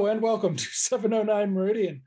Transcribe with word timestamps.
Hello 0.00 0.10
and 0.10 0.22
welcome 0.22 0.56
to 0.56 0.64
709 0.72 1.52
Meridian, 1.52 2.00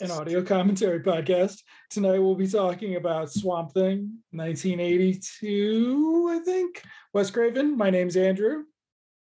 an 0.00 0.10
audio 0.10 0.42
commentary 0.42 0.98
podcast. 0.98 1.60
Tonight 1.90 2.18
we'll 2.18 2.34
be 2.34 2.48
talking 2.48 2.96
about 2.96 3.30
Swamp 3.30 3.70
Thing 3.70 4.18
1982, 4.32 6.28
I 6.28 6.40
think. 6.44 6.82
Wes 7.14 7.30
Craven, 7.30 7.76
my 7.76 7.88
name's 7.88 8.16
Andrew. 8.16 8.64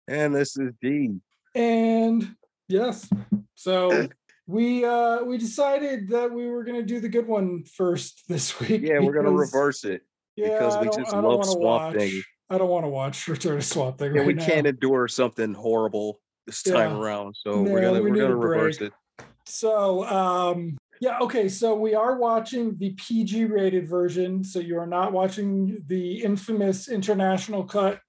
And 0.06 0.32
this 0.32 0.56
is 0.56 0.70
Dean. 0.80 1.20
And 1.56 2.36
yes, 2.68 3.10
so 3.56 4.06
we 4.46 4.84
uh 4.84 5.24
we 5.24 5.36
decided 5.36 6.10
that 6.10 6.30
we 6.30 6.46
were 6.48 6.62
gonna 6.62 6.84
do 6.84 7.00
the 7.00 7.08
good 7.08 7.26
one 7.26 7.64
first 7.64 8.22
this 8.28 8.60
week. 8.60 8.82
Yeah, 8.82 9.00
we're 9.00 9.14
gonna 9.14 9.32
reverse 9.32 9.82
it. 9.82 10.02
Yeah, 10.36 10.50
because 10.50 10.78
we 10.78 10.84
just 10.96 11.12
love 11.12 11.44
Swamp 11.44 11.60
watch- 11.60 11.96
Thing. 11.96 12.22
I 12.48 12.58
don't 12.58 12.70
want 12.70 12.84
to 12.84 12.88
watch 12.88 13.26
Return 13.34 13.56
to 13.56 13.62
Swamp 13.62 13.98
Thing. 13.98 14.14
Yeah, 14.14 14.20
right 14.20 14.28
we 14.28 14.34
now. 14.34 14.46
can't 14.46 14.68
endure 14.68 15.08
something 15.08 15.54
horrible 15.54 16.20
this 16.46 16.62
time 16.62 16.92
Yeah. 16.92 16.98
around. 17.00 17.36
So 17.38 17.62
No, 17.62 17.72
we're 17.72 17.80
gonna 17.80 18.02
we 18.02 18.10
are 18.10 18.14
gonna 18.14 18.36
reverse 18.36 18.78
break. 18.78 18.92
it. 18.92 19.26
So, 19.46 20.04
um, 20.04 20.76
yeah, 21.00 21.18
okay. 21.20 21.48
So 21.48 21.74
we 21.74 21.94
are 21.94 22.16
watching 22.16 22.76
the 22.78 22.90
PG 22.90 23.46
rated 23.46 23.88
version. 23.88 24.44
So 24.44 24.60
you 24.60 24.78
are 24.78 24.86
not 24.86 25.12
watching 25.12 25.82
the 25.88 26.22
infamous 26.22 26.88
international 26.88 27.64
cut, 27.64 28.00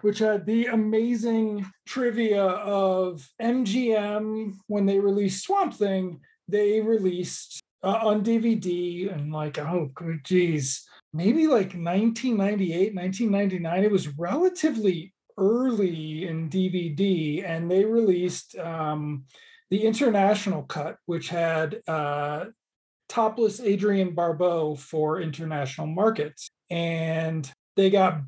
which 0.00 0.18
had 0.18 0.46
the 0.46 0.66
amazing 0.66 1.64
trivia 1.86 2.44
of 2.44 3.26
MGM 3.40 4.58
when 4.66 4.86
they 4.86 4.98
released 4.98 5.44
Swamp 5.44 5.74
Thing. 5.74 6.20
They 6.48 6.80
released 6.80 7.60
uh, 7.84 8.00
on 8.02 8.24
DVD 8.24 9.12
and 9.14 9.32
like, 9.32 9.56
oh, 9.58 9.90
geez, 10.24 10.86
maybe 11.14 11.46
like 11.46 11.74
1998, 11.74 12.94
1999. 12.94 13.84
It 13.84 13.90
was 13.92 14.08
relatively 14.18 15.14
early 15.40 16.28
in 16.28 16.48
DVD, 16.48 17.44
and 17.44 17.70
they 17.70 17.84
released. 17.84 18.56
Um, 18.58 19.24
the 19.70 19.84
international 19.84 20.64
cut, 20.64 20.96
which 21.06 21.28
had 21.28 21.80
uh, 21.86 22.46
topless 23.08 23.60
Adrienne 23.60 24.14
Barbeau 24.14 24.74
for 24.74 25.20
international 25.20 25.86
markets. 25.86 26.50
And 26.70 27.50
they 27.76 27.88
got 27.88 28.20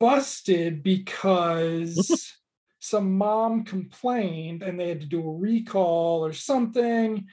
busted 0.00 0.82
because 0.82 2.34
some 2.80 3.16
mom 3.16 3.64
complained 3.64 4.62
and 4.62 4.78
they 4.78 4.88
had 4.88 5.00
to 5.00 5.06
do 5.06 5.20
a 5.26 5.36
recall 5.36 6.24
or 6.24 6.32
something. 6.32 7.26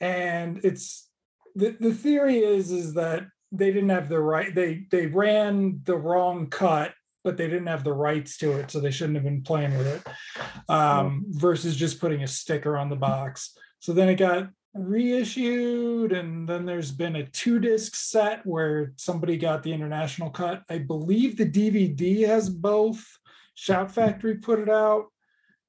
And 0.00 0.60
it's 0.64 1.08
the, 1.54 1.76
the 1.78 1.94
theory 1.94 2.38
is 2.38 2.70
is 2.70 2.94
that 2.94 3.26
they 3.50 3.72
didn't 3.72 3.88
have 3.88 4.08
the 4.08 4.20
right 4.20 4.54
they 4.54 4.84
they 4.90 5.06
ran 5.06 5.80
the 5.84 5.96
wrong 5.96 6.48
cut 6.48 6.92
but 7.28 7.36
they 7.36 7.46
didn't 7.46 7.66
have 7.66 7.84
the 7.84 7.92
rights 7.92 8.38
to 8.38 8.52
it 8.52 8.70
so 8.70 8.80
they 8.80 8.90
shouldn't 8.90 9.16
have 9.16 9.24
been 9.24 9.42
playing 9.42 9.76
with 9.76 9.86
it 9.86 10.70
um, 10.70 11.26
versus 11.28 11.76
just 11.76 12.00
putting 12.00 12.22
a 12.22 12.26
sticker 12.26 12.74
on 12.74 12.88
the 12.88 12.96
box. 12.96 13.54
So 13.80 13.92
then 13.92 14.08
it 14.08 14.14
got 14.14 14.48
reissued, 14.72 16.12
and 16.12 16.48
then 16.48 16.64
there's 16.64 16.90
been 16.90 17.16
a 17.16 17.26
two 17.26 17.58
disc 17.58 17.94
set 17.96 18.46
where 18.46 18.94
somebody 18.96 19.36
got 19.36 19.62
the 19.62 19.74
international 19.74 20.30
cut. 20.30 20.62
I 20.70 20.78
believe 20.78 21.36
the 21.36 21.44
DVD 21.44 22.26
has 22.26 22.48
both. 22.48 23.04
Shout 23.52 23.90
Factory 23.90 24.36
put 24.36 24.60
it 24.60 24.70
out. 24.70 25.08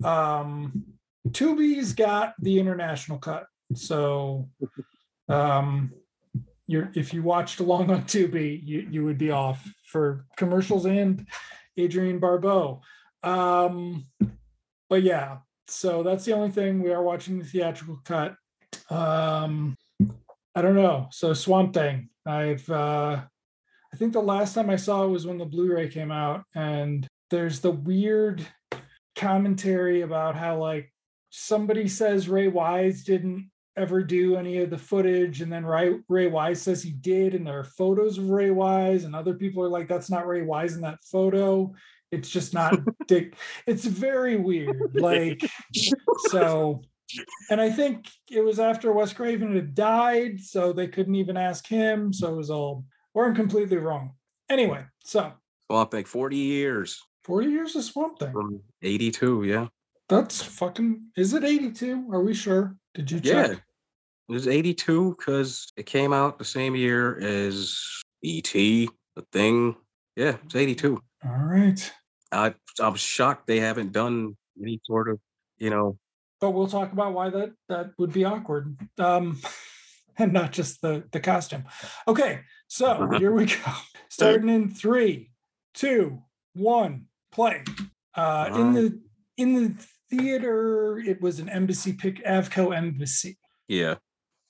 Um, 0.01 0.85
Tubi's 1.27 1.91
got 1.91 2.35
the 2.39 2.57
international 2.57 3.17
cut. 3.17 3.47
So 3.73 4.47
um, 5.27 5.91
you're 6.69 6.91
if 6.93 7.13
you 7.15 7.23
watched 7.23 7.59
along 7.59 7.89
on 7.89 8.03
Tubi, 8.03 8.61
you, 8.63 8.87
you 8.91 9.03
would 9.03 9.17
be 9.17 9.31
off 9.31 9.67
for 9.87 10.25
commercials 10.37 10.85
and 10.85 11.27
Adrienne 11.79 12.19
Barbeau. 12.19 12.81
Um, 13.23 14.05
but 14.87 15.01
yeah, 15.01 15.39
so 15.67 16.03
that's 16.03 16.25
the 16.25 16.33
only 16.33 16.51
thing 16.51 16.81
we 16.81 16.91
are 16.91 17.01
watching 17.01 17.39
the 17.39 17.45
theatrical 17.45 17.99
cut. 18.05 18.35
Um, 18.91 19.75
I 20.55 20.61
don't 20.61 20.75
know. 20.75 21.07
So 21.11 21.33
Swamp 21.33 21.73
Thing, 21.73 22.09
I've 22.25 22.69
uh, 22.69 23.21
I 23.91 23.97
think 23.97 24.13
the 24.13 24.21
last 24.21 24.53
time 24.53 24.69
I 24.69 24.75
saw 24.75 25.05
it 25.05 25.09
was 25.09 25.25
when 25.25 25.39
the 25.39 25.45
Blu-ray 25.45 25.89
came 25.89 26.11
out, 26.11 26.43
and 26.53 27.07
there's 27.31 27.61
the 27.61 27.71
weird 27.71 28.45
commentary 29.15 30.01
about 30.01 30.35
how 30.35 30.57
like 30.57 30.93
somebody 31.31 31.87
says 31.87 32.29
Ray 32.29 32.47
Wise 32.47 33.03
didn't 33.03 33.49
ever 33.77 34.03
do 34.03 34.35
any 34.35 34.57
of 34.59 34.69
the 34.69 34.77
footage, 34.77 35.41
and 35.41 35.51
then 35.51 35.65
Ray, 35.65 35.95
Ray 36.07 36.27
Wise 36.27 36.61
says 36.61 36.83
he 36.83 36.91
did, 36.91 37.33
and 37.35 37.45
there 37.45 37.59
are 37.59 37.63
photos 37.63 38.17
of 38.17 38.29
Ray 38.29 38.51
Wise, 38.51 39.03
and 39.03 39.15
other 39.15 39.33
people 39.33 39.63
are 39.63 39.69
like, 39.69 39.87
that's 39.87 40.09
not 40.09 40.27
Ray 40.27 40.41
Wise 40.41 40.75
in 40.75 40.81
that 40.81 41.03
photo. 41.03 41.73
It's 42.11 42.29
just 42.29 42.53
not 42.53 42.79
Dick. 43.07 43.35
It's 43.65 43.85
very 43.85 44.35
weird. 44.37 44.95
Like, 44.95 45.41
so, 46.29 46.81
and 47.49 47.61
I 47.61 47.69
think 47.69 48.07
it 48.29 48.41
was 48.41 48.59
after 48.59 48.91
Wes 48.91 49.13
Craven 49.13 49.55
had 49.55 49.75
died, 49.75 50.39
so 50.39 50.73
they 50.73 50.87
couldn't 50.87 51.15
even 51.15 51.37
ask 51.37 51.67
him. 51.67 52.11
So 52.11 52.33
it 52.33 52.37
was 52.37 52.49
all, 52.49 52.85
or 53.13 53.27
I'm 53.27 53.35
completely 53.35 53.77
wrong. 53.77 54.13
Anyway, 54.49 54.83
so 55.03 55.31
Swamp 55.67 55.91
Thing, 55.91 56.05
40 56.05 56.35
years 56.35 56.99
40 57.29 57.47
years 57.47 57.75
of 57.75 57.83
Swamp 57.83 58.17
Thing. 58.17 58.31
from 58.31 58.59
82, 58.81 59.43
yeah. 59.43 59.67
That's 60.09 60.41
fucking, 60.41 61.11
is 61.15 61.33
it 61.33 61.43
82? 61.43 62.09
Are 62.11 62.21
we 62.21 62.33
sure? 62.33 62.75
Did 62.95 63.11
you 63.11 63.19
check? 63.19 63.51
Yeah. 63.51 63.53
It 63.53 64.33
was 64.33 64.47
82 64.47 65.15
because 65.17 65.71
it 65.77 65.85
came 65.85 66.13
out 66.13 66.37
the 66.37 66.45
same 66.45 66.75
year 66.75 67.19
as 67.19 67.79
E.T., 68.21 68.89
The 69.15 69.25
Thing. 69.31 69.75
Yeah, 70.15 70.35
it's 70.43 70.55
82. 70.55 71.01
All 71.23 71.31
right. 71.31 71.93
I 72.31 72.53
I 72.79 72.87
was 72.89 72.99
shocked 72.99 73.47
they 73.47 73.59
haven't 73.59 73.91
done 73.91 74.35
any 74.61 74.79
sort 74.85 75.09
of, 75.09 75.19
you 75.57 75.69
know, 75.69 75.97
but 76.39 76.51
we'll 76.51 76.67
talk 76.67 76.91
about 76.91 77.13
why 77.13 77.29
that 77.29 77.51
that 77.67 77.91
would 77.97 78.13
be 78.13 78.25
awkward 78.25 78.77
um 78.97 79.39
and 80.17 80.33
not 80.33 80.51
just 80.51 80.81
the 80.81 81.03
the 81.11 81.19
costume 81.19 81.63
okay 82.07 82.41
so 82.67 83.09
here 83.17 83.31
we 83.31 83.45
go 83.45 83.71
starting 84.09 84.49
in 84.49 84.69
three 84.69 85.31
two 85.73 86.21
one 86.53 87.05
play 87.31 87.63
uh 88.15 88.49
in 88.53 88.73
the 88.73 89.01
in 89.37 89.53
the 89.53 89.73
theater 90.09 90.97
it 90.99 91.21
was 91.21 91.39
an 91.39 91.49
embassy 91.49 91.93
pick 91.93 92.23
avco 92.25 92.75
embassy 92.75 93.37
yeah. 93.67 93.95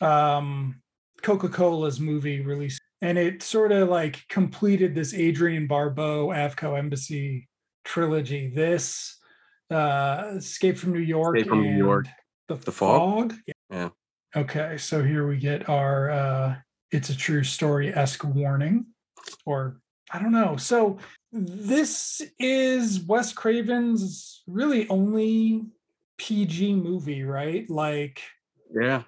um 0.01 0.81
coca-cola's 1.21 1.99
movie 1.99 2.41
release 2.41 2.79
and 3.01 3.17
it 3.17 3.43
sort 3.43 3.71
of 3.71 3.89
like 3.89 4.25
completed 4.29 4.95
this 4.95 5.13
adrienne 5.13 5.67
barbeau 5.67 6.27
avco 6.27 6.77
embassy 6.77 7.47
trilogy 7.83 8.49
this 8.55 9.17
uh 9.71 10.33
escape 10.37 10.77
from 10.77 10.93
new 10.93 10.99
york 10.99 11.35
Escape 11.37 11.49
from 11.49 11.61
New 11.61 11.77
York. 11.77 12.07
the, 12.47 12.55
The 12.55 12.71
Fog? 12.71 13.31
fog, 13.33 13.39
Yeah. 13.69 13.89
okay 14.35 14.77
so 14.77 15.03
here 15.03 15.27
we 15.27 15.37
get 15.37 15.67
our 15.69 16.09
uh 16.09 16.55
it's 16.91 17.09
a 17.09 17.17
true 17.17 17.43
story 17.43 17.93
esque 17.93 18.23
warning 18.23 18.85
or 19.45 19.79
i 20.11 20.19
don't 20.19 20.31
know 20.31 20.55
so 20.55 20.97
this 21.31 22.21
is 22.39 23.01
wes 23.01 23.31
craven's 23.33 24.41
really 24.47 24.87
only 24.89 25.63
pg 26.17 26.73
movie 26.73 27.23
right 27.23 27.69
like 27.69 28.21
Yeah. 28.73 29.03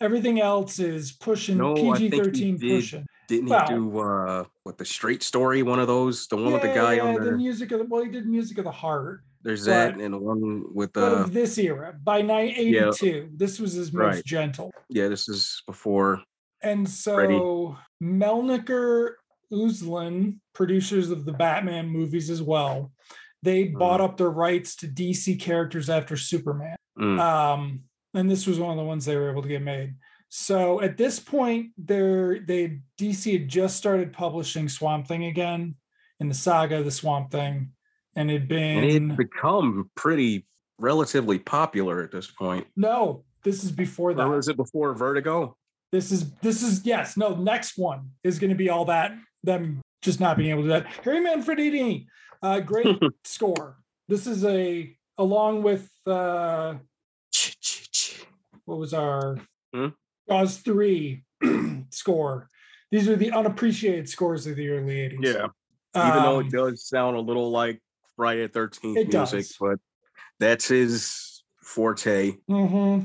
everything 0.00 0.40
else 0.40 0.78
is 0.78 1.12
pushing 1.12 1.58
No, 1.58 1.74
he 1.94 2.08
pg-13 2.08 2.58
did 2.58 2.60
pushing 2.80 3.06
Didn't 3.28 3.48
Well- 3.50 3.66
he 3.68 3.74
do 3.74 3.98
uh 4.00 4.44
what 4.64 4.78
the 4.78 4.84
straight 4.84 5.22
story, 5.22 5.62
one 5.62 5.78
of 5.80 5.86
those? 5.88 6.26
The 6.28 6.36
one 6.36 6.52
with 6.52 6.62
the 6.62 6.68
guy 6.68 6.94
yeah, 6.94 7.02
on 7.04 7.14
the 7.24 7.32
music 7.32 7.72
of 7.72 7.78
the 7.80 7.84
well 7.84 8.02
he 8.04 8.10
did 8.10 8.26
music 8.26 8.58
of 8.58 8.64
the 8.64 8.70
heart 8.72 9.20
There's 9.42 9.66
but- 9.66 9.70
that 9.70 10.00
and 10.00 10.14
the 10.14 10.18
one 10.18 10.64
with 10.74 10.96
uh 10.96 11.24
this 11.28 11.58
era 11.58 11.94
by 12.02 12.22
982 12.22 13.30
this 13.36 13.60
was 13.60 13.74
his 13.74 13.92
most 13.92 14.14
Right. 14.16 14.24
gentle 14.24 14.72
yeah, 14.88 15.08
this 15.08 15.28
is 15.28 15.62
before 15.66 16.22
And 16.62 16.88
so. 16.88 17.76
Melniker 18.02 19.12
Uslan, 19.52 20.38
producers 20.54 21.10
of 21.10 21.24
the 21.24 21.32
Batman 21.32 21.88
movies 21.88 22.30
as 22.30 22.42
well, 22.42 22.92
they 23.42 23.64
Mm-hmm. 23.64 23.78
bought 23.78 24.00
up 24.00 24.16
their 24.16 24.30
rights 24.30 24.76
to 24.76 24.86
DC 24.86 25.40
characters 25.40 25.88
after 25.90 26.16
Superman. 26.16 26.76
mm, 26.98 27.18
Um, 27.18 27.80
and 28.14 28.30
this 28.30 28.46
was 28.46 28.58
one 28.58 28.70
of 28.72 28.76
the 28.76 28.84
ones 28.84 29.04
they 29.04 29.16
were 29.16 29.30
able 29.30 29.42
to 29.42 29.48
get 29.48 29.62
made. 29.62 29.94
So 30.28 30.80
at 30.80 30.96
this 30.96 31.18
point, 31.18 31.70
they're 31.78 32.38
they 32.40 32.80
DC 32.98 33.32
had 33.32 33.48
just 33.48 33.76
started 33.76 34.12
publishing 34.12 34.68
Swamp 34.68 35.08
Thing 35.08 35.24
again 35.24 35.74
in 36.20 36.28
the 36.28 36.34
saga 36.34 36.78
of 36.78 36.84
the 36.84 36.90
Swamp 36.90 37.30
Thing, 37.32 37.72
and 38.14 38.30
it'd 38.30 38.42
and 38.42 38.48
been 38.48 39.10
it 39.10 39.16
become 39.16 39.90
pretty 39.96 40.46
relatively 40.78 41.38
popular 41.38 42.02
at 42.02 42.12
this 42.12 42.30
point. 42.30 42.66
no, 42.76 43.24
this 43.42 43.64
is 43.64 43.72
before 43.72 44.14
that. 44.14 44.26
Or 44.26 44.36
was 44.36 44.48
it 44.48 44.56
before 44.56 44.94
Vertigo? 44.94 45.56
This 45.92 46.12
is 46.12 46.30
this 46.42 46.62
is 46.62 46.84
yes, 46.84 47.16
no, 47.16 47.34
next 47.34 47.76
one 47.76 48.10
is 48.22 48.38
going 48.38 48.50
to 48.50 48.56
be 48.56 48.68
all 48.70 48.84
that 48.84 49.12
them 49.42 49.80
just 50.02 50.20
not 50.20 50.36
being 50.36 50.50
able 50.50 50.62
to 50.62 50.68
do 50.68 50.72
that. 50.72 50.86
Harry 51.04 51.20
Manfredini, 51.20 52.06
uh, 52.42 52.60
great 52.60 52.98
score. 53.24 53.78
This 54.08 54.26
is 54.26 54.44
a 54.44 54.96
along 55.18 55.62
with 55.62 55.90
uh 56.06 56.74
what 58.64 58.78
was 58.78 58.94
our 58.94 59.38
Hmm? 59.74 59.88
Jaws 60.28 60.58
three 60.58 61.22
score. 61.90 62.48
These 62.90 63.08
are 63.08 63.14
the 63.16 63.30
unappreciated 63.30 64.08
scores 64.08 64.48
of 64.48 64.56
the 64.56 64.68
early 64.70 64.96
80s. 64.96 65.18
Yeah. 65.22 65.46
Even 66.08 66.22
though 66.24 66.38
Um, 66.40 66.46
it 66.46 66.50
does 66.50 66.88
sound 66.88 67.16
a 67.16 67.20
little 67.20 67.50
like 67.50 67.80
Friday 68.16 68.46
the 68.48 68.58
13th 68.58 68.94
music, 68.94 69.10
does. 69.46 69.56
but 69.60 69.78
that's 70.40 70.66
his 70.66 71.44
forte. 71.62 72.32
hmm 72.48 73.00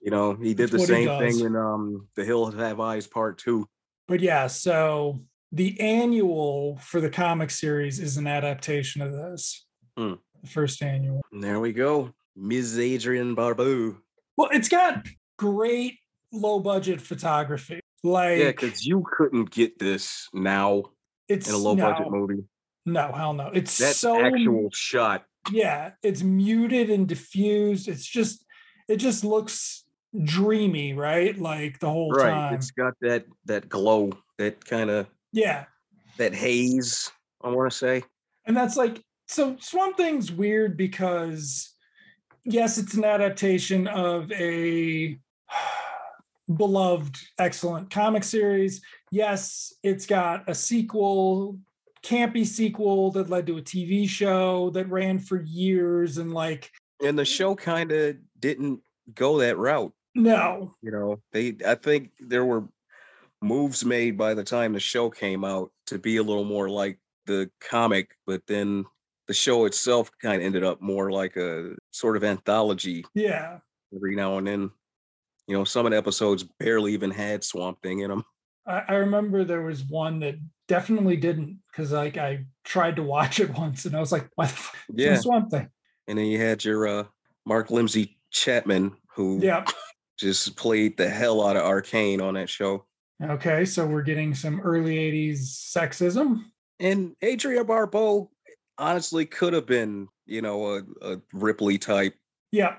You 0.00 0.10
know, 0.10 0.34
he 0.34 0.54
did 0.54 0.70
That's 0.70 0.72
the 0.72 0.78
same 0.86 1.08
thing 1.18 1.40
in 1.40 1.56
um 1.56 2.06
The 2.14 2.24
Hill 2.24 2.50
Have 2.52 2.78
Eyes 2.78 3.08
Part 3.08 3.38
Two. 3.38 3.66
But 4.06 4.20
yeah, 4.20 4.46
so 4.46 5.20
the 5.54 5.80
annual 5.80 6.76
for 6.78 7.00
the 7.00 7.08
comic 7.08 7.48
series 7.50 8.00
is 8.00 8.16
an 8.16 8.26
adaptation 8.26 9.00
of 9.02 9.12
this. 9.12 9.64
Hmm. 9.96 10.14
The 10.42 10.48
first 10.48 10.82
annual. 10.82 11.22
There 11.32 11.60
we 11.60 11.72
go. 11.72 12.12
Ms. 12.36 12.76
Adrienne 12.78 13.34
Barbeau. 13.36 13.96
Well, 14.36 14.48
it's 14.52 14.68
got 14.68 15.06
great 15.38 15.98
low 16.32 16.58
budget 16.58 17.00
photography. 17.00 17.78
Like 18.02 18.38
Yeah, 18.40 18.48
because 18.50 18.84
you 18.84 19.04
couldn't 19.16 19.50
get 19.52 19.78
this 19.78 20.28
now 20.34 20.84
it's 21.28 21.48
in 21.48 21.54
a 21.54 21.58
low 21.58 21.76
budget 21.76 22.06
no, 22.10 22.18
movie. 22.18 22.42
No, 22.84 23.12
hell 23.12 23.32
no. 23.32 23.50
It's 23.54 23.78
That's 23.78 23.98
so 23.98 24.20
actual 24.20 24.68
shot. 24.72 25.24
yeah, 25.52 25.92
it's 26.02 26.22
muted 26.22 26.90
and 26.90 27.06
diffused. 27.06 27.86
It's 27.88 28.04
just 28.04 28.44
it 28.88 28.96
just 28.96 29.24
looks 29.24 29.84
dreamy, 30.22 30.92
right? 30.94 31.38
Like 31.38 31.78
the 31.78 31.88
whole 31.88 32.10
Right. 32.10 32.30
time. 32.30 32.54
It's 32.54 32.72
got 32.72 32.94
that 33.02 33.24
that 33.46 33.68
glow, 33.68 34.10
that 34.38 34.64
kind 34.64 34.90
of 34.90 35.06
yeah. 35.34 35.64
that 36.16 36.34
haze, 36.34 37.10
I 37.42 37.50
want 37.50 37.70
to 37.70 37.76
say. 37.76 38.02
And 38.46 38.56
that's 38.56 38.76
like 38.76 39.02
so 39.26 39.56
Swamp 39.58 39.96
Thing's 39.96 40.30
weird 40.30 40.76
because 40.76 41.74
yes, 42.44 42.78
it's 42.78 42.94
an 42.94 43.04
adaptation 43.04 43.88
of 43.88 44.30
a 44.32 45.18
beloved, 46.56 47.16
excellent 47.38 47.90
comic 47.90 48.24
series. 48.24 48.80
Yes, 49.10 49.72
it's 49.82 50.06
got 50.06 50.48
a 50.48 50.54
sequel, 50.54 51.58
campy 52.02 52.46
sequel 52.46 53.10
that 53.12 53.30
led 53.30 53.46
to 53.46 53.58
a 53.58 53.62
TV 53.62 54.08
show 54.08 54.70
that 54.70 54.90
ran 54.90 55.18
for 55.18 55.40
years 55.42 56.18
and 56.18 56.32
like 56.32 56.70
And 57.02 57.18
the 57.18 57.24
show 57.24 57.54
kind 57.54 57.90
of 57.92 58.16
didn't 58.38 58.80
go 59.14 59.38
that 59.38 59.58
route. 59.58 59.92
no, 60.14 60.74
You 60.80 60.92
know, 60.92 61.20
they 61.32 61.56
I 61.66 61.74
think 61.74 62.10
there 62.20 62.44
were 62.44 62.64
moves 63.44 63.84
made 63.84 64.16
by 64.16 64.34
the 64.34 64.42
time 64.42 64.72
the 64.72 64.80
show 64.80 65.10
came 65.10 65.44
out 65.44 65.70
to 65.86 65.98
be 65.98 66.16
a 66.16 66.22
little 66.22 66.44
more 66.44 66.68
like 66.68 66.98
the 67.26 67.50
comic, 67.60 68.16
but 68.26 68.42
then 68.46 68.84
the 69.28 69.34
show 69.34 69.66
itself 69.66 70.10
kind 70.20 70.36
of 70.36 70.42
ended 70.42 70.64
up 70.64 70.80
more 70.80 71.10
like 71.12 71.36
a 71.36 71.74
sort 71.90 72.16
of 72.16 72.24
anthology 72.24 73.04
yeah. 73.14 73.58
every 73.94 74.16
now 74.16 74.38
and 74.38 74.46
then. 74.46 74.70
You 75.46 75.56
know, 75.56 75.64
some 75.64 75.84
of 75.84 75.92
the 75.92 75.98
episodes 75.98 76.42
barely 76.58 76.94
even 76.94 77.10
had 77.10 77.44
Swamp 77.44 77.82
Thing 77.82 78.00
in 78.00 78.08
them. 78.08 78.24
I, 78.66 78.82
I 78.88 78.94
remember 78.94 79.44
there 79.44 79.62
was 79.62 79.84
one 79.84 80.20
that 80.20 80.36
definitely 80.68 81.16
didn't 81.16 81.60
because 81.70 81.92
like 81.92 82.16
I 82.16 82.46
tried 82.64 82.96
to 82.96 83.02
watch 83.02 83.40
it 83.40 83.50
once 83.58 83.84
and 83.84 83.94
I 83.94 84.00
was 84.00 84.10
like, 84.10 84.28
what 84.36 84.48
the 84.48 84.56
fuck? 84.56 84.76
Yeah. 84.94 85.16
Swamp 85.16 85.50
Thing. 85.50 85.68
And 86.08 86.18
then 86.18 86.26
you 86.26 86.38
had 86.38 86.64
your 86.64 86.86
uh, 86.86 87.04
Mark 87.44 87.70
Lindsay 87.70 88.18
Chapman, 88.30 88.92
who 89.14 89.40
Yeah. 89.42 89.64
just 90.18 90.56
played 90.56 90.96
the 90.96 91.08
hell 91.08 91.46
out 91.46 91.56
of 91.56 91.64
Arcane 91.64 92.20
on 92.22 92.34
that 92.34 92.48
show. 92.48 92.86
Okay, 93.22 93.64
so 93.64 93.86
we're 93.86 94.02
getting 94.02 94.34
some 94.34 94.60
early 94.60 94.96
80s 94.96 95.40
sexism. 95.74 96.42
And 96.80 97.14
Adrienne 97.24 97.66
Barbeau 97.66 98.30
honestly 98.76 99.24
could 99.24 99.52
have 99.52 99.66
been, 99.66 100.08
you 100.26 100.42
know, 100.42 100.66
a, 100.76 100.82
a 101.14 101.20
Ripley 101.32 101.78
type. 101.78 102.14
Yeah. 102.50 102.76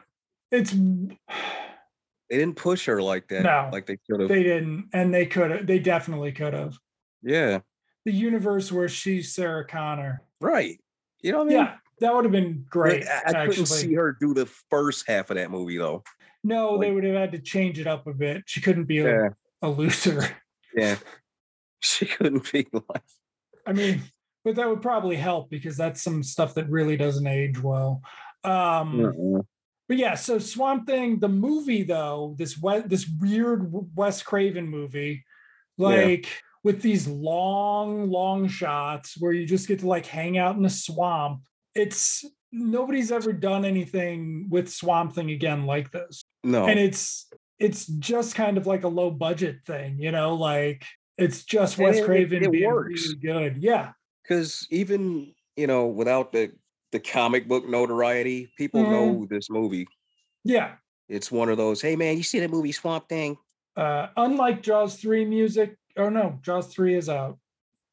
It's 0.52 0.72
They 0.72 2.38
didn't 2.38 2.56
push 2.58 2.86
her 2.86 3.02
like 3.02 3.28
that, 3.30 3.44
No, 3.44 3.70
like 3.72 3.86
they 3.86 3.98
could 4.10 4.20
have. 4.20 4.30
they 4.30 4.44
didn't, 4.44 4.90
and 4.94 5.14
they 5.14 5.26
could 5.26 5.52
have, 5.52 5.68
they 5.68 5.80
definitely 5.80 6.32
could 6.32 6.54
have. 6.54 6.78
yeah, 7.24 7.60
The 8.06 8.12
universe 8.12 8.72
where 8.72 8.90
she's 8.90 9.34
Sarah 9.34 9.66
Connor. 9.66 10.22
right. 10.42 10.80
You 11.22 11.32
know 11.32 11.40
what 11.40 11.46
I 11.48 11.50
mean? 11.50 11.58
Yeah, 11.58 11.76
that 12.02 12.14
would 12.14 12.26
have 12.26 12.32
been 12.32 12.66
great. 12.70 13.08
I, 13.08 13.44
I 13.44 13.48
couldn't 13.48 13.66
see 13.66 13.94
her 13.96 14.16
do 14.20 14.34
the 14.36 14.46
first 14.70 15.06
half 15.08 15.32
of 15.32 15.38
that 15.38 15.50
movie 15.50 15.78
though. 15.78 16.04
No, 16.44 16.78
they 16.78 16.92
would 16.92 17.04
have 17.04 17.16
had 17.16 17.32
to 17.32 17.40
change 17.40 17.80
it 17.80 17.88
up 17.88 18.06
a 18.06 18.14
bit. 18.14 18.44
She 18.46 18.62
couldn't 18.62 18.84
be 18.84 18.96
Yeah, 18.96 19.30
a 19.62 19.70
loser. 19.70 20.28
yeah. 20.76 20.98
She 21.82 22.08
couldn't 22.08 22.52
be 22.52 22.66
like. 22.74 23.04
I 23.68 23.74
mean, 23.74 24.02
but 24.44 24.56
that 24.56 24.68
would 24.68 24.82
probably 24.82 25.18
help 25.18 25.52
because 25.52 25.78
that's 25.78 26.02
some 26.02 26.24
stuff 26.24 26.56
that 26.56 26.68
really 26.68 26.98
doesn't 26.98 27.28
age 27.28 27.62
well. 27.62 28.02
Um, 28.44 28.98
Mm-mm. 28.98 29.46
But 29.88 29.98
yeah, 29.98 30.16
so 30.16 30.40
Swamp 30.40 30.88
Thing, 30.88 31.20
the 31.20 31.30
movie 31.30 31.84
though, 31.84 32.34
this 32.40 32.58
we- 32.60 32.80
this 32.80 33.08
weird 33.22 33.72
Wes 33.96 34.24
Craven 34.24 34.68
movie, 34.68 35.26
Yeah. 35.78 35.88
like 35.88 36.28
with 36.64 36.82
these 36.82 37.08
long, 37.08 38.10
long 38.10 38.48
shots 38.48 39.16
where 39.20 39.32
you 39.32 39.46
just 39.46 39.68
get 39.68 39.80
to 39.82 39.88
like 39.88 40.08
hang 40.08 40.40
out 40.40 40.56
in 40.56 40.64
the 40.64 40.70
swamp. 40.72 41.44
It's 41.76 42.26
nobody's 42.52 43.12
ever 43.12 43.32
done 43.32 43.64
anything 43.64 44.48
with 44.50 44.70
Swamp 44.74 45.14
Thing 45.14 45.30
again 45.30 45.68
like 45.68 45.92
this, 45.92 46.24
No, 46.44 46.66
and 46.66 46.80
it's 46.80 47.28
it's 47.60 47.86
just 47.88 48.36
kind 48.36 48.58
of 48.58 48.68
like 48.68 48.84
a 48.84 48.88
low 48.88 49.10
budget 49.12 49.60
thing, 49.66 49.98
you 50.00 50.12
know, 50.12 50.36
like 50.36 50.84
it's 51.18 51.44
just 51.44 51.78
Wes 51.78 51.98
it- 51.98 52.00
it- 52.02 52.06
Craven 52.06 52.44
it 52.44 52.52
being 52.52 52.66
works. 52.70 53.08
really 53.08 53.20
good. 53.20 53.64
Yeah, 53.64 53.92
because 54.24 54.68
even 54.72 55.34
you 55.56 55.68
know 55.68 55.88
without 55.88 56.32
the 56.34 56.52
the 56.92 57.00
comic 57.00 57.48
book 57.48 57.68
notoriety, 57.68 58.52
people 58.58 58.84
Mhm. 58.84 58.90
know 58.92 59.28
this 59.30 59.50
movie. 59.50 59.88
yeah. 60.44 60.76
It's 61.08 61.32
one 61.32 61.50
of 61.50 61.58
those. 61.58 61.82
Hey 61.84 61.96
man, 61.96 62.18
you 62.18 62.24
see 62.24 62.40
that 62.40 62.50
movie 62.50 62.72
Swamp 62.72 63.08
Thing? 63.10 63.38
uh 63.78 64.08
unlike 64.16 64.62
jaws 64.64 64.96
3 64.96 65.26
music 65.26 65.76
oh 65.98 66.08
no 66.08 66.40
jaws 66.42 66.68
3 66.74 66.96
is 66.96 67.10
out 67.10 67.38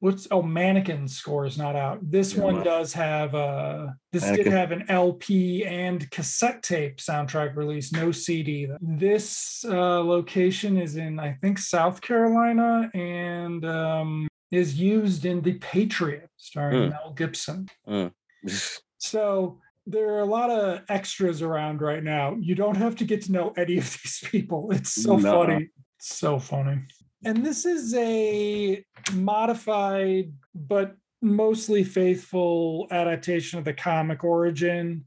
what's 0.03 0.27
oh 0.33 0.43
mannequin 0.43 1.07
score 1.07 1.47
is 1.47 1.57
not 1.57 1.77
out 1.77 1.99
this 2.03 2.35
Yeah, 2.35 2.43
one 2.43 2.65
does 2.65 2.93
have 2.93 3.37
uh 3.37 3.87
this 4.11 4.25
did 4.37 4.49
have 4.49 4.73
an 4.73 4.85
lp 4.91 5.65
and 5.65 6.11
cassette 6.11 6.61
tape 6.65 6.97
soundtrack 6.99 7.55
release 7.55 7.93
no 7.93 8.11
cd 8.11 8.69
this 8.81 9.65
uh 9.69 10.01
location 10.03 10.77
is 10.77 10.97
in 10.97 11.21
i 11.21 11.31
think 11.41 11.57
south 11.59 12.01
carolina 12.01 12.91
and 12.95 13.65
um 13.65 14.27
is 14.51 14.75
used 14.75 15.25
in 15.25 15.41
the 15.41 15.55
patriot 15.73 16.29
starring 16.37 16.85
Hmm. 16.85 16.91
mel 16.91 17.13
gibson 17.17 17.69
Mm. 17.89 18.13
so 18.99 19.61
there 19.87 20.09
are 20.15 20.21
a 20.21 20.25
lot 20.39 20.51
of 20.51 20.83
extras 20.89 21.43
around 21.43 21.83
right 21.83 22.05
now. 22.05 22.37
You 22.41 22.55
don't 22.55 22.77
have 22.77 22.95
to 22.97 23.05
get 23.05 23.23
to 23.23 23.33
know 23.33 23.53
any 23.57 23.79
of 23.79 23.85
these 24.03 24.21
people. 24.25 24.71
It's 24.71 24.93
so 24.93 25.17
Nuh-uh. 25.17 25.33
funny. 25.47 25.69
It's 25.99 26.17
so 26.17 26.39
funny. 26.39 26.83
And 27.25 27.45
this 27.45 27.65
is 27.67 27.93
a 27.95 28.85
modified 29.13 30.33
but 30.55 30.97
mostly 31.21 31.85
faithful 31.85 32.87
adaptation 32.91 33.59
of 33.59 33.65
the 33.65 33.73
comic 33.73 34.25
origin. 34.25 35.07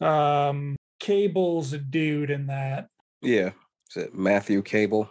Um, 0.00 0.76
Cable's 1.00 1.72
a 1.72 1.78
dude 1.78 2.30
in 2.30 2.46
that. 2.46 2.88
yeah, 3.22 3.52
is 3.90 4.04
it 4.04 4.14
Matthew 4.14 4.62
Cable? 4.62 5.08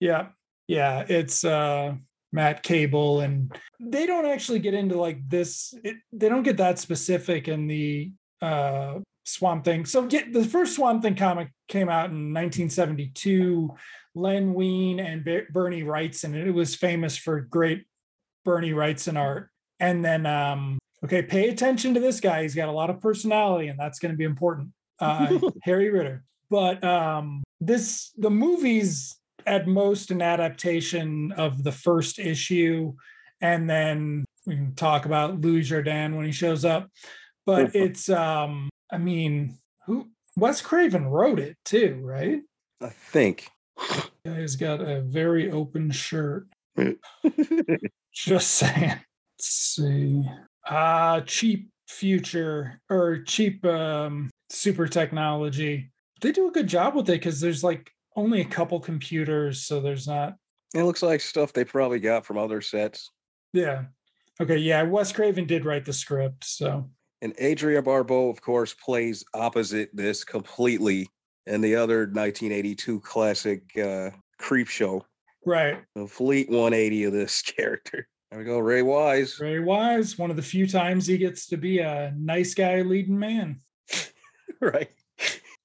Yeah. 0.00 0.28
Yeah. 0.66 1.04
It's 1.08 1.44
uh 1.44 1.94
Matt 2.32 2.62
Cable 2.62 3.20
and 3.20 3.52
they 3.80 4.06
don't 4.06 4.26
actually 4.26 4.58
get 4.58 4.74
into 4.74 4.98
like 4.98 5.28
this. 5.28 5.74
It, 5.82 5.96
they 6.12 6.28
don't 6.28 6.42
get 6.42 6.58
that 6.58 6.78
specific 6.78 7.48
in 7.48 7.66
the 7.66 8.12
uh 8.42 8.98
Swamp 9.24 9.64
Thing. 9.64 9.84
So 9.86 10.06
get 10.06 10.32
the 10.32 10.44
first 10.44 10.76
Swamp 10.76 11.02
Thing 11.02 11.16
comic 11.16 11.48
came 11.68 11.88
out 11.88 12.10
in 12.10 12.32
1972. 12.32 13.70
Len 14.18 14.54
Wein 14.54 15.00
and 15.00 15.24
Bernie 15.50 15.82
Wrightson. 15.82 16.34
and 16.34 16.48
It 16.48 16.52
was 16.52 16.74
famous 16.74 17.16
for 17.16 17.40
great 17.40 17.86
Bernie 18.44 18.72
Wrightson 18.72 19.18
art. 19.18 19.50
And 19.80 20.04
then 20.04 20.26
um 20.26 20.78
okay, 21.04 21.22
pay 21.22 21.48
attention 21.48 21.94
to 21.94 22.00
this 22.00 22.20
guy. 22.20 22.42
He's 22.42 22.54
got 22.54 22.68
a 22.68 22.72
lot 22.72 22.90
of 22.90 23.00
personality, 23.00 23.68
and 23.68 23.78
that's 23.78 23.98
going 23.98 24.12
to 24.12 24.18
be 24.18 24.24
important. 24.24 24.70
Uh 25.00 25.38
Harry 25.62 25.90
Ritter. 25.90 26.24
But 26.50 26.82
um 26.82 27.42
this 27.60 28.12
the 28.16 28.30
movies 28.30 29.18
at 29.46 29.66
most 29.66 30.10
an 30.10 30.20
adaptation 30.20 31.32
of 31.32 31.64
the 31.64 31.72
first 31.72 32.18
issue, 32.18 32.94
and 33.40 33.68
then 33.68 34.24
we 34.46 34.56
can 34.56 34.74
talk 34.74 35.04
about 35.04 35.40
Louis 35.40 35.68
Jourdan 35.68 36.16
when 36.16 36.26
he 36.26 36.32
shows 36.32 36.64
up. 36.64 36.90
But 37.46 37.74
it's 37.74 38.08
um, 38.08 38.68
I 38.90 38.98
mean, 38.98 39.58
who 39.86 40.08
Wes 40.36 40.60
Craven 40.60 41.06
wrote 41.06 41.38
it 41.38 41.56
too, 41.64 42.00
right? 42.02 42.40
I 42.80 42.88
think. 42.88 43.48
Guy's 44.24 44.56
got 44.56 44.80
a 44.80 45.00
very 45.02 45.50
open 45.50 45.90
shirt. 45.90 46.48
Just 48.12 48.50
saying. 48.50 49.00
Let's 49.38 49.48
see. 49.48 50.22
Ah, 50.68 51.20
cheap 51.24 51.70
future 51.88 52.80
or 52.90 53.22
cheap 53.22 53.64
um 53.64 54.30
super 54.50 54.86
technology. 54.86 55.90
They 56.20 56.32
do 56.32 56.48
a 56.48 56.52
good 56.52 56.66
job 56.66 56.94
with 56.94 57.08
it 57.08 57.12
because 57.12 57.40
there's 57.40 57.64
like 57.64 57.90
only 58.16 58.40
a 58.40 58.44
couple 58.44 58.80
computers, 58.80 59.62
so 59.62 59.80
there's 59.80 60.06
not 60.06 60.34
It 60.74 60.82
looks 60.82 61.02
like 61.02 61.20
stuff 61.20 61.52
they 61.52 61.64
probably 61.64 62.00
got 62.00 62.26
from 62.26 62.36
other 62.38 62.60
sets. 62.60 63.10
Yeah. 63.52 63.84
Okay. 64.40 64.58
Yeah. 64.58 64.82
Wes 64.82 65.12
Craven 65.12 65.46
did 65.46 65.64
write 65.64 65.84
the 65.84 65.92
script. 65.92 66.44
So, 66.44 66.90
And 67.22 67.34
Adrienne 67.40 67.84
Barbeau, 67.84 68.28
of 68.28 68.40
course, 68.40 68.74
plays 68.74 69.24
opposite 69.34 69.90
this 69.94 70.24
completely 70.24 71.08
in 71.48 71.60
the 71.60 71.74
other 71.74 72.00
1982 72.00 73.00
classic 73.00 73.62
uh, 73.78 74.10
Creepshow. 74.40 75.02
right. 75.44 75.78
The 75.94 76.06
fleet 76.06 76.48
180 76.48 77.04
of 77.04 77.12
this 77.12 77.42
character. 77.56 78.06
There 78.30 78.38
we 78.40 78.44
go, 78.44 78.58
Ray 78.58 78.82
Wise. 78.82 79.40
Ray 79.40 79.58
Wise, 79.58 80.18
one 80.18 80.30
of 80.30 80.36
the 80.36 80.42
few 80.42 80.66
times 80.66 81.06
he 81.06 81.16
gets 81.16 81.46
to 81.46 81.56
be 81.56 81.78
a 81.78 82.12
nice 82.16 82.52
guy 82.54 82.82
leading 82.82 83.18
man. 83.18 83.60
right. 84.60 84.90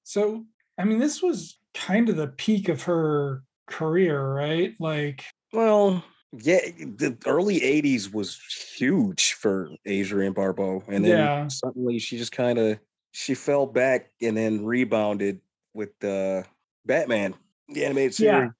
So, 0.02 0.46
I 0.78 0.84
mean, 0.84 0.98
this 0.98 1.22
was 1.22 1.58
kind 1.74 2.08
of 2.08 2.16
the 2.16 2.28
peak 2.28 2.68
of 2.70 2.82
her 2.84 3.42
career, 3.66 4.32
right? 4.32 4.74
Like, 4.80 5.24
Well, 5.52 6.02
yeah, 6.32 6.60
the 6.78 7.16
early 7.26 7.60
'80s 7.60 8.12
was 8.12 8.40
huge 8.76 9.34
for 9.34 9.68
Adrienne 9.86 10.32
Barbeau, 10.32 10.82
and 10.88 11.04
then 11.04 11.18
Yeah. 11.18 11.48
suddenly 11.48 11.98
she 11.98 12.16
just 12.16 12.32
kind 12.32 12.58
of 12.58 12.78
she 13.12 13.34
fell 13.34 13.66
back 13.66 14.10
and 14.22 14.36
then 14.36 14.64
rebounded 14.64 15.40
with 15.74 16.02
uh, 16.04 16.42
Batman, 16.86 17.34
the 17.68 17.84
animated 17.84 18.14
series, 18.14 18.50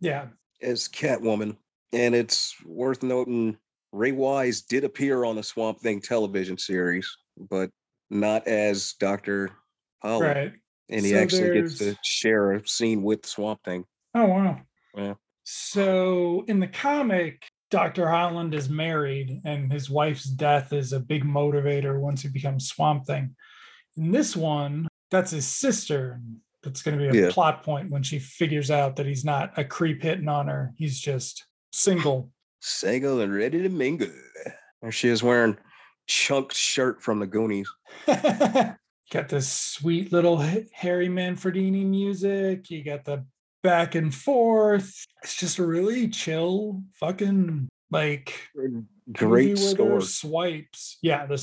yeah, 0.00 0.26
as 0.60 0.88
Catwoman. 0.88 1.56
And 1.92 2.14
it's 2.14 2.54
worth 2.66 3.02
noting 3.02 3.56
Ray 3.92 4.12
Wise 4.12 4.60
did 4.62 4.84
appear 4.84 5.24
on 5.24 5.36
the 5.36 5.42
Swamp 5.42 5.80
Thing 5.80 6.00
television 6.00 6.58
series, 6.58 7.08
but 7.50 7.70
not 8.10 8.46
as 8.46 8.92
Doctor 8.94 9.50
Holland, 10.02 10.36
right. 10.36 10.52
and 10.90 11.04
he 11.04 11.12
So 11.12 11.18
actually 11.18 11.60
gets 11.62 11.78
to 11.78 11.84
there's- 11.84 11.96
share 12.04 12.52
a 12.52 12.66
scene 12.68 13.02
with 13.02 13.24
Swamp 13.24 13.60
Thing. 13.64 13.84
Oh, 14.14 14.26
wow. 14.26 14.60
Yeah. 14.96 15.14
So, 15.44 16.44
in 16.48 16.60
the 16.60 16.66
comic, 16.68 17.42
Dr. 17.70 18.08
Holland 18.08 18.54
is 18.54 18.68
married, 18.68 19.40
and 19.44 19.72
his 19.72 19.88
wife's 19.88 20.24
death 20.24 20.72
is 20.72 20.92
a 20.92 21.00
big 21.00 21.24
motivator 21.24 21.98
once 22.00 22.22
he 22.22 22.28
becomes 22.28 22.68
Swamp 22.68 23.06
Thing. 23.06 23.34
In 23.96 24.10
this 24.10 24.36
one, 24.36 24.88
that's 25.10 25.30
his 25.30 25.46
sister. 25.46 26.20
That's 26.62 26.82
going 26.82 26.98
to 26.98 27.10
be 27.12 27.16
a 27.18 27.22
Yeah. 27.26 27.30
plot 27.32 27.62
point 27.62 27.90
when 27.90 28.02
she 28.02 28.18
figures 28.18 28.70
out 28.70 28.96
that 28.96 29.06
he's 29.06 29.24
not 29.24 29.56
a 29.56 29.64
creep 29.64 30.02
hitting 30.02 30.28
on 30.28 30.48
her. 30.48 30.72
He's 30.76 30.98
just 31.00 31.46
single. 31.72 32.30
Single 32.60 33.20
and 33.20 33.32
ready 33.32 33.62
to 33.62 33.68
mingle. 33.68 34.08
There 34.82 34.90
she 34.90 35.08
is 35.08 35.22
wearing 35.22 35.56
Chunk's 36.08 36.56
shirt 36.56 37.00
from 37.00 37.20
the 37.20 37.26
Goonies. 37.28 37.70
got 38.06 39.28
this 39.28 39.48
sweet 39.48 40.10
little 40.12 40.38
Harry 40.72 41.08
Manfredini 41.08 41.86
music. 41.86 42.68
You 42.68 42.82
got 42.82 43.04
the 43.04 43.24
back 43.62 43.94
and 43.94 44.12
forth. 44.12 44.92
It's 45.22 45.36
just 45.36 45.58
a 45.58 45.66
really 45.66 46.08
chill, 46.08 46.82
fucking 46.94 47.68
like 47.92 48.34
Great 49.12 49.56
score. 49.58 50.00
swipes. 50.00 50.98
Yeah, 51.00 51.26
the 51.26 51.38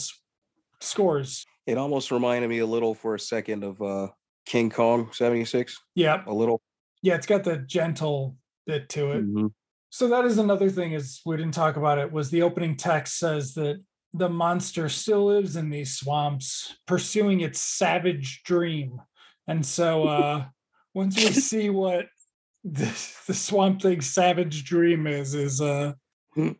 scores. 0.82 1.46
It 1.66 1.78
almost 1.78 2.12
reminded 2.12 2.50
me 2.50 2.60
a 2.60 2.66
little 2.66 2.94
for 2.94 3.16
a 3.16 3.20
second 3.20 3.64
of 3.64 3.82
uh 3.82 4.10
King 4.46 4.70
Kong 4.70 5.10
76. 5.12 5.78
Yeah, 5.96 6.24
A 6.28 6.34
little. 6.34 6.62
yeah, 7.02 7.16
it's 7.16 7.26
got 7.28 7.44
the 7.44 7.58
gentle 7.58 8.38
bit 8.68 8.90
to 8.90 9.12
it. 9.12 9.26
Mhm. 9.26 9.54
So 9.90 10.08
that 10.10 10.26
is 10.26 10.38
another 10.38 10.70
thing 10.70 10.92
is 10.94 11.22
we 11.26 11.38
didn't 11.38 11.54
talk 11.54 11.78
about 11.78 11.98
it 12.00 12.12
was 12.12 12.30
the 12.30 12.42
opening 12.42 12.76
text 12.76 13.18
says 13.18 13.54
that 13.54 13.82
the 14.14 14.30
monster 14.30 14.88
still 14.90 15.26
lives 15.28 15.56
in 15.56 15.70
these 15.70 15.96
swamps 15.98 16.78
pursuing 16.86 17.42
its 17.42 17.60
savage 17.60 18.44
dream. 18.44 19.02
And 19.48 19.66
so 19.66 20.04
uh 20.08 20.46
once 20.94 21.16
we 21.16 21.32
see 21.32 21.70
what 21.70 22.08
the, 22.64 22.86
the 23.28 23.34
swamp 23.34 23.82
thing's 23.82 24.08
savage 24.10 24.64
dream 24.66 25.08
is 25.08 25.34
is 25.36 25.62
uh 25.62 25.94
Hmm. 26.34 26.52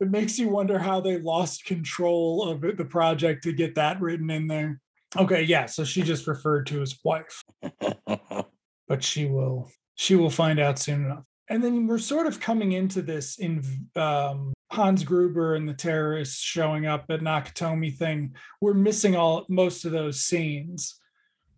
it 0.00 0.10
makes 0.10 0.38
you 0.38 0.48
wonder 0.48 0.78
how 0.78 1.00
they 1.00 1.18
lost 1.18 1.66
control 1.66 2.48
of 2.48 2.64
it, 2.64 2.78
the 2.78 2.84
project 2.86 3.42
to 3.44 3.52
get 3.52 3.74
that 3.74 4.00
written 4.00 4.30
in 4.30 4.46
there. 4.46 4.80
Okay, 5.16 5.42
yeah, 5.42 5.66
so 5.66 5.84
she 5.84 6.02
just 6.02 6.26
referred 6.26 6.66
to 6.68 6.80
his 6.80 6.98
wife. 7.04 7.42
But 8.86 9.02
she 9.02 9.24
will 9.24 9.70
she 9.94 10.14
will 10.14 10.28
find 10.28 10.60
out 10.60 10.78
soon 10.78 11.06
enough. 11.06 11.24
And 11.48 11.64
then 11.64 11.86
we're 11.86 11.96
sort 11.96 12.26
of 12.26 12.38
coming 12.38 12.72
into 12.72 13.00
this 13.00 13.38
in 13.38 13.64
um, 13.96 14.52
hans 14.70 15.04
gruber 15.04 15.54
and 15.54 15.66
the 15.66 15.72
terrorists 15.72 16.38
showing 16.38 16.84
up 16.84 17.06
at 17.08 17.20
nakatomi 17.20 17.96
thing. 17.96 18.34
We're 18.60 18.74
missing 18.74 19.16
all 19.16 19.46
most 19.48 19.86
of 19.86 19.92
those 19.92 20.20
scenes. 20.20 21.00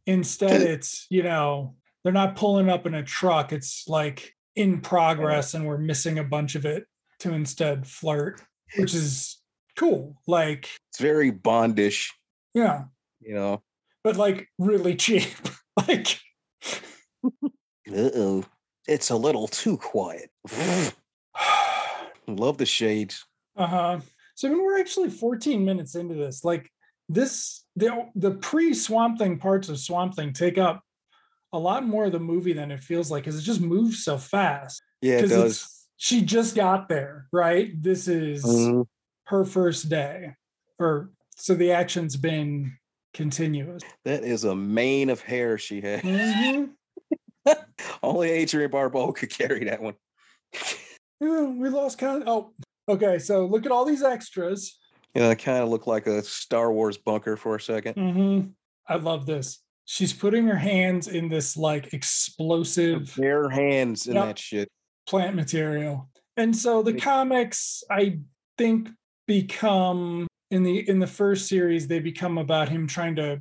Instead 0.06 0.62
it's 0.62 1.08
you 1.10 1.24
know 1.24 1.74
they're 2.04 2.12
not 2.12 2.36
pulling 2.36 2.70
up 2.70 2.86
in 2.86 2.94
a 2.94 3.02
truck. 3.02 3.52
It's 3.52 3.88
like 3.88 4.32
in 4.54 4.80
progress 4.80 5.54
and 5.54 5.66
we're 5.66 5.78
missing 5.78 6.18
a 6.18 6.24
bunch 6.24 6.54
of 6.54 6.64
it 6.64 6.84
to 7.18 7.32
instead 7.32 7.86
flirt 7.86 8.40
which 8.76 8.94
is 8.94 9.38
cool 9.76 10.16
like 10.26 10.68
it's 10.90 11.00
very 11.00 11.30
bondish, 11.30 12.08
yeah 12.54 12.84
you 13.26 13.34
know. 13.34 13.62
but 14.04 14.16
like 14.16 14.48
really 14.58 14.94
cheap 14.94 15.28
like 15.88 16.18
Uh-oh. 17.22 18.44
It's 18.88 19.10
a 19.10 19.16
little 19.16 19.48
too 19.48 19.76
quiet. 19.76 20.30
Love 22.28 22.58
the 22.58 22.66
shades. 22.66 23.24
Uh-huh. 23.56 24.00
So 24.34 24.48
I 24.48 24.50
mean, 24.52 24.62
we're 24.62 24.78
actually 24.78 25.10
14 25.10 25.64
minutes 25.64 25.94
into 25.94 26.14
this. 26.14 26.44
Like 26.44 26.70
this, 27.08 27.64
the 27.76 28.06
the 28.14 28.32
pre-swamp 28.32 29.18
thing 29.18 29.38
parts 29.38 29.68
of 29.68 29.78
Swamp 29.78 30.14
Thing 30.14 30.32
take 30.32 30.58
up 30.58 30.82
a 31.52 31.58
lot 31.58 31.84
more 31.86 32.04
of 32.06 32.12
the 32.12 32.18
movie 32.20 32.52
than 32.52 32.70
it 32.70 32.82
feels 32.82 33.10
like 33.10 33.24
because 33.24 33.38
it 33.38 33.42
just 33.42 33.60
moves 33.60 34.04
so 34.04 34.18
fast. 34.18 34.82
Yeah, 35.00 35.16
it 35.18 35.20
'Cause 35.22 35.30
does. 35.30 35.38
it's- 35.44 35.72
she 35.98 36.20
just 36.22 36.54
got 36.54 36.88
there, 36.90 37.26
right? 37.32 37.70
This 37.82 38.06
is 38.06 38.44
Mhm. 38.44 38.86
her 39.28 39.44
first 39.46 39.88
day. 39.88 40.34
Or 40.78 41.10
so 41.36 41.54
the 41.54 41.72
action's 41.72 42.16
been 42.16 42.76
continuous. 43.16 43.82
That 44.04 44.22
is 44.22 44.44
a 44.44 44.54
mane 44.54 45.10
of 45.10 45.20
hair 45.20 45.58
she 45.58 45.80
had. 45.80 46.02
Mhm. 46.02 46.70
Only 48.02 48.42
Adrienne 48.42 48.70
Barbeau 48.70 49.12
could 49.12 49.30
carry 49.30 49.64
that 49.64 49.82
one. 49.82 49.94
Yeah, 51.18 51.44
we 51.44 51.70
lost 51.70 51.96
count. 51.96 52.24
Oh, 52.26 52.52
okay. 52.90 53.18
So 53.18 53.46
look 53.46 53.64
at 53.64 53.72
all 53.72 53.86
these 53.86 54.02
extras. 54.02 54.78
Yeah, 55.14 55.30
it 55.30 55.36
kind 55.38 55.62
of 55.62 55.70
looked 55.70 55.86
like 55.86 56.06
a 56.06 56.22
Star 56.22 56.70
Wars 56.70 56.98
bunker 56.98 57.38
for 57.38 57.54
a 57.54 57.58
2nd 57.58 57.94
Mhm. 57.94 58.50
I 58.86 58.96
love 58.96 59.24
this. 59.24 59.62
She's 59.86 60.12
putting 60.12 60.46
her 60.46 60.56
hands 60.58 61.08
in 61.08 61.30
this 61.30 61.56
like 61.56 61.94
explosive 61.94 63.14
Bare 63.16 63.48
hands 63.48 64.06
in 64.06 64.14
Yep. 64.16 64.24
that 64.26 64.38
shit. 64.38 64.68
plant 65.08 65.34
material. 65.36 66.10
And 66.36 66.54
so 66.54 66.82
the 66.82 66.92
comics, 67.00 67.82
I 67.90 68.18
think, 68.58 68.90
become 69.26 70.26
in 70.50 70.62
the 70.62 70.88
in 70.88 70.98
the 70.98 71.06
first 71.06 71.48
series, 71.48 71.86
they 71.88 71.98
become 71.98 72.38
about 72.38 72.68
him 72.68 72.86
trying 72.86 73.16
to 73.16 73.40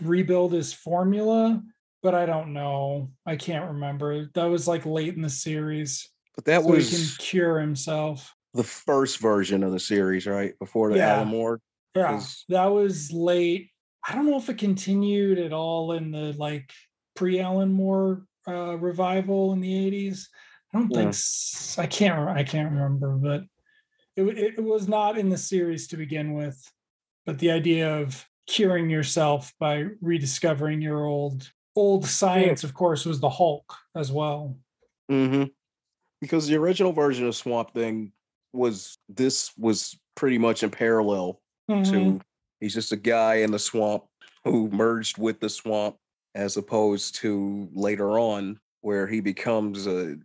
rebuild 0.00 0.52
his 0.52 0.72
formula, 0.72 1.62
but 2.02 2.14
I 2.14 2.26
don't 2.26 2.52
know. 2.52 3.10
I 3.24 3.36
can't 3.36 3.70
remember. 3.72 4.30
That 4.34 4.44
was 4.46 4.68
like 4.68 4.84
late 4.86 5.14
in 5.14 5.22
the 5.22 5.30
series. 5.30 6.08
But 6.34 6.44
that 6.46 6.62
so 6.62 6.68
was 6.70 6.90
he 6.90 6.96
can 6.96 7.06
cure 7.18 7.60
himself. 7.60 8.34
the 8.54 8.64
first 8.64 9.18
version 9.20 9.62
of 9.62 9.72
the 9.72 9.80
series, 9.80 10.26
right? 10.26 10.52
Before 10.58 10.90
the 10.90 10.96
Yeah. 10.98 11.16
Alan 11.16 11.28
Moore. 11.28 11.60
Yeah, 11.94 12.16
Is- 12.18 12.44
that 12.48 12.66
was 12.66 13.12
late. 13.12 13.70
I 14.06 14.14
don't 14.14 14.26
know 14.26 14.36
if 14.36 14.48
it 14.48 14.58
continued 14.58 15.38
at 15.38 15.52
all 15.52 15.92
in 15.92 16.10
the 16.10 16.34
like 16.36 16.70
pre 17.16 17.40
Alan 17.40 17.72
Moore 17.72 18.26
uh, 18.46 18.76
revival 18.76 19.52
in 19.54 19.60
the 19.60 19.72
80s. 19.72 20.26
I 20.74 20.78
don't 20.78 20.90
Yeah. 20.90 21.10
think 21.12 21.78
I 21.78 21.86
can't 21.86 22.28
I 22.28 22.42
can't 22.44 22.72
remember, 22.72 23.12
but 23.16 23.44
it, 24.16 24.38
it 24.58 24.62
was 24.62 24.88
not 24.88 25.18
in 25.18 25.28
the 25.28 25.38
series 25.38 25.86
to 25.88 25.96
begin 25.96 26.34
with. 26.34 26.70
But 27.26 27.38
the 27.38 27.50
idea 27.50 27.96
of 28.00 28.24
curing 28.46 28.90
yourself 28.90 29.52
by 29.58 29.86
rediscovering 30.00 30.80
your 30.82 31.06
old 31.06 31.50
old 31.76 32.06
science, 32.06 32.62
of 32.62 32.74
course, 32.74 33.04
was 33.04 33.18
the 33.20 33.30
Hulk 33.30 33.74
as 33.96 34.12
well. 34.12 34.56
Mm-hmm. 35.10 35.44
Because 36.20 36.46
the 36.46 36.56
original 36.56 36.92
version 36.92 37.26
of 37.26 37.34
Swamp 37.34 37.72
Thing 37.74 38.12
was 38.52 38.98
this 39.08 39.52
was 39.58 39.98
pretty 40.14 40.38
much 40.38 40.62
in 40.62 40.70
parallel 40.70 41.40
Mhm. 41.70 41.90
to 41.90 42.20
he's 42.60 42.74
just 42.74 42.92
a 42.92 42.96
guy 42.96 43.36
in 43.36 43.50
the 43.50 43.58
swamp 43.58 44.04
who 44.44 44.68
merged 44.70 45.16
with 45.18 45.40
the 45.40 45.48
swamp 45.48 45.96
as 46.34 46.56
opposed 46.58 47.14
to 47.16 47.68
later 47.72 48.18
on 48.18 48.60
where 48.82 49.06
he 49.06 49.20
becomes 49.20 49.86
a 49.86 50.16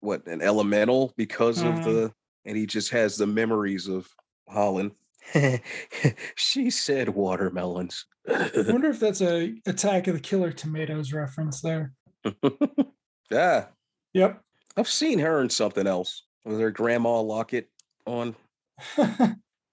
what 0.00 0.26
an 0.26 0.42
elemental 0.42 1.12
because 1.16 1.62
of 1.62 1.74
Mhm. 1.76 1.84
the 1.84 2.14
and 2.44 2.56
he 2.56 2.66
just 2.66 2.90
has 2.90 3.16
the 3.16 3.26
memories 3.26 3.88
of 3.88 4.08
Holland. 4.48 4.92
she 6.34 6.70
said 6.70 7.08
watermelons. 7.10 8.06
I 8.28 8.50
wonder 8.68 8.90
if 8.90 9.00
that's 9.00 9.22
a 9.22 9.54
Attack 9.66 10.06
of 10.06 10.14
the 10.14 10.20
Killer 10.20 10.52
Tomatoes 10.52 11.12
reference 11.12 11.60
there. 11.60 11.92
yeah, 13.30 13.66
Yep. 14.14 14.40
I've 14.76 14.88
seen 14.88 15.18
her 15.18 15.40
in 15.40 15.50
something 15.50 15.86
else. 15.86 16.24
Was 16.44 16.58
her 16.58 16.70
grandma 16.70 17.20
locket 17.20 17.68
on? 18.06 18.34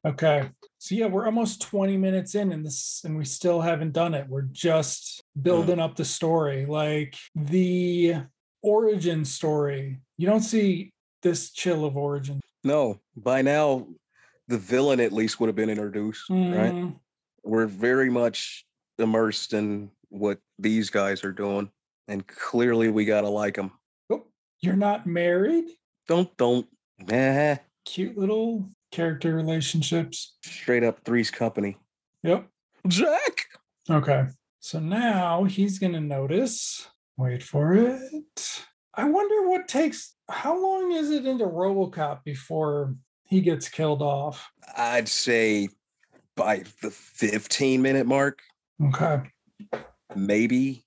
okay. 0.06 0.50
So 0.80 0.96
yeah, 0.96 1.08
we're 1.08 1.26
almost 1.26 1.62
20 1.62 1.98
minutes 1.98 2.36
in 2.36 2.52
and 2.52 2.66
this 2.66 3.02
and 3.04 3.18
we 3.18 3.26
still 3.26 3.62
haven't 3.62 3.94
done 3.94 4.14
it. 4.14 4.28
We're 4.28 4.44
just 4.44 5.24
mm. 5.38 5.44
building 5.44 5.80
up 5.80 5.96
the 5.96 6.06
story. 6.06 6.66
Like 6.66 7.16
the 7.36 8.16
origin 8.62 9.26
story. 9.26 10.00
You 10.18 10.28
don't 10.28 10.42
see 10.42 10.92
this 11.22 11.52
chill 11.52 11.86
of 11.86 11.98
origin. 11.98 12.42
No, 12.64 13.00
by 13.16 13.42
now 13.42 13.88
the 14.48 14.58
villain 14.58 15.00
at 15.00 15.14
least 15.14 15.40
would 15.40 15.48
have 15.48 15.56
been 15.56 15.70
introduced, 15.70 16.30
right? 16.30 16.74
Mhm. 16.74 17.00
We're 17.44 17.68
very 17.68 18.10
much 18.10 18.66
immersed 18.98 19.54
in 19.54 19.92
what 20.10 20.40
these 20.60 20.90
guys 20.90 21.24
are 21.24 21.32
doing, 21.32 21.72
and 22.08 22.26
clearly 22.28 22.90
we 22.90 23.06
gotta 23.06 23.30
like 23.30 23.56
them. 23.56 23.72
Oh, 24.10 24.26
you're 24.62 24.76
not 24.76 25.06
married? 25.06 25.70
Don't 26.08 26.36
don't 26.38 26.68
nah, 27.00 27.58
Cute 27.86 28.18
little 28.18 28.70
character 28.92 29.36
relationships. 29.36 30.38
straight 30.44 30.84
up 30.84 31.04
Three's 31.04 31.30
Company. 31.32 31.78
Yep. 32.24 32.50
Jack. 32.88 33.46
Okay. 33.90 34.28
So 34.60 34.80
now 34.80 35.44
he's 35.46 35.80
to 35.94 36.00
notice. 36.02 36.88
Wait 37.18 37.44
for 37.44 37.74
it. 37.76 38.66
I 38.98 39.04
wonder 39.06 39.48
what 39.48 39.68
takes. 39.68 40.16
How 40.28 40.60
long 40.62 40.92
is 40.92 41.12
it 41.12 41.26
into 41.28 41.46
Robocop 41.46 42.24
before 42.24 42.96
he 43.26 43.42
gets 43.42 43.70
killed 43.70 44.02
off? 44.02 44.50
I'd 44.76 45.08
say 45.08 45.70
by 46.36 46.64
the 46.82 46.90
15 46.90 47.82
minute 47.82 48.08
mark, 48.08 48.40
Okay. 48.84 49.22
maybe. 50.16 50.84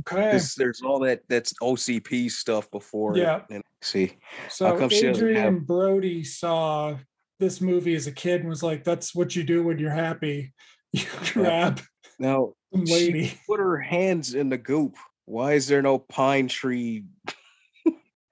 Okay. 0.00 0.38
there's 0.56 0.82
all 0.82 0.98
that 1.00 1.20
that's 1.28 1.52
OCP 1.62 2.30
stuff 2.30 2.70
before. 2.70 3.16
Yeah. 3.16 3.42
And 3.50 3.62
see, 3.82 4.18
So 4.48 4.76
come 4.76 4.88
she 4.88 5.02
doesn't 5.02 5.16
Adrian 5.28 5.54
have- 5.54 5.66
Brody 5.66 6.24
saw 6.24 6.96
this 7.38 7.60
movie 7.60 7.94
as 7.94 8.06
a 8.06 8.12
kid 8.12 8.40
and 8.40 8.48
was 8.48 8.62
like, 8.62 8.84
"That's 8.84 9.14
what 9.14 9.36
you 9.36 9.44
do 9.44 9.62
when 9.62 9.78
you're 9.78 9.90
happy. 9.90 10.52
You 10.92 11.04
grab 11.32 11.80
now 12.18 12.54
lady." 12.72 13.38
put 13.46 13.60
her 13.60 13.78
hands 13.78 14.34
in 14.34 14.48
the 14.48 14.58
goop. 14.58 14.96
Why 15.26 15.52
is 15.52 15.68
there 15.68 15.82
no 15.82 15.98
pine 16.00 16.48
tree 16.48 17.04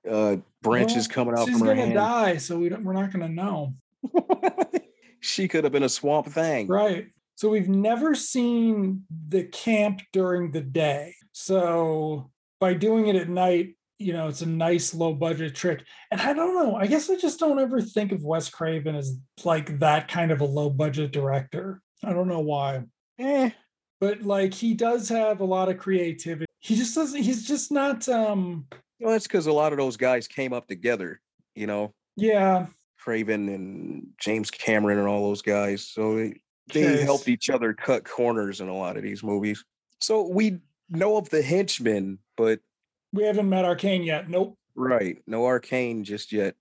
uh 0.08 0.36
branches 0.62 1.08
Well, 1.08 1.14
coming 1.14 1.34
out 1.38 1.46
She's 1.48 1.58
from 1.58 1.66
her 1.68 1.74
gonna 1.74 1.82
hand? 1.86 1.94
die, 1.94 2.36
so 2.38 2.58
we 2.58 2.68
don't, 2.68 2.84
we're 2.84 2.92
not 2.94 3.12
gonna 3.12 3.28
know. 3.28 3.74
she 5.20 5.48
could 5.48 5.64
have 5.64 5.72
been 5.72 5.82
a 5.82 5.88
swamp 5.88 6.26
thing. 6.28 6.66
Right. 6.68 7.08
So 7.34 7.48
we've 7.50 7.68
never 7.68 8.14
seen 8.14 9.04
the 9.28 9.44
camp 9.44 10.00
during 10.12 10.50
the 10.50 10.60
day. 10.60 11.14
So 11.32 12.30
by 12.60 12.74
doing 12.74 13.06
it 13.06 13.16
at 13.16 13.28
night, 13.28 13.76
you 13.98 14.12
know, 14.12 14.28
it's 14.28 14.42
a 14.42 14.46
nice 14.46 14.94
low 14.94 15.12
budget 15.14 15.54
trick. 15.54 15.84
And 16.10 16.20
I 16.20 16.32
don't 16.32 16.54
know. 16.54 16.76
I 16.76 16.86
guess 16.86 17.10
I 17.10 17.16
just 17.16 17.38
don't 17.38 17.58
ever 17.60 17.80
think 17.80 18.12
of 18.12 18.22
Wes 18.24 18.48
Craven 18.48 18.94
as 18.96 19.16
like 19.44 19.78
that 19.80 20.08
kind 20.08 20.30
of 20.32 20.40
a 20.40 20.44
low 20.44 20.70
budget 20.70 21.12
director. 21.12 21.80
I 22.04 22.12
don't 22.12 22.28
know 22.28 22.40
why. 22.40 22.82
Eh, 23.18 23.50
But 24.00 24.22
like 24.22 24.54
he 24.54 24.74
does 24.74 25.08
have 25.08 25.40
a 25.40 25.44
lot 25.44 25.68
of 25.68 25.78
creativity. 25.78 26.46
He 26.60 26.74
just 26.76 26.94
doesn't, 26.94 27.22
he's 27.22 27.46
just 27.46 27.70
not 27.72 28.08
um 28.08 28.66
well, 29.00 29.12
that's 29.12 29.26
because 29.26 29.46
a 29.46 29.52
lot 29.52 29.72
of 29.72 29.78
those 29.78 29.96
guys 29.96 30.26
came 30.26 30.52
up 30.52 30.66
together, 30.66 31.20
you 31.54 31.66
know, 31.66 31.94
yeah. 32.16 32.66
Craven 32.98 33.48
and 33.48 34.08
James 34.18 34.50
Cameron 34.50 34.98
and 34.98 35.06
all 35.06 35.28
those 35.28 35.42
guys. 35.42 35.86
So 35.86 36.16
they, 36.16 36.40
they 36.72 37.02
helped 37.04 37.28
each 37.28 37.48
other 37.48 37.72
cut 37.72 38.04
corners 38.04 38.60
in 38.60 38.68
a 38.68 38.76
lot 38.76 38.96
of 38.96 39.02
these 39.02 39.22
movies. 39.22 39.64
So 40.00 40.26
we 40.26 40.58
know 40.90 41.16
of 41.16 41.28
the 41.30 41.42
henchmen, 41.42 42.18
but 42.36 42.60
We 43.12 43.24
haven't 43.24 43.48
met 43.48 43.64
Arcane 43.64 44.02
yet. 44.02 44.28
Nope. 44.28 44.56
right, 44.74 45.18
no 45.26 45.46
arcane 45.46 46.04
just 46.04 46.32
yet. 46.32 46.54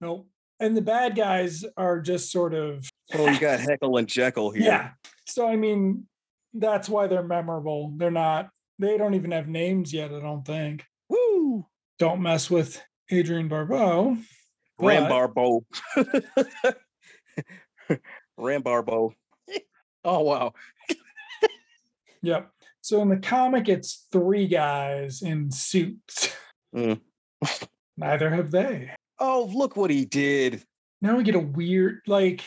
Nope. 0.00 0.26
And 0.60 0.76
the 0.76 0.82
bad 0.82 1.14
guys 1.14 1.64
are 1.76 2.00
just 2.00 2.32
sort 2.32 2.52
of 2.54 2.88
So 3.12 3.28
you 3.28 3.38
got 3.38 3.60
Heckle 3.68 3.96
and 3.96 4.08
Jeckle 4.08 4.54
here. 4.54 4.64
Yeah. 4.64 4.90
So 5.26 5.48
I 5.48 5.56
mean, 5.56 6.06
that's 6.54 6.88
why 6.88 7.06
they're 7.06 7.22
memorable. 7.22 7.92
They're 7.96 8.10
not. 8.10 8.50
They 8.80 8.96
don't 8.96 9.14
even 9.14 9.30
have 9.30 9.48
names 9.48 9.92
yet. 9.92 10.12
I 10.12 10.20
don't 10.20 10.44
think. 10.44 10.84
Woo! 12.00 12.06
Don't 12.06 12.20
mess 12.22 12.50
with 12.50 12.80
Adrienne 13.12 13.48
Barbeau. 13.48 14.16
but- 14.78 14.84
Rambarbo. 14.86 15.64
Rambarbo. 18.38 19.12
Oh 20.04 20.20
wow. 20.20 20.52
Yep. 22.22 22.50
So 22.80 23.02
in 23.02 23.08
the 23.08 23.16
comic, 23.18 23.68
it's 23.68 24.06
three 24.12 24.46
guys 24.46 25.22
in 25.22 25.50
suits. 25.50 26.32
Mm. 26.74 27.00
Neither 27.96 28.30
have 28.30 28.50
they. 28.52 28.90
Oh, 29.18 29.50
look 29.52 29.76
what 29.76 29.90
he 29.90 30.04
did. 30.04 30.62
Now 31.02 31.16
we 31.16 31.24
get 31.24 31.34
a 31.34 31.40
weird, 31.40 32.00
like, 32.06 32.42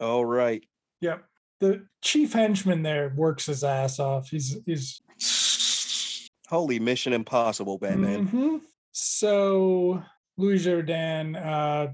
All 0.00 0.24
right. 0.24 0.64
yep. 1.00 1.24
The 1.60 1.84
chief 2.00 2.32
henchman 2.32 2.82
there 2.82 3.12
works 3.16 3.46
his 3.46 3.64
ass 3.64 3.98
off. 3.98 4.28
He's 4.30 4.56
he's 4.64 5.02
Holy 6.52 6.78
Mission 6.78 7.14
Impossible, 7.14 7.78
Batman. 7.78 8.28
Mhm. 8.28 8.60
So 8.92 10.02
Louis 10.36 10.62
Jourdan 10.62 11.34
uh, 11.34 11.92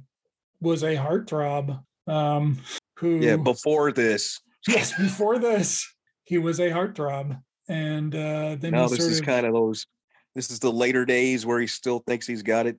was 0.61 0.83
a 0.83 0.97
heartthrob. 0.97 1.81
Um, 2.09 2.59
who 2.97 3.21
Yeah, 3.21 3.37
before 3.37 3.93
this. 3.93 4.41
yes, 4.69 4.93
before 4.99 5.39
this, 5.39 5.87
he 6.25 6.39
was 6.39 6.59
a 6.59 6.71
heartthrob, 6.71 7.41
and 7.69 8.13
uh, 8.13 8.57
then 8.57 8.73
Now 8.73 8.89
this 8.89 8.99
is 8.99 9.21
of 9.21 9.27
kind 9.27 9.47
of 9.47 9.53
those. 9.53 9.87
This 10.35 10.51
is 10.51 10.59
the 10.59 10.73
later 10.73 11.05
days 11.05 11.47
where 11.47 11.61
he 11.61 11.69
still 11.69 12.01
thinks 12.01 12.27
he's 12.27 12.43
got 12.43 12.67
it, 12.67 12.79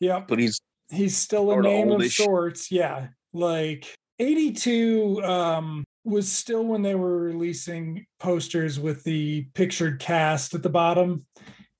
yep. 0.00 0.28
but 0.28 0.38
he's 0.38 0.60
He's 0.88 1.16
still 1.16 1.50
a 1.50 1.60
name 1.60 1.90
of 1.90 2.12
sorts. 2.12 2.70
Yeah, 2.70 3.08
like 3.32 3.92
eighty 4.20 4.52
two 4.52 5.20
um, 5.24 5.82
was 6.06 6.30
still 6.30 6.64
when 6.64 6.82
they 6.82 6.94
were 6.94 7.18
releasing 7.18 8.06
posters 8.20 8.78
with 8.80 9.02
the 9.04 9.46
pictured 9.54 9.98
cast 10.00 10.54
at 10.54 10.62
the 10.62 10.68
bottom 10.70 11.26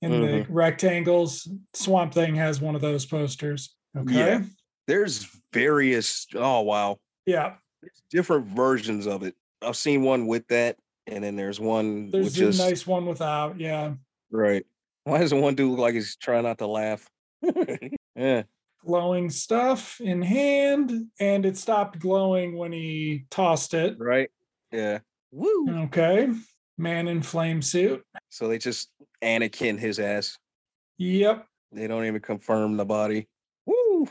in 0.01 0.11
the 0.11 0.17
Mm-hmm. 0.27 0.53
rectangles. 0.53 1.47
Swamp 1.73 2.13
Thing 2.13 2.35
has 2.35 2.61
one 2.61 2.75
of 2.75 2.81
those 2.81 3.05
posters. 3.05 3.73
Okay. 3.97 4.13
Yeah. 4.13 4.41
there's 4.87 5.27
various. 5.53 6.27
Oh 6.35 6.61
wow, 6.61 6.97
yeah. 7.25 7.53
there's 7.81 8.01
different 8.11 8.45
versions 8.47 9.07
of 9.07 9.23
it. 9.23 9.33
I've 9.61 9.75
seen 9.77 10.03
one 10.03 10.27
with 10.27 10.47
that, 10.49 10.75
and 11.07 11.23
then 11.23 11.35
there's 11.35 11.59
one 11.59 12.11
There's 12.11 12.35
a 12.35 12.39
just 12.39 12.59
nice 12.59 12.85
one 12.85 13.05
without. 13.07 13.59
Yeah. 13.59 13.93
right. 14.29 14.65
Why 15.05 15.19
does 15.19 15.29
the 15.31 15.37
one 15.37 15.55
dude 15.55 15.71
look 15.71 15.79
like 15.79 15.93
he's 15.93 16.17
trying 16.17 16.43
not 16.43 16.57
to 16.57 16.67
laugh? 16.67 17.09
yeah, 18.15 18.43
glowing 18.91 19.29
stuff 19.29 19.99
in 19.99 20.21
hand, 20.21 20.91
and 21.19 21.45
it 21.45 21.57
stopped 21.57 21.99
glowing 21.99 22.57
when 22.57 22.71
he 22.71 23.25
tossed 23.29 23.73
it. 23.73 23.97
right. 23.99 24.29
Yeah. 24.71 24.99
Woo. 25.31 25.65
Okay. 25.85 26.29
Man 26.77 27.07
in 27.07 27.21
flame 27.21 27.61
suit. 27.61 28.03
So 28.29 28.47
they 28.47 28.57
just 28.57 28.89
Anakin 29.23 29.77
his 29.77 29.99
ass. 29.99 30.37
Yep. 30.97 31.45
They 31.71 31.87
don't 31.87 32.05
even 32.05 32.21
confirm 32.21 32.77
the 32.77 32.85
body. 32.85 33.27
Woo. 33.65 34.07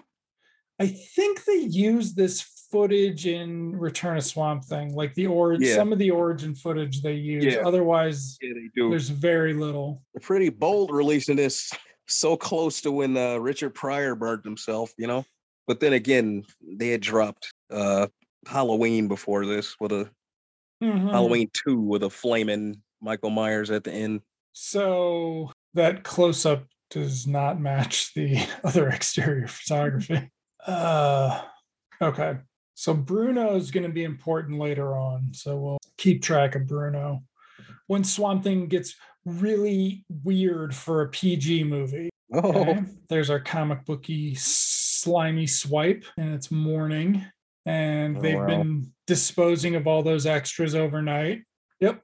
I 0.78 0.86
think 0.88 1.44
they 1.44 1.54
used 1.60 2.16
this 2.16 2.42
footage 2.70 3.26
in 3.26 3.74
Return 3.76 4.16
of 4.18 4.24
Swamp 4.24 4.64
Thing, 4.64 4.94
like 4.94 5.14
the 5.14 5.26
origin, 5.26 5.66
Yeah. 5.68 5.76
some 5.76 5.92
of 5.92 5.98
the 5.98 6.10
origin 6.10 6.54
footage 6.54 7.00
they 7.02 7.14
use. 7.14 7.44
Yeah. 7.44 7.66
Otherwise, 7.66 8.36
Yeah, 8.42 8.54
they 8.54 8.68
do. 8.74 8.90
there's 8.90 9.08
very 9.08 9.54
little. 9.54 10.02
They're 10.14 10.20
pretty 10.26 10.48
bold 10.50 10.90
releasing 10.90 11.36
this 11.36 11.72
so 12.06 12.36
close 12.36 12.80
to 12.82 12.92
when 12.92 13.16
uh, 13.16 13.36
Richard 13.38 13.70
Pryor 13.74 14.14
burned 14.14 14.44
himself, 14.44 14.92
you 14.98 15.06
know. 15.06 15.24
But 15.66 15.80
then 15.80 15.92
again, 15.92 16.44
they 16.62 16.88
had 16.88 17.00
dropped 17.00 17.52
uh, 17.70 18.06
Halloween 18.46 19.08
before 19.08 19.44
this 19.46 19.74
with 19.80 19.92
a 19.92 20.10
Mhm. 20.82 21.10
Halloween 21.10 21.48
two 21.54 21.80
with 21.80 22.02
a 22.02 22.10
flaming 22.10 22.82
Michael 23.00 23.30
Myers 23.30 23.70
at 23.70 23.84
the 23.84 23.92
end. 23.92 24.20
So 24.52 25.50
that 25.74 26.04
close 26.04 26.44
up 26.44 26.66
does 26.90 27.26
not 27.26 27.58
match 27.60 28.12
the 28.14 28.36
other 28.64 28.88
exterior 28.88 29.46
photography. 29.48 30.30
Uh, 30.66 31.42
okay. 32.02 32.36
So 32.74 32.92
Bruno 32.92 33.56
is 33.56 33.70
going 33.70 33.86
to 33.86 33.92
be 33.92 34.04
important 34.04 34.58
later 34.58 34.96
on. 34.98 35.32
So 35.32 35.56
we'll 35.56 35.78
keep 35.96 36.22
track 36.22 36.54
of 36.54 36.66
Bruno. 36.66 37.22
When 37.86 38.04
Swamp 38.04 38.44
Thing 38.44 38.66
gets 38.66 38.94
really 39.26 40.04
weird 40.24 40.74
for 40.74 41.02
a 41.02 41.08
PG 41.08 41.64
movie. 41.64 42.08
Oh, 42.32 42.38
Okay. 42.38 42.80
There's 43.10 43.28
our 43.30 43.40
comic 43.40 43.84
booky 43.84 44.34
slimy 44.36 45.46
swipe, 45.46 46.04
and 46.16 46.32
it's 46.34 46.50
morning. 46.50 47.24
And 47.66 48.16
Oh, 48.16 48.20
they've 48.20 48.38
wow. 48.38 48.46
been 48.46 48.92
disposing 49.06 49.74
of 49.74 49.86
all 49.86 50.02
those 50.02 50.24
extras 50.26 50.74
overnight. 50.74 51.42
Yep. 51.80 52.02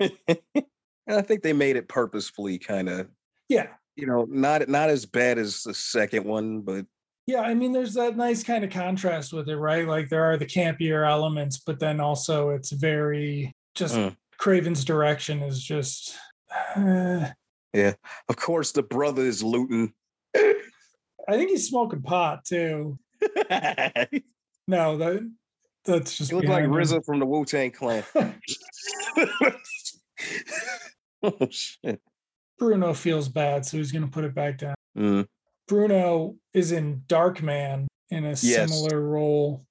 And 0.00 0.12
I 1.08 1.22
think 1.22 1.42
they 1.42 1.52
made 1.52 1.76
it 1.76 1.88
purposefully, 1.88 2.58
kind 2.58 2.88
of. 2.88 3.08
Yeah. 3.48 3.68
You 3.96 4.06
know, 4.06 4.26
not 4.28 4.68
not 4.68 4.90
as 4.90 5.06
bad 5.06 5.38
as 5.38 5.62
the 5.62 5.72
second 5.74 6.24
one, 6.24 6.60
but 6.60 6.84
Yeah, 7.26 7.40
I 7.40 7.54
mean, 7.54 7.72
there's 7.72 7.94
that 7.94 8.16
nice 8.16 8.42
kind 8.44 8.64
of 8.64 8.70
contrast 8.70 9.32
with 9.32 9.48
it, 9.48 9.56
right? 9.56 9.86
Like 9.86 10.08
there 10.08 10.24
are 10.24 10.36
the 10.36 10.46
campier 10.46 11.08
elements, 11.08 11.58
but 11.64 11.80
then 11.80 11.98
also 12.00 12.50
it's 12.50 12.70
very 12.72 13.52
just 13.74 13.94
Mm. 13.96 14.16
Craven's 14.38 14.84
direction 14.84 15.42
is 15.42 15.62
just. 15.62 16.16
uh, 16.76 17.28
yeah, 17.72 17.94
of 18.28 18.36
course 18.36 18.72
the 18.72 18.82
brother 18.82 19.22
is 19.22 19.42
looting. 19.42 19.92
I 20.34 21.32
think 21.32 21.50
he's 21.50 21.68
smoking 21.68 22.02
pot 22.02 22.44
too. 22.44 22.98
No, 24.68 24.96
that 24.96 25.30
that's 25.84 26.16
just. 26.18 26.32
looked 26.32 26.48
like 26.48 26.64
him. 26.64 26.70
RZA 26.72 27.04
from 27.04 27.20
the 27.20 27.26
Wu 27.26 27.44
Tang 27.44 27.70
Clan. 27.70 28.02
oh 31.22 31.48
shit. 31.50 32.00
Bruno 32.58 32.94
feels 32.94 33.28
bad, 33.28 33.66
so 33.66 33.76
he's 33.76 33.92
going 33.92 34.04
to 34.04 34.10
put 34.10 34.24
it 34.24 34.34
back 34.34 34.58
down. 34.58 34.74
Mm. 34.96 35.26
Bruno 35.68 36.36
is 36.54 36.72
in 36.72 37.02
Darkman 37.06 37.86
in 38.10 38.24
a 38.24 38.30
Yes. 38.30 38.70
similar 38.70 39.00
role, 39.02 39.66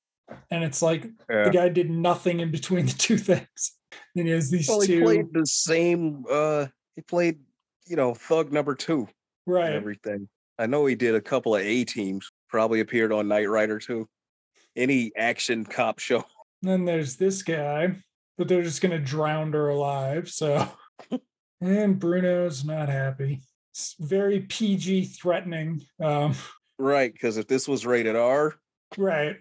and 0.52 0.64
it's 0.64 0.82
like 0.82 1.04
Yeah. 1.30 1.46
the 1.46 1.50
guy 1.50 1.70
did 1.70 1.90
nothing 1.90 2.40
in 2.42 2.52
between 2.52 2.86
the 2.86 2.94
two 2.94 3.18
things. 3.18 3.76
Then 4.16 4.26
he 4.26 4.32
has 4.32 4.50
these 4.50 4.68
Well, 4.68 4.82
he 4.82 5.02
played 5.02 5.34
the 5.34 5.46
same. 5.46 6.26
uh 6.30 6.68
He 6.96 7.02
played, 7.02 7.40
you 7.88 7.96
know, 7.96 8.14
Thug 8.14 8.52
Number 8.52 8.76
Two 8.76 9.08
and 9.48 9.56
right? 9.56 9.72
everything. 9.74 10.28
I 10.58 10.66
know 10.68 10.86
he 10.86 10.96
did 10.96 11.16
a 11.16 11.22
couple 11.22 11.56
of 11.56 11.62
A 11.62 11.84
teams. 11.84 12.32
Probably 12.50 12.80
appeared 12.80 13.12
on 13.12 13.28
Knight 13.28 13.50
Rider 13.50 13.80
too. 13.80 14.08
Any 14.76 15.12
action 15.18 15.66
cop 15.66 16.00
show. 16.00 16.24
Then 16.62 16.86
there's 16.86 17.16
this 17.18 17.44
guy. 17.44 17.96
but 18.40 18.48
they're 18.48 18.64
just 18.64 18.82
gonna 18.82 18.98
drown 18.98 19.54
her 19.54 19.70
alive. 19.70 20.30
So, 20.30 20.68
and 21.62 22.00
Bruno's 22.00 22.66
not 22.66 22.90
happy. 22.90 23.42
It's 23.72 23.96
very 24.00 24.40
PG 24.40 25.06
threatening. 25.06 25.86
Um, 26.02 26.34
Right, 26.80 27.12
because 27.14 27.38
if 27.38 27.48
this 27.48 27.68
was 27.68 27.86
rated 27.86 28.16
R, 28.16 28.56
right. 28.98 29.38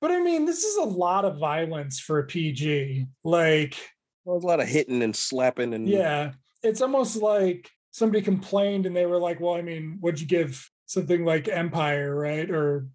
But 0.00 0.10
I 0.10 0.20
mean, 0.20 0.44
this 0.44 0.64
is 0.64 0.76
a 0.76 0.84
lot 0.84 1.24
of 1.24 1.38
violence 1.38 1.98
for 2.00 2.18
a 2.18 2.24
PG. 2.24 3.06
Like, 3.24 3.76
well, 4.24 4.36
a 4.36 4.46
lot 4.46 4.60
of 4.60 4.68
hitting 4.68 5.02
and 5.02 5.14
slapping 5.16 5.74
and 5.74 5.88
yeah, 5.88 6.32
it's 6.62 6.80
almost 6.82 7.16
like 7.16 7.70
somebody 7.90 8.22
complained 8.22 8.86
and 8.86 8.96
they 8.96 9.06
were 9.06 9.18
like, 9.18 9.40
well, 9.40 9.54
I 9.54 9.62
mean, 9.62 9.98
would 10.00 10.20
you 10.20 10.26
give 10.26 10.68
something 10.86 11.24
like 11.24 11.48
Empire, 11.48 12.14
right? 12.14 12.50
Or 12.50 12.86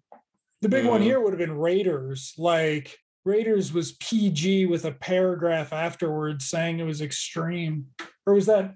the 0.60 0.68
big 0.68 0.86
one 0.86 1.00
Mhm. 1.00 1.04
here 1.04 1.20
would 1.20 1.32
have 1.32 1.38
been 1.38 1.56
Raiders. 1.56 2.34
Like, 2.38 2.96
Raiders 3.24 3.72
was 3.72 3.92
PG 3.92 4.66
with 4.66 4.84
a 4.84 4.92
paragraph 4.92 5.72
afterwards 5.72 6.46
saying 6.46 6.78
it 6.80 6.84
was 6.84 7.00
extreme. 7.02 7.86
Or 8.26 8.34
was 8.34 8.46
that 8.46 8.74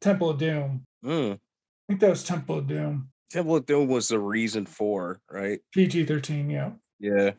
Temple 0.00 0.30
of 0.30 0.38
Doom? 0.38 0.86
Mm. 1.04 1.34
I 1.34 1.38
think 1.88 2.00
that 2.00 2.10
was 2.10 2.24
Temple 2.24 2.58
of 2.58 2.66
Doom. 2.66 3.10
Temple 3.30 3.56
of 3.56 3.66
Doom 3.66 3.88
was 3.88 4.08
the 4.08 4.18
reason 4.18 4.66
for, 4.66 5.20
right? 5.30 5.60
PG 5.72 6.04
13, 6.06 6.50
yeah. 6.50 6.72
Yeah. 7.02 7.32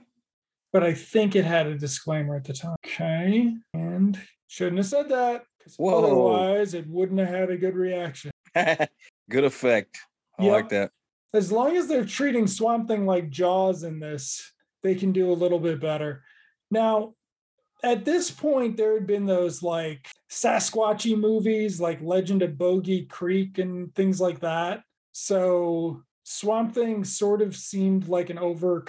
But 0.71 0.83
I 0.83 0.93
think 0.93 1.35
it 1.35 1.45
had 1.45 1.67
a 1.67 1.77
disclaimer 1.77 2.35
at 2.35 2.43
the 2.43 2.53
time. 2.53 2.75
Okay. 2.85 3.55
And 3.73 4.19
shouldn't 4.47 4.77
have 4.77 4.85
said 4.87 5.09
that. 5.09 5.45
Whoa. 5.77 6.03
Otherwise, 6.03 6.73
it 6.73 6.87
wouldn't 6.87 7.19
have 7.19 7.29
had 7.29 7.49
a 7.49 7.57
good 7.57 7.75
reaction. 7.75 8.31
Good 9.29 9.45
effect. 9.45 9.97
I 10.37 10.43
Yep. 10.43 10.51
like 10.51 10.69
that. 10.69 10.91
As 11.33 11.51
long 11.51 11.77
as 11.77 11.87
they're 11.87 12.05
treating 12.05 12.45
Swamp 12.45 12.87
Thing 12.87 13.05
like 13.05 13.29
Jaws 13.29 13.83
in 13.83 13.99
this, 13.99 14.51
they 14.83 14.93
can 14.93 15.11
do 15.13 15.31
a 15.31 15.33
little 15.33 15.59
bit 15.59 15.79
better. 15.79 16.23
Now, 16.69 17.13
at 17.83 18.05
this 18.05 18.29
point, 18.29 18.75
there 18.77 18.93
had 18.93 19.07
been 19.07 19.25
those 19.25 19.63
like 19.63 20.07
Sasquatchy 20.29 21.17
movies 21.17 21.79
like 21.79 22.01
Legend 22.01 22.41
of 22.41 22.57
Boggy 22.57 23.05
Creek 23.05 23.57
and 23.57 23.93
things 23.95 24.19
like 24.19 24.41
that. 24.41 24.83
So 25.13 26.03
Swamp 26.23 26.73
Thing 26.75 27.03
sort 27.05 27.41
of 27.41 27.55
seemed 27.55 28.07
like 28.07 28.29
an 28.29 28.37
over 28.37 28.81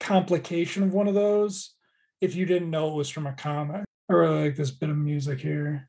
complication 0.00 0.82
of 0.82 0.92
one 0.94 1.08
of 1.08 1.14
those 1.14 1.74
if 2.20 2.34
you 2.34 2.46
didn't 2.46 2.70
know 2.70 2.90
it 2.90 2.94
was 2.94 3.08
from 3.10 3.26
a 3.26 3.32
comic. 3.32 3.84
I 4.10 4.12
really 4.12 4.44
like 4.44 4.56
this 4.56 4.70
bit 4.70 4.90
of 4.90 4.96
music 4.96 5.40
here. 5.40 5.88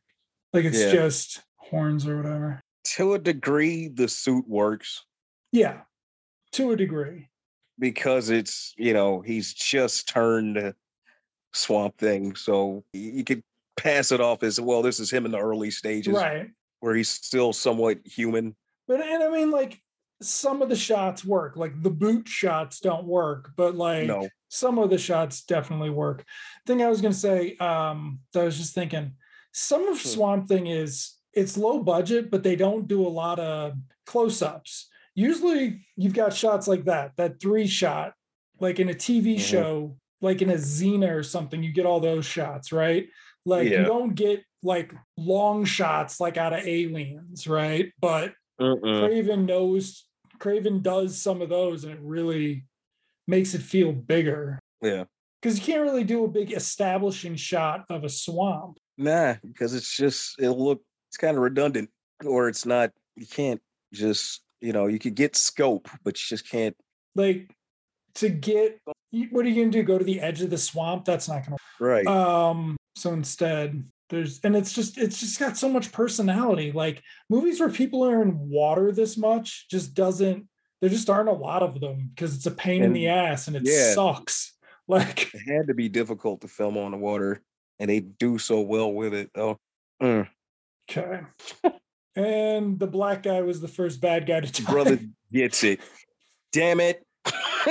Like 0.53 0.65
it's 0.65 0.79
Yeah. 0.79 0.91
just 0.91 1.41
horns 1.57 2.07
or 2.07 2.17
whatever. 2.17 2.61
To 2.95 3.13
a 3.13 3.19
degree, 3.19 3.87
the 3.87 4.07
suit 4.07 4.47
works 4.47 5.05
Yeah, 5.51 5.81
to 6.53 6.71
a 6.71 6.75
degree. 6.75 7.29
because 7.77 8.29
it's, 8.29 8.73
you 8.77 8.93
know, 8.93 9.21
he's 9.21 9.53
just 9.53 10.07
turned 10.09 10.73
Swamp 11.53 11.97
Thing. 11.97 12.35
So 12.35 12.83
you 12.93 13.23
could 13.23 13.43
pass 13.77 14.11
it 14.11 14.19
off 14.21 14.43
as 14.43 14.59
well, 14.59 14.81
this 14.81 14.99
is 14.99 15.09
him 15.11 15.25
in 15.25 15.31
the 15.31 15.39
early 15.39 15.71
stages 15.71 16.13
Right. 16.13 16.49
where 16.81 16.95
he's 16.95 17.09
still 17.09 17.53
somewhat 17.53 17.99
human. 18.05 18.55
But 18.87 19.01
and 19.01 19.23
I 19.23 19.29
mean, 19.29 19.49
like 19.51 19.81
some 20.21 20.61
of 20.61 20.69
the 20.69 20.75
shots 20.75 21.23
work. 21.23 21.55
Like 21.55 21.81
the 21.81 21.89
boot 21.89 22.27
shots 22.27 22.79
don't 22.79 23.05
work, 23.05 23.51
but 23.55 23.75
like 23.75 24.07
No. 24.07 24.27
some 24.49 24.77
of 24.77 24.89
the 24.89 24.97
shots 24.97 25.43
definitely 25.43 25.89
work. 25.89 26.25
Thing 26.65 26.81
I 26.83 26.89
was 26.89 27.01
gonna 27.01 27.13
say, 27.13 27.55
um, 27.57 28.19
that 28.33 28.41
I 28.41 28.45
was 28.45 28.57
just 28.57 28.73
thinking, 28.75 29.13
some 29.53 29.87
of 29.87 29.99
Hmm. 30.01 30.07
Swamp 30.07 30.47
Thing 30.47 30.67
is 30.67 31.15
it's 31.33 31.57
low 31.57 31.81
budget, 31.83 32.29
but 32.31 32.43
they 32.43 32.55
don't 32.55 32.87
do 32.87 33.05
a 33.05 33.07
lot 33.07 33.39
of 33.39 33.73
close-ups. 34.05 34.89
Usually 35.15 35.85
you've 35.95 36.13
got 36.13 36.33
shots 36.33 36.67
like 36.67 36.85
that, 36.85 37.13
that 37.17 37.39
three 37.39 37.67
shot, 37.67 38.13
like 38.59 38.79
in 38.79 38.89
a 38.89 38.93
TV 38.93 39.35
Mhm. 39.35 39.39
show, 39.39 39.97
like 40.21 40.41
in 40.41 40.49
a 40.49 40.55
Xena 40.55 41.15
or 41.15 41.23
something, 41.23 41.63
you 41.63 41.71
get 41.71 41.85
all 41.85 41.99
those 41.99 42.25
shots, 42.25 42.71
right? 42.71 43.07
Like 43.45 43.69
you 43.69 43.83
don't 43.83 44.15
get 44.15 44.43
like 44.63 44.93
long 45.15 45.63
shots 45.63 46.19
like 46.19 46.35
out 46.35 46.51
of 46.53 46.67
aliens, 46.67 47.47
right? 47.47 47.93
But 48.01 48.33
Mm-mm. 48.59 49.05
Craven 49.07 49.45
knows 49.45 50.05
Craven 50.39 50.81
does 50.81 51.21
some 51.21 51.41
of 51.41 51.49
those 51.49 51.83
and 51.83 51.93
it 51.93 51.99
really 52.01 52.65
makes 53.27 53.53
it 53.53 53.61
feel 53.61 53.91
bigger. 53.91 54.59
Yeah. 54.81 55.05
Because 55.41 55.57
you 55.59 55.65
can't 55.65 55.81
really 55.83 56.03
do 56.03 56.25
a 56.25 56.27
big 56.27 56.51
establishing 56.51 57.35
shot 57.35 57.85
of 57.89 58.03
a 58.03 58.09
swamp. 58.09 58.77
Nah, 58.97 59.35
because 59.45 59.73
it's 59.73 59.95
just 59.95 60.35
it'll 60.39 60.61
look 60.63 60.81
it's 61.09 61.17
kind 61.17 61.37
of 61.37 61.43
redundant, 61.43 61.89
or 62.25 62.49
it's 62.49 62.65
not. 62.65 62.91
You 63.15 63.25
can't 63.25 63.61
just 63.93 64.41
you 64.61 64.73
know 64.73 64.87
you 64.87 64.99
could 64.99 65.15
get 65.15 65.35
scope, 65.35 65.87
but 66.03 66.19
you 66.19 66.25
just 66.27 66.49
can't. 66.49 66.75
Like 67.15 67.55
to 68.15 68.29
get 68.29 68.79
what 69.31 69.45
are 69.45 69.49
you 69.49 69.63
gonna 69.63 69.71
do? 69.71 69.83
Go 69.83 69.97
to 69.97 70.03
the 70.03 70.19
edge 70.19 70.41
of 70.41 70.49
the 70.49 70.57
swamp? 70.57 71.05
That's 71.05 71.29
not 71.29 71.45
gonna 71.45 71.57
Right. 71.79 72.05
um 72.05 72.75
so 72.95 73.13
instead 73.13 73.83
there's 74.09 74.39
and 74.43 74.55
it's 74.55 74.73
just 74.73 74.97
it's 74.97 75.19
just 75.19 75.39
got 75.39 75.57
so 75.57 75.69
much 75.69 75.91
personality. 75.91 76.71
Like 76.71 77.03
movies 77.29 77.59
where 77.59 77.69
people 77.69 78.03
are 78.03 78.21
in 78.21 78.49
water 78.49 78.91
this 78.91 79.17
much 79.17 79.67
just 79.69 79.93
doesn't 79.93 80.47
there 80.81 80.89
just 80.89 81.09
aren't 81.09 81.29
a 81.29 81.33
lot 81.33 81.63
of 81.63 81.79
them 81.79 82.11
because 82.13 82.35
it's 82.35 82.45
a 82.45 82.51
pain 82.51 82.83
in 82.83 82.93
the 82.93 83.07
ass 83.09 83.47
and 83.47 83.55
it 83.55 83.63
yeah. 83.65 83.93
sucks. 83.93 84.55
Like 84.89 85.31
it 85.35 85.41
had 85.47 85.67
to 85.67 85.75
be 85.75 85.87
difficult 85.87 86.41
to 86.41 86.47
film 86.47 86.75
on 86.75 86.89
the 86.89 86.97
water, 86.97 87.43
and 87.77 87.91
they 87.91 87.99
do 87.99 88.39
so 88.39 88.61
well 88.61 88.91
with 88.91 89.13
it. 89.13 89.29
Oh, 89.35 89.59
mm. 90.01 90.27
Okay. 90.89 91.21
and 92.15 92.79
the 92.79 92.87
black 92.87 93.21
guy 93.21 93.41
was 93.41 93.61
the 93.61 93.67
first 93.67 94.01
bad 94.01 94.25
guy 94.25 94.39
to 94.39 94.63
die. 94.63 94.71
brother 94.71 94.97
gets 95.31 95.63
it. 95.63 95.79
Damn 96.51 96.79
it! 96.79 97.05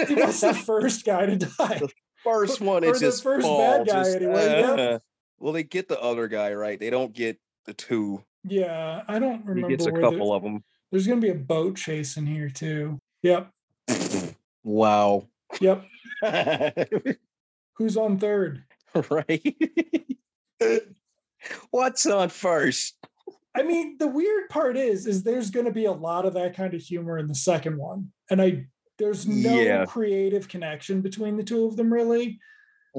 he 0.06 0.14
was 0.14 0.40
the 0.40 0.54
first 0.66 1.04
guy 1.04 1.26
to 1.26 1.36
die. 1.36 1.78
the 1.80 1.90
first 2.22 2.60
one 2.60 2.84
or 2.84 2.92
is 2.92 3.00
the 3.00 3.10
first 3.10 3.44
bad 3.44 3.86
guy 3.88 4.04
just, 4.04 4.16
anyway, 4.16 4.46
yep. 4.46 5.02
Well, 5.38 5.52
they 5.52 5.62
get 5.62 5.88
the 5.88 6.00
other 6.00 6.28
guy 6.28 6.52
right. 6.54 6.78
They 6.78 6.90
don't 6.90 7.12
get 7.12 7.38
the 7.66 7.74
two. 7.74 8.22
Yeah, 8.44 9.02
I 9.08 9.18
don't 9.18 9.44
remember. 9.44 9.68
He 9.68 9.76
gets 9.76 9.86
a 9.86 9.92
where 9.92 10.02
couple 10.02 10.28
the- 10.30 10.34
of 10.34 10.42
them. 10.42 10.64
there's 10.90 11.06
gonna 11.06 11.20
be 11.20 11.28
a 11.30 11.34
boat 11.34 11.76
chase 11.76 12.16
in 12.16 12.26
here 12.26 12.48
too. 12.50 12.98
Yep. 13.22 13.50
wow. 14.64 15.26
Yep. 15.60 15.84
Who's 17.74 17.96
on 17.96 18.18
third? 18.18 18.64
right. 19.10 19.56
What's 21.70 22.06
on 22.06 22.28
first? 22.30 22.96
I 23.56 23.62
mean, 23.62 23.96
the 23.98 24.06
weird 24.08 24.48
part 24.50 24.76
is, 24.76 25.06
is 25.06 25.22
there's 25.22 25.50
going 25.50 25.66
to 25.66 25.72
be 25.72 25.84
a 25.86 25.92
lot 25.92 26.26
of 26.26 26.34
that 26.34 26.54
kind 26.54 26.74
of 26.74 26.80
humor 26.80 27.18
in 27.18 27.26
the 27.26 27.34
second 27.34 27.76
one, 27.78 28.12
and 28.30 28.40
I 28.42 28.66
there's 28.98 29.26
no 29.28 29.54
Yeah. 29.60 29.84
creative 29.84 30.48
connection 30.48 31.00
between 31.00 31.36
the 31.36 31.44
two 31.44 31.64
of 31.66 31.76
them 31.76 31.92
really. 31.92 32.40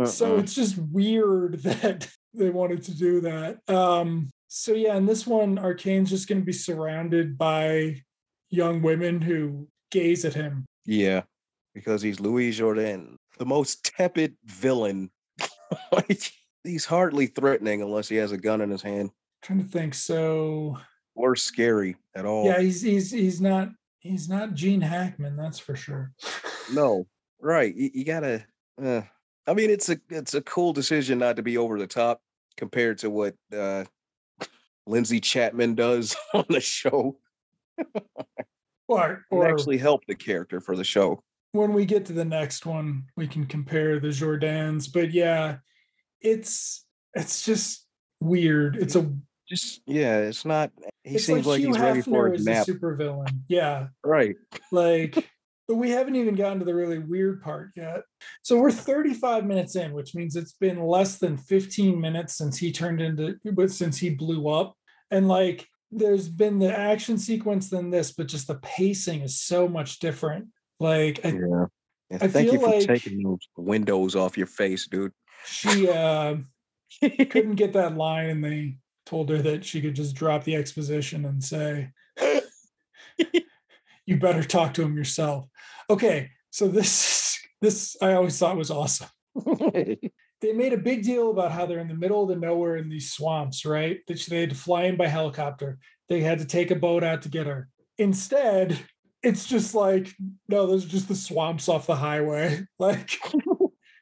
So 0.06 0.34
Uh-uh. 0.36 0.40
it's 0.40 0.54
just 0.54 0.78
weird 0.78 1.56
that 1.64 2.10
they 2.34 2.50
wanted 2.50 2.84
to 2.84 2.98
do 2.98 3.22
that. 3.22 3.60
Um, 3.70 4.30
so 4.48 4.74
yeah, 4.74 4.96
in 4.96 5.06
this 5.06 5.28
one, 5.28 5.58
Arcane's 5.58 6.10
just 6.10 6.28
going 6.28 6.42
to 6.42 6.46
be 6.46 6.54
surrounded 6.54 7.38
by 7.38 8.02
young 8.50 8.82
women 8.82 9.22
who 9.22 9.68
gaze 9.92 10.26
at 10.26 10.34
him. 10.34 10.66
yeah, 10.86 11.22
because 11.74 12.02
he's 12.02 12.20
Louis 12.20 12.58
Jourdan, 12.58 13.16
the 13.38 13.46
most 13.46 13.84
tepid 13.84 14.36
villain. 14.46 15.10
like, 15.92 16.32
he's 16.64 16.86
hardly 16.86 17.28
threatening 17.28 17.82
unless 17.82 18.10
he 18.10 18.16
has 18.18 18.32
a 18.32 18.38
gun 18.38 18.62
in 18.62 18.70
his 18.70 18.82
hand, 18.82 19.12
trying 19.42 19.64
to 19.64 19.70
think. 19.70 19.94
So 19.94 20.78
or 21.16 21.36
scary 21.36 21.96
at 22.16 22.26
all. 22.26 22.46
yeah, 22.46 22.60
he's 22.60 22.82
he's 22.82 23.12
he's 23.12 23.42
not 23.42 23.70
he's 24.00 24.30
not 24.30 24.54
Gene 24.54 24.82
Hackman, 24.82 25.36
that's 25.36 25.60
for 25.60 25.76
sure. 25.76 26.12
No, 26.74 27.06
right. 27.42 27.74
You, 27.76 27.90
you 27.94 28.06
gotta. 28.06 28.46
Uh, 28.82 29.02
I 29.50 29.54
mean, 29.56 29.72
it's 29.72 29.90
a 29.90 30.00
it's 30.10 30.36
a 30.36 30.42
cool 30.42 30.74
decision 30.74 31.18
not 31.18 31.36
to 31.38 31.42
be 31.42 31.58
over 31.58 31.80
the 31.80 31.88
top 31.88 32.22
compared 32.56 33.00
to 33.00 33.10
what 33.10 33.34
uh, 33.52 33.86
Lindsay 34.86 35.20
Chapman 35.20 35.74
does 35.74 36.16
on 36.36 36.46
the 36.50 36.62
show. 36.62 37.18
Or 38.88 39.26
or 39.32 39.48
actually 39.48 39.80
helped 39.80 40.08
the 40.08 40.16
character 40.16 40.62
for 40.62 40.76
the 40.76 40.84
show. 40.84 41.24
when 41.54 41.74
we 41.74 41.86
get 41.86 42.06
to 42.06 42.14
the 42.14 42.26
next 42.26 42.68
one, 42.68 43.06
we 43.18 43.28
can 43.28 43.48
compare 43.48 44.00
the 44.00 44.10
Jourdans. 44.10 44.92
But 44.92 45.12
yeah, 45.14 45.58
it's 46.22 46.86
it's 47.16 47.44
just 47.44 47.88
weird. 48.20 48.76
It's 48.76 48.96
a 48.96 49.12
Just 49.48 49.82
yeah, 49.88 50.20
it's 50.20 50.46
not. 50.46 50.72
He 51.04 51.16
it's 51.16 51.26
seems 51.26 51.48
like, 51.48 51.60
Hugh 51.60 51.70
he's 51.70 51.80
ready 51.80 52.02
for 52.02 52.30
Hefner 52.30 52.40
a 52.40 52.44
nap. 52.44 52.68
a 52.68 52.72
supervillain. 52.72 53.40
Yeah, 53.48 53.88
right. 54.04 54.36
like 54.72 55.28
but 55.70 55.76
we 55.76 55.92
haven't 55.92 56.16
even 56.16 56.34
gotten 56.36 56.58
to 56.60 56.66
the 56.66 56.74
really 56.76 56.98
weird 56.98 57.42
part 57.42 57.70
yet 57.78 58.02
so 58.42 58.58
we're 58.58 58.72
35 58.72 59.46
minutes 59.46 59.76
in 59.78 59.94
which 59.94 60.14
means 60.16 60.36
it's 60.36 60.54
been 60.54 60.84
less 60.84 61.18
than 61.20 61.38
15 61.38 62.02
minutes 62.02 62.36
since 62.36 62.58
he 62.58 62.72
turned 62.74 63.00
into 63.00 63.38
but 63.54 63.72
since 63.72 63.98
he 64.00 64.10
blew 64.10 64.50
up 64.50 64.76
and 65.12 65.28
like 65.28 65.68
there's 65.92 66.28
been 66.28 66.60
the 66.60 66.76
action 66.78 67.18
sequence 67.18 67.70
than 67.70 67.90
this 67.92 68.12
but 68.12 68.28
just 68.28 68.48
the 68.48 68.56
pacing 68.56 69.22
is 69.22 69.40
so 69.40 69.68
much 69.70 70.00
different 70.00 70.48
like 70.80 71.20
I, 71.24 71.30
Yeah. 71.30 71.66
I 72.20 72.28
thank 72.28 72.52
you 72.52 72.60
feel 72.60 72.62
for 72.72 72.76
like- 72.80 72.88
taking 72.88 73.22
those 73.22 73.40
windows 73.56 74.16
off 74.16 74.36
your 74.38 74.48
face, 74.48 74.88
dude. 74.88 75.12
she 75.46 75.88
uh 75.88 76.36
couldn't 77.02 77.56
get 77.56 77.74
that 77.74 77.96
line 77.96 78.30
and 78.32 78.44
they 78.44 78.78
told 79.06 79.30
her 79.30 79.42
that 79.44 79.64
she 79.64 79.80
could 79.82 79.96
just 79.96 80.16
drop 80.16 80.44
the 80.44 80.56
exposition 80.56 81.26
and 81.26 81.44
say 81.44 81.92
you 84.06 84.18
better 84.18 84.44
talk 84.44 84.74
to 84.74 84.82
him 84.82 84.96
yourself 84.98 85.46
okay 85.90 86.30
so 86.50 86.68
this 86.68 87.40
this 87.62 87.98
i 88.02 88.14
always 88.14 88.38
thought 88.38 88.58
was 88.58 88.72
awesome 88.72 89.10
they 90.42 90.54
made 90.54 90.74
a 90.74 90.78
big 90.78 91.04
deal 91.04 91.32
about 91.32 91.52
how 91.52 91.66
they're 91.66 91.80
in 91.80 91.88
the 91.88 91.94
middle 91.94 92.24
of 92.24 92.30
the 92.30 92.36
nowhere 92.36 92.78
in 92.78 92.90
these 92.90 93.12
swamps, 93.12 93.66
right? 93.66 94.00
That 94.08 94.20
they 94.30 94.42
had 94.42 94.50
to 94.52 94.56
fly 94.56 94.84
in 94.84 94.96
by 94.96 95.08
helicopter. 95.08 95.80
They 96.08 96.22
had 96.22 96.40
to 96.40 96.46
take 96.46 96.72
a 96.72 96.76
boat 96.76 97.04
out 97.04 97.22
to 97.24 97.30
get 97.30 97.48
her. 97.48 97.70
Instead, 97.98 98.80
it's 99.22 99.46
just 99.46 99.76
like, 99.76 100.14
no, 100.48 100.66
those 100.66 100.86
are 100.86 100.90
just 100.90 101.08
the 101.10 101.16
swamps 101.16 101.68
off 101.68 101.88
the 101.88 101.96
highway. 101.96 102.62
Like 102.80 103.20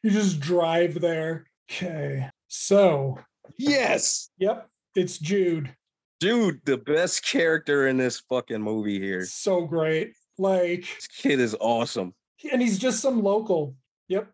you 0.04 0.12
just 0.12 0.39
drive 0.39 1.02
there. 1.02 1.47
Okay. 1.71 2.30
So, 2.47 3.19
Yes. 3.58 4.30
yep, 4.38 4.69
it's 4.95 5.17
Jude. 5.17 5.76
Dude, 6.19 6.62
the 6.65 6.78
best 6.78 7.26
character 7.26 7.88
in 7.88 7.97
this 7.97 8.19
fucking 8.30 8.62
movie 8.62 9.00
here. 9.00 9.26
So 9.26 9.65
great. 9.65 10.13
Like, 10.38 10.82
This 10.95 11.08
kid 11.08 11.39
is 11.39 11.56
awesome. 11.60 12.13
and 12.52 12.62
he's 12.62 12.78
just 12.78 13.00
some 13.02 13.21
local. 13.23 13.76
Yep. 14.08 14.30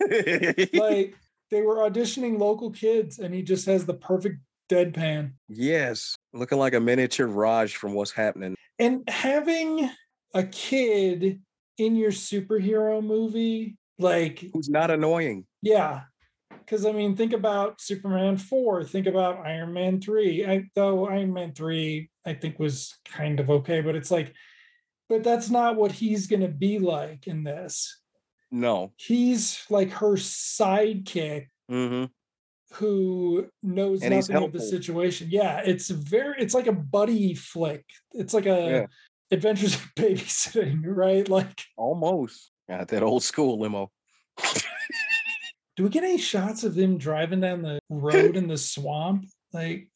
Like 0.74 1.14
they 1.50 1.62
were 1.62 1.76
auditioning 1.76 2.38
local 2.38 2.70
kids 2.70 3.18
and 3.18 3.34
he 3.34 3.42
just 3.42 3.66
has 3.66 3.84
the 3.86 3.94
perfect 3.94 4.38
deadpan. 4.70 5.32
yes. 5.48 6.16
Looking 6.32 6.58
like 6.58 6.74
a 6.74 6.80
miniature 6.80 7.26
Raj 7.26 7.76
from 7.76 7.92
what's 7.94 8.10
happening. 8.10 8.54
And 8.78 9.02
having 9.08 9.90
a 10.34 10.44
kid 10.44 11.40
in 11.78 11.94
your 11.96 12.10
superhero 12.10 13.04
movie, 13.04 13.76
like, 13.98 14.44
Who's 14.54 14.70
not 14.70 14.90
annoying. 14.90 15.44
yeah. 15.60 16.02
Because 16.50 16.86
I 16.86 16.92
mean, 16.92 17.16
think 17.16 17.32
about 17.32 17.80
Superman 17.80 18.36
4, 18.38 18.84
think 18.84 19.06
about 19.06 19.44
Iron 19.46 19.72
Man 19.74 20.00
3. 20.00 20.46
I, 20.46 20.64
though 20.74 21.06
Iron 21.08 21.32
Man 21.32 21.52
3, 21.52 22.08
I 22.24 22.34
think, 22.34 22.58
was 22.58 22.96
kind 23.04 23.40
of 23.40 23.50
okay, 23.50 23.80
but 23.82 23.94
it's 23.96 24.10
like, 24.10 24.32
but 25.12 25.22
that's 25.22 25.50
not 25.50 25.76
what 25.76 25.92
he's 25.92 26.26
going 26.26 26.40
to 26.40 26.48
be 26.48 26.78
like 26.78 27.26
in 27.26 27.44
this. 27.44 28.00
No. 28.50 28.92
He's 28.96 29.62
like 29.68 29.90
her 29.90 30.14
sidekick 30.14 31.48
hmm 31.68 32.04
who 32.76 33.46
knows 33.62 34.02
And 34.02 34.14
nothing 34.14 34.36
of 34.36 34.52
the 34.54 34.60
situation. 34.62 35.28
Yeah, 35.30 35.58
it's 35.62 35.90
very 35.90 36.36
it's 36.38 36.54
like 36.54 36.66
a 36.66 36.72
buddy 36.72 37.34
flick. 37.34 37.84
It's 38.12 38.32
like 38.32 38.46
a 38.46 38.70
Yeah. 38.70 38.86
adventures 39.30 39.74
of 39.74 39.82
babysitting, 39.94 40.80
right? 40.86 41.28
Like, 41.28 41.60
Almost. 41.76 42.50
Got 42.70 42.88
that 42.88 43.02
old 43.02 43.22
school 43.22 43.60
limo. 43.60 43.90
do 45.76 45.82
we 45.84 45.90
get 45.90 46.04
any 46.04 46.16
shots 46.16 46.64
of 46.64 46.74
them 46.74 46.96
driving 46.96 47.40
down 47.40 47.60
the 47.60 47.78
road 47.90 48.38
in 48.38 48.48
the 48.48 48.56
swamp? 48.56 49.26
Like, 49.52 49.90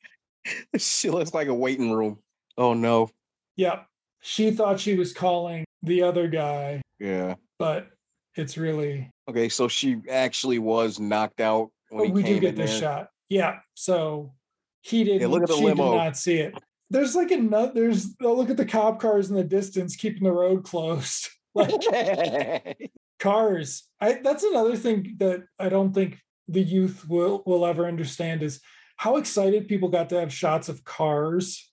she 0.77 1.09
looks 1.09 1.33
like 1.33 1.49
a 1.49 1.55
waiting 1.55 1.91
room. 1.93 2.19
Oh 2.59 2.75
no. 2.75 3.09
yeah, 3.57 3.85
she 4.27 4.51
thought 4.51 4.81
she 4.81 4.97
was 4.97 5.13
calling 5.13 5.65
the 5.83 6.03
other 6.03 6.27
guy, 6.27 6.83
Yeah. 6.99 7.37
but 7.59 7.87
it's 8.35 8.59
really 8.59 9.09
Okay, 9.29 9.49
so 9.49 9.69
she 9.69 9.99
actually 10.11 10.59
was 10.59 10.99
knocked 11.01 11.41
out 11.41 11.71
when 11.91 12.11
oh, 12.11 12.13
we 12.13 12.23
do 12.23 12.39
get 12.41 12.57
this 12.57 12.73
there. 12.73 12.81
shot. 12.81 13.09
Yeah, 13.29 13.59
so 13.75 14.35
he 14.83 15.05
didn't. 15.05 15.31
look 15.31 15.43
at 15.43 15.49
the 15.49 15.57
she 15.57 15.65
limo. 15.65 15.93
did 15.93 15.97
not 15.97 16.17
see 16.17 16.39
it. 16.39 16.55
There's 16.91 17.17
like 17.17 17.31
a 17.33 17.37
nut. 17.37 17.75
There's 17.75 18.15
oh, 18.23 18.35
look 18.35 18.51
at 18.51 18.57
the 18.57 18.65
cop 18.67 19.01
cars 19.01 19.31
in 19.31 19.37
the 19.37 19.43
distance, 19.45 19.97
keeping 19.97 20.23
the 20.25 20.33
road 20.33 20.65
closed. 20.65 21.29
Like 21.57 21.71
cars. 23.19 23.85
I 23.99 24.21
that's 24.23 24.45
another 24.45 24.77
thing 24.77 25.17
that 25.21 25.45
I 25.59 25.71
don't 25.71 25.95
think 25.95 26.19
the 26.49 26.61
youth 26.61 27.09
will 27.09 27.43
will 27.47 27.65
ever 27.65 27.87
understand 27.87 28.43
is 28.43 28.61
how 28.99 29.17
excited 29.17 29.67
people 29.67 29.89
got 29.89 30.11
to 30.11 30.21
have 30.21 30.31
shots 30.31 30.69
of 30.69 30.85
cars 30.85 31.73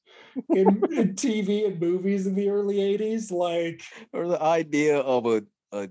in, 0.50 0.68
in 0.94 1.14
TV 1.16 1.66
and 1.68 1.80
movies 1.80 2.28
in 2.28 2.36
the 2.36 2.50
early 2.50 2.78
80s. 2.78 3.32
Like, 3.32 3.84
or 4.12 4.28
the 4.28 4.42
idea 4.42 5.00
of 5.00 5.26
a 5.26 5.44
a, 5.72 5.90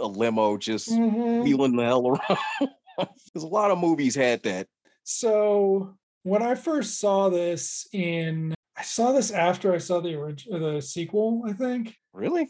a 0.00 0.06
limo 0.06 0.56
just 0.56 0.90
mhm. 0.90 1.42
wheeling 1.42 1.76
the 1.76 1.84
hell 1.84 2.08
around. 2.08 2.38
Because 2.98 3.44
a 3.44 3.48
lot 3.48 3.70
of 3.70 3.78
movies 3.78 4.14
had 4.14 4.42
that. 4.42 4.66
so 5.04 5.94
when 6.22 6.42
I 6.42 6.54
first 6.54 7.00
saw 7.00 7.30
this 7.30 7.88
in 7.94 8.54
I 8.76 8.82
saw 8.82 9.12
this 9.12 9.30
after 9.30 9.72
I 9.72 9.78
saw 9.78 10.00
the 10.00 10.14
original 10.14 10.74
the 10.74 10.82
sequel, 10.82 11.42
I 11.46 11.52
think. 11.54 11.96
Really? 12.12 12.48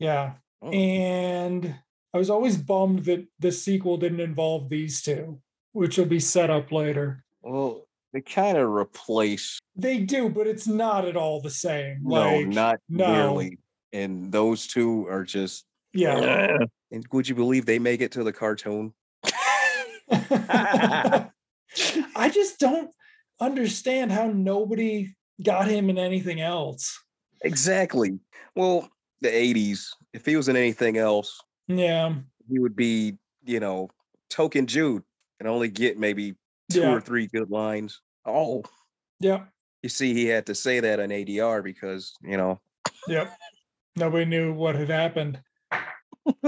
Yeah. 0.00 0.34
Oh. 0.60 0.70
And 0.70 1.74
I 2.14 2.18
was 2.18 2.30
always 2.30 2.56
bummed 2.56 3.04
that 3.06 3.26
the 3.38 3.52
sequel 3.52 3.96
didn't 3.96 4.20
involve 4.20 4.68
these 4.68 5.02
two, 5.02 5.40
which 5.72 5.98
will 5.98 6.06
be 6.06 6.20
set 6.20 6.50
up 6.50 6.72
later. 6.72 7.24
Well, 7.42 7.86
they 8.12 8.20
kind 8.20 8.58
of 8.58 8.68
replace. 8.68 9.58
They 9.76 9.98
do, 10.00 10.28
but 10.28 10.46
it's 10.46 10.66
not 10.66 11.06
at 11.06 11.16
all 11.16 11.40
the 11.40 11.50
same. 11.50 12.00
no, 12.02 12.36
Like, 12.36 12.46
not 12.48 12.78
no. 12.88 13.12
nearly. 13.12 13.58
And 13.92 14.30
those 14.32 14.66
two 14.66 15.06
are 15.08 15.24
just. 15.24 15.64
yeah. 15.92 16.58
And 16.90 17.06
would 17.12 17.26
you 17.28 17.34
believe 17.34 17.64
they 17.64 17.78
make 17.78 18.00
it 18.02 18.12
to 18.12 18.22
the 18.24 18.32
cartoon? 18.32 18.92
I 22.14 22.30
just 22.32 22.58
don't 22.58 22.90
understand 23.40 24.12
how 24.12 24.26
nobody 24.26 25.14
got 25.42 25.68
him 25.68 25.88
in 25.90 25.98
anything 25.98 26.40
else. 26.40 26.98
Exactly. 27.42 28.18
Well, 28.54 28.88
the 29.22 29.28
80s, 29.28 29.86
if 30.12 30.26
he 30.26 30.36
was 30.36 30.48
in 30.48 30.56
anything 30.56 30.98
else, 30.98 31.40
Yeah. 31.66 32.14
he 32.50 32.58
would 32.58 32.76
be, 32.76 33.16
you 33.44 33.60
know, 33.60 33.88
token 34.28 34.66
Jude 34.66 35.02
and 35.40 35.48
only 35.48 35.68
get 35.68 35.98
maybe 35.98 36.34
two 36.72 36.80
Yeah. 36.80 36.92
or 36.94 37.00
three 37.00 37.26
good 37.26 37.50
lines. 37.50 38.00
Oh, 38.24 38.62
Yep. 39.20 39.48
you 39.82 39.88
see, 39.88 40.14
he 40.14 40.26
had 40.26 40.46
to 40.46 40.54
say 40.54 40.80
that 40.80 41.00
on 41.00 41.10
ADR 41.10 41.62
because, 41.62 42.14
you 42.22 42.36
know, 42.36 42.60
Yep. 43.08 43.36
Nobody 43.96 44.24
knew 44.24 44.54
what 44.54 44.74
had 44.74 44.88
happened. 44.88 45.40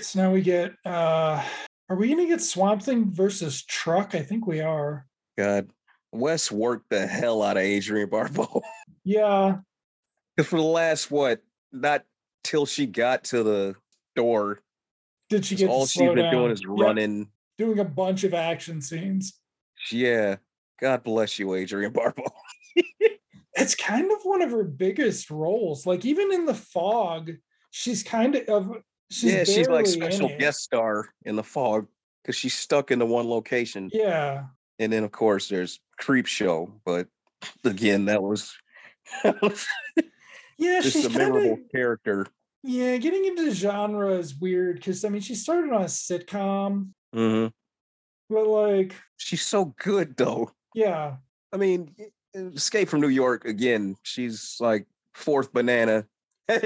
so 0.00 0.20
now 0.20 0.32
we 0.32 0.42
get 0.42 0.72
uh 0.84 1.42
are 1.88 1.96
we 1.96 2.08
gonna 2.08 2.26
get 2.26 2.42
Swamp 2.42 2.82
Thing 2.82 3.10
versus 3.12 3.64
Truck? 3.64 4.14
I 4.14 4.22
think 4.22 4.46
we 4.46 4.60
are. 4.60 5.06
God, 5.38 5.70
Wes 6.12 6.50
worked 6.50 6.90
the 6.90 7.06
hell 7.06 7.42
out 7.42 7.56
of 7.56 7.62
Adrienne 7.62 8.08
Barbeau. 8.08 8.62
Yeah. 9.04 9.58
'Cause 10.36 10.48
for 10.48 10.56
the 10.56 10.62
last, 10.66 11.10
what, 11.12 11.42
not 11.72 12.04
till 12.42 12.66
she 12.66 12.86
got 12.86 13.22
to 13.24 13.42
the 13.44 13.76
door, 14.16 14.58
Did 15.30 15.46
she 15.46 15.54
get 15.54 15.70
all 15.70 15.86
she's 15.86 16.02
been 16.08 16.16
down? 16.16 16.32
doing 16.32 16.50
is 16.50 16.60
Yep, 16.62 16.70
running. 16.70 17.30
Doing 17.58 17.78
a 17.78 17.84
bunch 17.84 18.24
of 18.24 18.34
action 18.34 18.80
scenes. 18.82 19.34
Yeah. 19.90 20.36
God 20.80 21.02
bless 21.04 21.38
you, 21.38 21.54
Adrienne 21.54 21.92
Barbeau. 21.92 22.24
It's 23.58 23.74
kind 23.74 24.12
of 24.12 24.18
one 24.22 24.42
of 24.42 24.50
her 24.50 24.64
biggest 24.64 25.30
roles. 25.30 25.86
Like 25.86 26.04
even 26.04 26.30
in 26.30 26.44
the 26.44 26.52
fog, 26.52 27.30
she's 27.70 28.02
kind 28.02 28.36
of 28.36 28.70
she's 29.10 29.32
yeah, 29.32 29.44
she's 29.44 29.66
like 29.66 29.86
special 29.86 30.28
guest 30.38 30.58
star 30.58 31.08
in 31.24 31.36
the 31.36 31.42
fog 31.42 31.86
because 32.22 32.36
she's 32.36 32.52
stuck 32.52 32.90
in 32.90 32.98
the 32.98 33.06
one 33.06 33.26
location. 33.30 33.88
Yeah. 33.94 34.44
And 34.78 34.92
then, 34.92 35.04
of 35.04 35.10
course, 35.10 35.48
there's 35.48 35.80
Creepshow. 35.98 36.70
But 36.84 37.08
again, 37.64 38.04
that 38.04 38.22
was 38.22 38.54
Yeah, 40.58 40.80
just 40.82 40.92
she's 40.92 41.06
a 41.06 41.10
memorable 41.10 41.54
of 41.54 41.60
character. 41.72 42.26
yeah, 42.62 42.98
getting 42.98 43.24
into 43.24 43.50
genre 43.54 44.12
is 44.18 44.34
weird 44.34 44.76
because 44.76 45.02
I 45.02 45.08
mean 45.08 45.22
she 45.22 45.34
started 45.34 45.72
on 45.72 45.80
a 45.80 45.86
sitcom, 45.86 46.88
hmm 47.16 47.46
but 48.28 48.46
like, 48.46 48.92
She's 49.18 49.42
so 49.46 49.66
good, 49.78 50.16
though. 50.16 50.50
yeah, 50.74 51.16
I 51.52 51.56
mean, 51.56 51.94
e- 51.98 52.38
Escape 52.38 52.88
from 52.88 53.00
New 53.00 53.08
York 53.08 53.44
again. 53.44 53.96
She's 54.02 54.56
like 54.60 54.86
fourth 55.14 55.52
banana. 55.52 56.04
I 56.48 56.60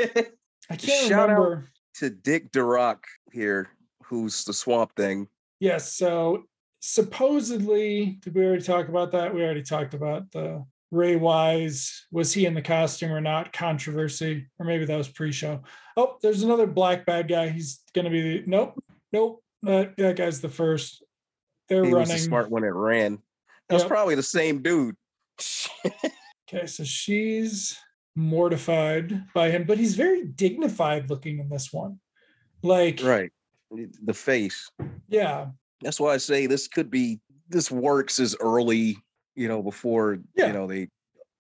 can't 0.77 1.09
Shout 1.09 1.29
out- 1.31 1.39
remember. 1.39 1.69
to 1.97 2.09
Dick 2.11 2.51
Durock 2.51 3.01
here, 3.31 3.69
who's 4.05 4.45
the 4.45 4.53
Swamp 4.55 4.97
Thing. 4.97 5.29
Yes, 5.61 5.93
so 5.93 6.45
supposedly, 6.81 8.19
did 8.23 8.35
we 8.35 8.43
already 8.45 8.63
talk 8.63 8.89
about 8.89 9.13
that? 9.13 9.35
We 9.35 9.43
already 9.45 9.63
talked 9.63 9.93
about 9.95 10.31
the 10.33 10.65
Ray 10.91 11.17
Wise. 11.17 12.07
Was 12.11 12.33
he 12.33 12.47
in 12.47 12.55
the 12.55 12.63
costume 12.63 13.13
or 13.13 13.21
not? 13.21 13.53
Controversy, 13.53 14.47
or 14.59 14.65
maybe 14.67 14.87
that 14.87 14.97
was 14.97 15.09
pre-show. 15.09 15.61
Oh, 15.97 16.17
there's 16.23 16.43
another 16.43 16.67
black 16.67 17.05
bad 17.05 17.29
guy. 17.29 17.51
He's 17.51 17.81
gonna 17.95 18.09
be 18.11 18.23
the 18.23 18.43
nope, 18.47 18.83
nope. 19.13 19.43
That 19.63 19.97
that 19.97 20.17
guy's 20.17 20.41
the 20.41 20.49
first. 20.49 21.03
They're 21.69 21.85
He 21.85 21.93
was 21.95 22.09
the 22.09 22.15
running. 22.15 22.25
smart 22.27 22.51
one 22.51 22.63
that 22.63 22.73
ran. 22.73 23.19
That 23.69 23.75
was 23.75 23.85
probably 23.85 24.15
the 24.15 24.23
same 24.23 24.63
dude. 24.63 24.97
Okay, 26.53 26.67
so 26.67 26.83
she's 26.83 27.79
mortified 28.17 29.23
by 29.35 29.51
him, 29.51 29.63
but 29.65 29.79
he's 29.79 29.95
very 29.95 30.25
dignified 30.25 31.09
looking 31.09 31.39
in 31.39 31.49
this 31.49 31.73
one. 31.73 32.01
Like, 32.63 33.01
right. 33.05 33.31
The 34.05 34.13
face. 34.15 34.69
yeah, 35.09 35.47
That's 35.81 36.01
why 36.01 36.15
I 36.15 36.17
say 36.17 36.47
this 36.47 36.67
could 36.67 36.91
be 36.91 37.21
this 37.49 37.71
works 37.71 38.19
as 38.19 38.35
early, 38.41 38.97
you 39.37 39.47
know, 39.47 39.63
before 39.63 40.19
Yeah. 40.35 40.49
you 40.49 40.53
know 40.55 40.67
they 40.67 40.89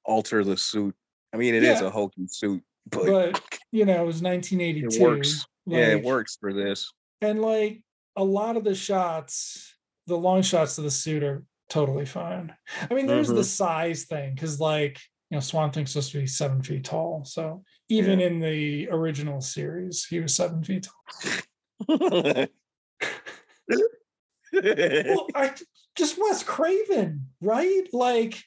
alter 0.04 0.44
the 0.44 0.56
suit. 0.56 0.94
I 1.32 1.38
mean, 1.38 1.56
it 1.56 1.64
is 1.64 1.80
Yeah. 1.80 1.88
a 1.88 1.90
hokey 1.90 2.28
suit, 2.28 2.62
but, 2.88 3.06
but 3.06 3.58
you 3.72 3.84
know, 3.84 4.00
it 4.02 4.06
was 4.06 4.22
1982. 4.22 4.86
it 4.96 5.00
1982. 5.00 5.04
works. 5.04 5.46
yeah, 5.66 5.96
it 5.96 6.04
works 6.04 6.36
for 6.40 6.52
this. 6.52 6.88
And 7.20 7.42
like 7.42 7.82
a 8.16 8.24
lot 8.24 8.56
of 8.56 8.64
the 8.64 8.74
shots, 8.74 9.74
the 10.06 10.16
long 10.16 10.42
shots 10.42 10.78
of 10.78 10.84
the 10.84 10.90
suit 10.90 11.22
are 11.22 11.44
totally 11.68 12.06
fine. 12.06 12.54
I 12.90 12.94
mean, 12.94 13.06
there's 13.06 13.28
the 13.28 13.34
Mhm. 13.42 13.44
size 13.44 14.04
thing 14.04 14.34
because, 14.34 14.58
like, 14.60 14.98
you 15.30 15.36
know, 15.36 15.40
Swamp 15.40 15.74
Thing's 15.74 15.92
supposed 15.92 16.12
to 16.12 16.18
be 16.20 16.26
seven 16.26 16.62
feet 16.62 16.84
tall. 16.84 17.24
So 17.24 17.62
even 17.88 18.20
in 18.20 18.40
the 18.40 18.88
original 18.90 19.40
series, 19.40 20.04
he 20.06 20.18
was 20.20 20.34
seven 20.34 20.64
feet 20.64 20.88
tall. 20.88 21.94
well, 22.02 22.46
I 25.34 25.54
just 25.96 26.18
Wes 26.18 26.42
Craven, 26.42 27.28
right? 27.40 27.82
Like, 27.92 28.42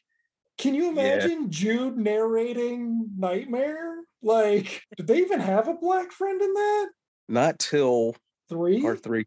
can 0.57 0.75
you 0.75 0.85
Yeah. 0.85 0.91
imagine 0.91 1.49
Jude 1.49 1.97
narrating 1.97 3.11
Nightmare? 3.17 3.95
Like, 4.21 4.83
did 4.97 5.07
they 5.07 5.19
even 5.19 5.39
have 5.39 5.67
a 5.67 5.73
black 5.73 6.11
friend 6.11 6.41
in 6.41 6.53
that? 6.53 6.89
Not 7.29 7.59
till 7.59 8.15
Three? 8.49 8.83
or 8.83 8.95
three. 8.97 9.25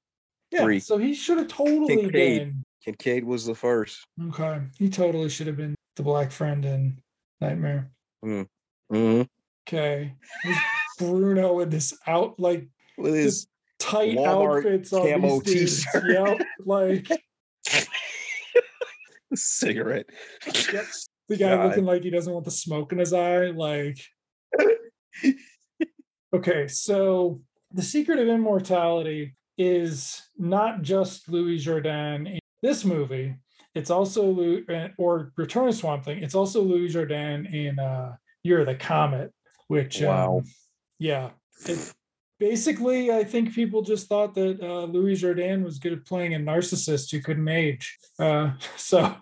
Yeah, 0.57 0.65
three. 0.65 0.81
so 0.81 0.99
he 0.99 1.15
should 1.15 1.39
have 1.39 1.49
totally 1.49 1.97
Kincaid. 1.97 2.13
been. 2.13 2.65
Kincaid 2.85 3.25
was 3.25 3.45
the 3.47 3.55
first. 3.55 4.07
Okay, 4.29 4.61
he 4.79 4.89
totally 4.89 5.29
should 5.29 5.47
have 5.47 5.57
been 5.57 5.75
the 5.97 6.03
black 6.03 6.31
friend 6.31 6.65
in 6.65 7.01
Nightmare. 7.41 7.91
hmm 8.23 8.43
Okay, 9.69 10.15
This 10.45 10.59
Bruno 10.99 11.59
in 11.61 11.71
this 11.71 11.93
out 12.07 12.39
like 12.39 12.69
With 12.97 13.15
his 13.15 13.47
tight 13.81 14.17
Walmart 14.17 14.59
outfits 14.59 14.93
on 14.93 15.11
camo 15.11 15.41
these 15.41 15.85
t-shirt. 15.85 16.11
Yep, 16.13 16.41
like 16.65 17.09
cigarette. 19.35 20.07
Yep. 20.73 20.85
the 21.29 21.37
guy 21.37 21.57
God. 21.57 21.67
looking 21.69 21.85
like 21.85 22.03
he 22.05 22.11
doesn't 22.11 22.33
want 22.33 22.45
the 22.45 22.51
smoke 22.51 22.93
in 22.93 22.99
his 22.99 23.13
eye. 23.13 23.47
Like, 23.51 23.99
okay, 26.35 26.69
so 26.69 27.41
the 27.73 27.83
secret 27.83 28.19
of 28.19 28.29
immortality 28.29 29.35
is 29.59 30.23
not 30.37 30.83
just 30.83 31.29
Louis 31.29 31.65
Jourdan 31.65 32.31
in 32.31 32.39
this 32.63 32.85
movie. 32.85 33.37
It's 33.75 33.91
also 33.91 34.25
Lou, 34.25 34.65
uh, 34.69 34.89
or 34.99 35.33
Return 35.37 35.69
of 35.69 35.75
Swamp 35.75 36.05
Thing. 36.05 36.23
It's 36.23 36.35
also 36.35 36.63
Louis 36.63 36.93
Jourdan 36.93 37.53
in 37.53 37.79
uh, 37.79 38.17
Year 38.43 38.61
of 38.61 38.67
the 38.67 38.75
Comet, 38.75 39.33
which 39.69 40.01
Wow. 40.01 40.39
um, 40.39 40.45
yeah, 40.99 41.31
it, 41.67 41.93
basically 42.39 43.11
I 43.11 43.25
think 43.25 43.55
people 43.55 43.83
just 43.83 44.09
thought 44.09 44.35
that 44.35 44.61
uh, 44.63 44.85
Louis 44.85 45.21
Jourdan 45.21 45.63
was 45.65 45.79
good 45.79 45.93
at 45.93 46.07
playing 46.07 46.35
a 46.35 46.39
narcissist 46.39 47.11
who 47.11 47.21
couldn't 47.21 47.49
age. 47.49 47.99
Uh, 48.19 48.53
so 48.77 49.15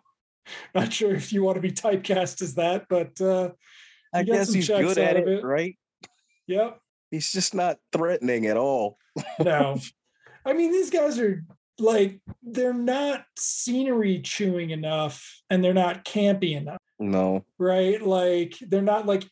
not 0.74 0.92
sure 0.92 1.14
if 1.14 1.32
you 1.32 1.42
want 1.42 1.56
to 1.56 1.60
be 1.60 1.72
typecast 1.72 2.42
as 2.42 2.54
that, 2.54 2.86
but 2.88 3.20
uh, 3.20 3.50
I 4.12 4.22
guess 4.22 4.52
he's 4.52 4.68
good 4.68 4.98
at 4.98 5.16
it, 5.16 5.28
it. 5.28 5.44
right? 5.44 5.76
yep. 6.46 6.78
He's 7.10 7.32
just 7.32 7.54
not 7.54 7.78
threatening 7.92 8.46
at 8.46 8.56
all. 8.56 8.98
No. 9.38 9.78
I 10.44 10.52
mean, 10.52 10.72
these 10.72 10.90
guys 10.90 11.18
are 11.18 11.44
like, 11.78 12.20
they're 12.42 12.74
not 12.74 13.24
scenery 13.36 14.20
chewing 14.20 14.70
enough 14.70 15.42
and 15.50 15.62
they're 15.64 15.74
not 15.74 16.04
campy 16.04 16.56
enough, 16.56 16.80
No. 16.98 17.44
right? 17.58 18.00
Like, 18.00 18.54
they're 18.60 18.82
not 18.82 19.06
like 19.06 19.24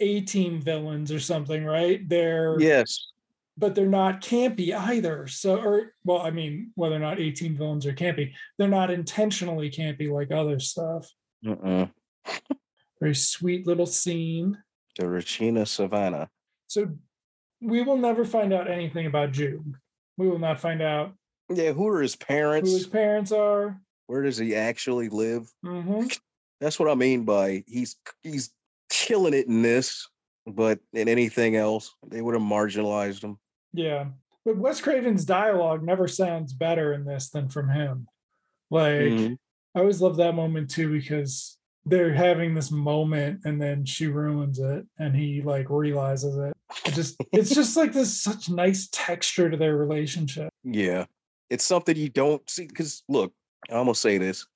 A 0.00 0.20
team 0.22 0.60
villains 0.60 1.10
or 1.12 1.20
something, 1.20 1.64
right? 1.64 2.06
They're, 2.08 2.56
Yes. 2.60 3.12
but 3.56 3.74
they're 3.74 3.86
not 3.86 4.20
campy 4.20 4.74
either. 4.76 5.26
So, 5.26 5.56
or, 5.56 5.94
well, 6.04 6.18
I 6.20 6.30
mean, 6.30 6.72
whether 6.74 6.96
or 6.96 7.00
not 7.00 7.18
A 7.20 7.30
team 7.30 7.56
villains 7.56 7.86
are 7.86 7.94
campy, 7.94 8.32
they're 8.58 8.68
not 8.68 8.90
intentionally 8.90 9.70
campy 9.70 10.10
like 10.10 10.30
other 10.32 10.58
stuff. 10.60 11.10
Uh-uh. 11.46 11.86
Very 13.00 13.14
sweet 13.14 13.66
little 13.66 13.86
scene. 13.86 14.58
The 14.98 15.08
Regina 15.08 15.64
Savannah. 15.66 16.28
So, 16.66 16.90
we 17.62 17.82
will 17.82 17.96
never 17.96 18.24
find 18.24 18.52
out 18.52 18.68
anything 18.70 19.06
about 19.06 19.32
Jude. 19.32 19.74
We 20.16 20.28
will 20.28 20.38
not 20.38 20.60
find 20.60 20.82
out 20.82 21.12
Yeah, 21.48 21.72
who 21.72 21.86
are 21.88 22.00
his 22.02 22.16
parents? 22.16 22.70
who 22.70 22.76
his 22.76 22.86
parents 22.86 23.32
are. 23.32 23.80
Where 24.06 24.22
does 24.22 24.38
he 24.38 24.54
actually 24.54 25.08
live? 25.08 25.50
hmm 25.64 26.06
That's 26.60 26.78
what 26.78 26.90
I 26.90 26.94
mean 26.94 27.24
by 27.24 27.64
he's 27.66 27.96
he's 28.22 28.50
killing 28.90 29.34
it 29.34 29.46
in 29.46 29.62
this, 29.62 30.08
but 30.46 30.78
in 30.92 31.08
anything 31.08 31.56
else, 31.56 31.94
they 32.06 32.22
would 32.22 32.34
have 32.34 32.42
marginalized 32.42 33.22
him. 33.24 33.38
Yeah. 33.72 34.06
But 34.44 34.56
Wes 34.58 34.80
Craven's 34.80 35.24
dialogue 35.24 35.82
never 35.82 36.06
sounds 36.06 36.52
better 36.52 36.92
in 36.92 37.04
this 37.04 37.30
than 37.30 37.48
from 37.48 37.68
him. 37.68 38.06
Like, 38.70 38.92
Mhm. 39.12 39.38
I 39.74 39.80
always 39.80 40.00
love 40.00 40.16
that 40.16 40.34
moment 40.34 40.70
too 40.70 40.90
because 40.90 41.58
they're 41.86 42.12
having 42.12 42.54
this 42.54 42.70
moment 42.72 43.40
and 43.44 43.62
then 43.62 43.84
she 43.84 44.08
ruins 44.08 44.58
it 44.58 44.84
and 44.98 45.14
he 45.14 45.40
like 45.40 45.70
realizes 45.70 46.36
it. 46.36 46.52
It 46.84 46.94
just 46.94 47.16
it's 47.32 47.54
just 47.54 47.76
like 47.76 47.92
this 47.92 48.20
such 48.20 48.50
nice 48.50 48.88
texture 48.90 49.48
to 49.48 49.56
their 49.56 49.76
relationship. 49.76 50.50
Yeah. 50.64 51.06
It's 51.48 51.64
something 51.64 51.96
you 51.96 52.08
don't 52.08 52.48
see 52.50 52.66
because 52.66 53.04
look, 53.08 53.32
I'm 53.70 53.76
gonna 53.84 53.94
say 53.94 54.18
this. 54.18 54.46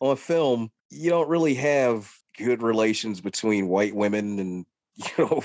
On 0.00 0.16
film, 0.16 0.70
you 0.90 1.10
don't 1.10 1.28
really 1.28 1.54
have 1.54 2.10
good 2.38 2.62
relations 2.62 3.20
between 3.20 3.68
white 3.68 3.94
women 3.94 4.38
and 4.38 4.66
you 4.96 5.24
know 5.24 5.42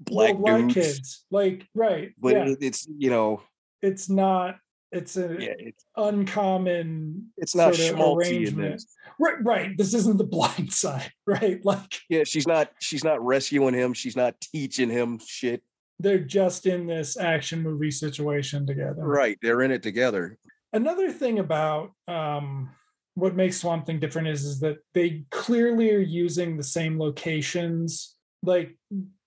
black 0.00 0.34
Well, 0.38 0.58
dudes. 0.58 0.74
kids. 0.74 1.24
Like, 1.30 1.66
right. 1.74 2.10
But 2.18 2.32
yeah. 2.34 2.54
it's 2.60 2.88
you 2.88 3.10
know, 3.10 3.42
it's 3.80 4.10
not 4.10 4.56
it's 4.92 5.16
a 5.16 5.36
yeah, 5.38 5.54
it's 5.58 5.84
uncommon 5.96 7.28
it's 7.36 7.54
not 7.54 7.74
sort 7.74 8.18
arrangement. 8.18 8.72
this. 8.72 8.86
Right, 9.18 9.36
right. 9.44 9.78
This 9.78 9.94
isn't 9.94 10.18
the 10.18 10.24
blind 10.24 10.72
side, 10.84 11.12
right? 11.26 11.64
Like 11.64 12.00
Yeah, 12.08 12.24
she's 12.24 12.46
not 12.46 12.70
she's 12.80 13.04
not 13.04 13.24
rescuing 13.24 13.74
him, 13.74 13.92
she's 13.94 14.16
not 14.16 14.40
teaching 14.40 14.90
him 14.90 15.20
shit. 15.24 15.62
they're 15.98 16.18
just 16.18 16.66
in 16.66 16.86
this 16.86 17.16
action 17.18 17.62
movie 17.62 17.90
situation 17.90 18.66
together. 18.66 19.02
Right. 19.04 19.38
They're 19.42 19.62
in 19.62 19.70
it 19.70 19.82
together. 19.82 20.38
Another 20.72 21.10
thing 21.10 21.38
about 21.38 21.92
um, 22.08 22.70
what 23.14 23.34
makes 23.36 23.60
Swamp 23.60 23.86
Thing 23.86 24.00
different 24.00 24.28
is, 24.28 24.44
is 24.44 24.60
that 24.60 24.78
they 24.94 25.24
clearly 25.30 25.92
are 25.92 25.98
using 26.00 26.56
the 26.56 26.62
same 26.62 26.98
locations, 26.98 28.16
like 28.42 28.76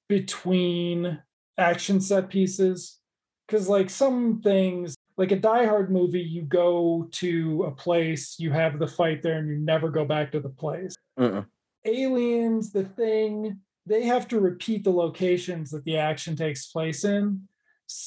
between 0.10 1.19
action 1.58 2.02
set 2.02 2.30
pieces. 2.30 2.97
Because, 3.45 3.67
like, 3.67 3.89
some 3.89 4.41
things, 4.41 4.95
like 5.17 5.32
a 5.32 5.36
Die 5.36 5.65
Hard 5.65 5.91
movie, 5.91 6.21
you 6.21 6.41
go 6.43 7.08
to 7.12 7.63
a 7.63 7.71
place, 7.71 8.39
you 8.39 8.52
have 8.52 8.80
the 8.80 8.88
fight 8.88 9.21
there, 9.21 9.38
and 9.38 9.47
you 9.49 9.58
never 9.58 9.89
go 9.89 10.06
back 10.06 10.32
to 10.32 10.39
the 10.39 10.49
place. 10.49 10.95
Uh-uh. 11.17 11.43
Aliens, 11.86 12.71
the 12.71 12.86
thing, 12.86 13.60
they 13.86 14.04
have 14.04 14.28
to 14.30 14.39
repeat 14.39 14.84
the 14.84 14.91
locations 14.91 15.69
that 15.71 15.84
the 15.84 15.97
action 15.97 16.36
takes 16.36 16.67
place 16.67 17.04
in. 17.04 17.47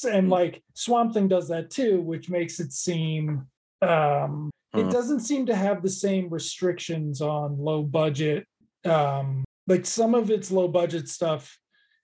And 0.05 0.27
Mm. 0.27 0.31
like 0.31 0.63
Swamp 0.73 1.13
Thing 1.13 1.27
does 1.27 1.47
that 1.49 1.69
too, 1.69 2.01
which 2.01 2.29
makes 2.29 2.59
it 2.59 2.73
seem 2.73 3.47
um 3.81 4.49
it 4.73 4.83
Hmm. 4.85 4.89
doesn't 4.89 5.19
seem 5.21 5.45
to 5.45 5.55
have 5.55 5.81
the 5.83 5.89
same 5.89 6.29
restrictions 6.29 7.21
on 7.21 7.57
low 7.59 7.83
budget. 7.83 8.45
Um 8.83 9.45
like 9.67 9.85
some 9.85 10.15
of 10.15 10.31
its 10.31 10.51
low 10.51 10.67
budget 10.67 11.07
stuff 11.07 11.59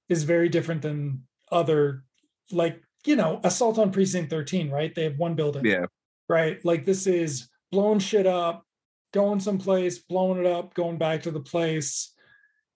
is 0.07 0.23
very 0.23 0.49
different 0.49 0.83
than 0.83 1.25
other 1.51 2.03
like 2.51 2.81
you 3.05 3.15
know 3.15 3.39
assault 3.43 3.77
on 3.79 3.91
precinct 3.91 4.29
13 4.29 4.69
right 4.69 4.93
they 4.95 5.03
have 5.03 5.17
one 5.17 5.35
building 5.35 5.65
Yeah. 5.65 5.85
right? 6.29 6.63
Like 6.63 6.85
this 6.85 7.05
is 7.07 7.49
blowing 7.71 7.99
shit 7.99 8.25
up, 8.27 8.65
going 9.13 9.39
someplace, 9.39 9.99
blowing 9.99 10.39
it 10.39 10.45
up, 10.45 10.73
going 10.73 10.97
back 10.97 11.23
to 11.23 11.31
the 11.31 11.39
place, 11.39 12.13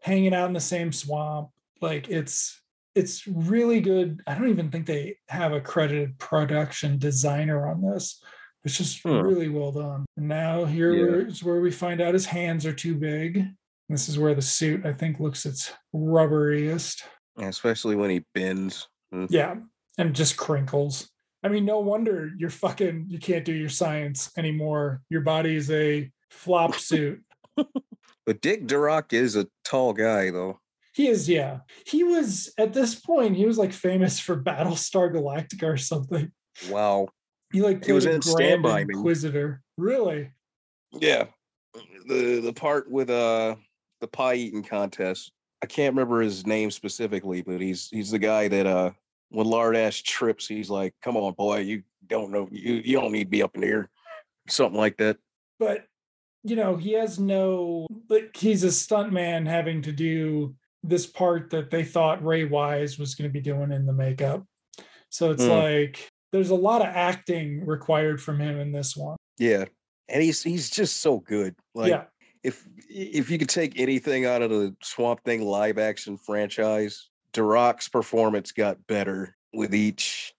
hanging 0.02 0.34
out 0.34 0.48
in 0.48 0.54
the 0.54 0.60
same 0.60 0.92
swamp. 0.92 1.50
Like 1.82 2.10
it's 2.10 2.62
it's 2.96 3.28
really 3.28 3.80
good. 3.80 4.22
I 4.26 4.34
don't 4.34 4.50
even 4.50 4.72
think 4.72 4.88
they 4.88 5.18
have 5.30 5.54
a 5.54 5.62
credited 5.62 6.18
production 6.18 6.98
designer 6.98 7.68
on 7.68 7.82
this. 7.82 8.22
It's 8.64 8.76
just 8.78 9.02
Hmm. 9.04 9.20
really 9.22 9.50
well 9.50 9.72
done. 9.72 10.06
And 10.18 10.28
now 10.28 10.66
here 10.66 10.94
Yeah. 11.22 11.28
is 11.28 11.44
where 11.44 11.62
we 11.62 11.72
find 11.72 12.02
out 12.02 12.14
his 12.16 12.26
hands 12.26 12.66
are 12.66 12.74
too 12.74 12.96
big. 12.96 13.46
This 13.88 14.10
is 14.10 14.18
where 14.20 14.34
the 14.36 14.42
suit 14.42 14.86
I 14.86 14.92
think 14.94 15.20
looks 15.20 15.46
its 15.46 15.72
rubberiest. 15.96 17.04
Especially 17.38 17.96
when 17.96 18.10
he 18.10 18.26
bends. 18.34 18.88
Mm. 19.14 19.28
Yeah, 19.30 19.56
and 19.98 20.16
just 20.16 20.38
crinkles. 20.38 21.10
I 21.44 21.50
mean, 21.50 21.66
no 21.66 21.80
wonder 21.80 22.32
you're 22.38 22.50
fucking 22.50 23.06
you 23.10 23.20
can't 23.20 23.46
do 23.46 23.54
your 23.54 23.70
science 23.70 24.32
anymore. 24.38 25.02
Your 25.10 25.22
body 25.22 25.56
is 25.56 25.70
a 25.72 26.12
flop 26.30 26.76
suit. 26.80 27.22
But 27.56 28.42
Dick 28.42 28.68
Durock 28.68 29.14
is 29.14 29.36
a 29.36 29.48
tall 29.64 29.94
guy 29.94 30.32
though. 30.32 30.60
He 30.94 31.08
is, 31.08 31.30
yeah. 31.30 31.60
He 31.86 32.04
was 32.04 32.52
at 32.58 32.74
this 32.74 32.96
point, 32.96 33.38
he 33.38 33.46
was 33.46 33.58
like 33.58 33.72
famous 33.72 34.20
for 34.20 34.36
Battlestar 34.36 35.14
Galactica 35.14 35.64
or 35.64 35.78
something. 35.78 36.32
Wow. 36.70 37.10
He 37.54 37.62
like 37.62 37.86
He 37.86 37.92
was 37.92 38.06
played 38.06 38.14
a 38.14 38.56
in 38.56 38.62
Grand 38.62 38.88
Me. 38.88 38.94
Inquisitor. 38.96 39.62
Really? 39.78 40.32
Yeah. 40.92 41.26
The 42.08 42.42
the 42.42 42.54
part 42.54 42.90
with 42.90 43.10
uh 43.10 43.56
the 44.02 44.08
pie 44.08 44.36
eating 44.36 44.64
contest. 44.64 45.32
I 45.64 45.66
can't 45.68 45.94
remember 45.94 46.22
his 46.22 46.46
name 46.46 46.72
specifically, 46.72 47.42
but 47.42 47.62
he's 47.62 47.90
he's 47.90 48.12
the 48.12 48.20
guy 48.20 48.48
that 48.48 48.66
uh 48.66 48.92
when 49.30 49.46
Lardass 49.48 50.04
trips, 50.04 50.48
he's 50.48 50.70
like, 50.70 50.94
Come 51.02 51.18
on, 51.18 51.34
boy, 51.34 51.60
you 51.60 51.84
don't 52.08 52.32
know 52.32 52.48
you 52.52 52.82
you 52.86 53.00
don't 53.00 53.12
need 53.12 53.26
to 53.26 53.30
be 53.30 53.44
up 53.44 53.56
in 53.56 53.64
here. 53.64 53.90
Something 54.48 54.80
like 54.80 54.98
that. 54.98 55.18
But 55.60 55.86
you 56.44 56.56
know, 56.56 56.78
he 56.78 56.94
has 56.94 57.20
no 57.20 57.88
like 58.10 58.36
he's 58.36 58.64
a 58.64 58.68
stuntman 58.68 59.48
having 59.48 59.82
to 59.84 59.92
do 59.92 60.56
this 60.84 61.06
part 61.06 61.50
that 61.50 61.70
they 61.70 61.84
thought 61.84 62.24
Ray 62.24 62.46
Wise 62.46 62.98
was 62.98 63.16
going 63.16 63.30
to 63.30 63.34
be 63.34 63.42
doing 63.42 63.72
in 63.72 63.86
the 63.86 63.94
makeup. 63.94 64.46
So 65.10 65.32
it's 65.32 65.44
Mm. 65.44 65.64
like 65.64 66.10
there's 66.32 66.50
a 66.50 66.56
lot 66.56 66.82
of 66.82 66.88
acting 66.88 67.66
required 67.66 68.22
from 68.22 68.40
him 68.40 68.60
in 68.60 68.72
this 68.72 68.96
one. 68.96 69.18
Yeah. 69.38 69.66
And 70.08 70.24
he's 70.24 70.42
he's 70.44 70.70
just 70.70 71.02
so 71.02 71.20
good. 71.20 71.56
Like 71.76 71.90
yeah. 71.90 72.04
if 72.44 72.66
if 72.90 73.30
you 73.30 73.38
could 73.38 73.50
take 73.50 73.80
anything 73.80 74.26
out 74.26 74.42
of 74.42 74.50
the 74.50 74.76
Swamp 74.82 75.24
Thing 75.26 75.42
live 75.42 75.78
action 75.78 76.18
franchise, 76.18 77.10
Durock's 77.38 77.88
performance 77.88 78.52
got 78.52 78.86
better 78.88 79.36
with 79.54 79.76
each 79.76 80.34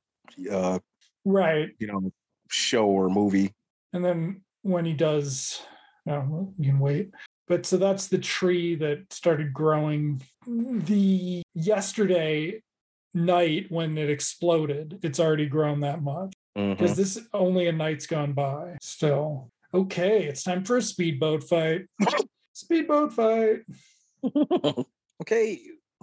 uh 0.50 0.78
Right. 1.24 1.70
you 1.78 1.86
know 1.86 2.12
show 2.50 2.86
or 2.86 3.08
movie. 3.08 3.54
And 3.92 4.04
then 4.04 4.42
when 4.62 4.84
he 4.84 4.92
does, 4.94 5.62
no, 6.06 6.26
well, 6.28 6.54
you 6.58 6.70
can 6.70 6.80
wait. 6.80 7.10
But 7.46 7.64
so 7.66 7.76
that's 7.76 8.08
the 8.08 8.18
tree 8.18 8.74
that 8.76 9.12
started 9.12 9.52
growing 9.52 10.22
the 10.46 11.42
yesterday 11.54 12.62
night 13.14 13.66
when 13.70 13.96
it 13.96 14.10
exploded. 14.10 14.98
It's 15.02 15.20
already 15.20 15.46
grown 15.46 15.80
that 15.80 16.02
much 16.02 16.32
because 16.54 16.96
this 16.96 17.20
only 17.32 17.68
a 17.68 17.72
night's 17.72 18.06
gone 18.06 18.32
by 18.32 18.76
still. 18.82 19.50
Okay, 19.72 20.24
it's 20.24 20.42
time 20.42 20.64
for 20.64 20.78
a 20.78 20.82
speedboat 20.82 21.44
fight. 21.44 21.86
speedboat 22.52 23.12
fight. 23.12 23.60
okay, 25.22 25.60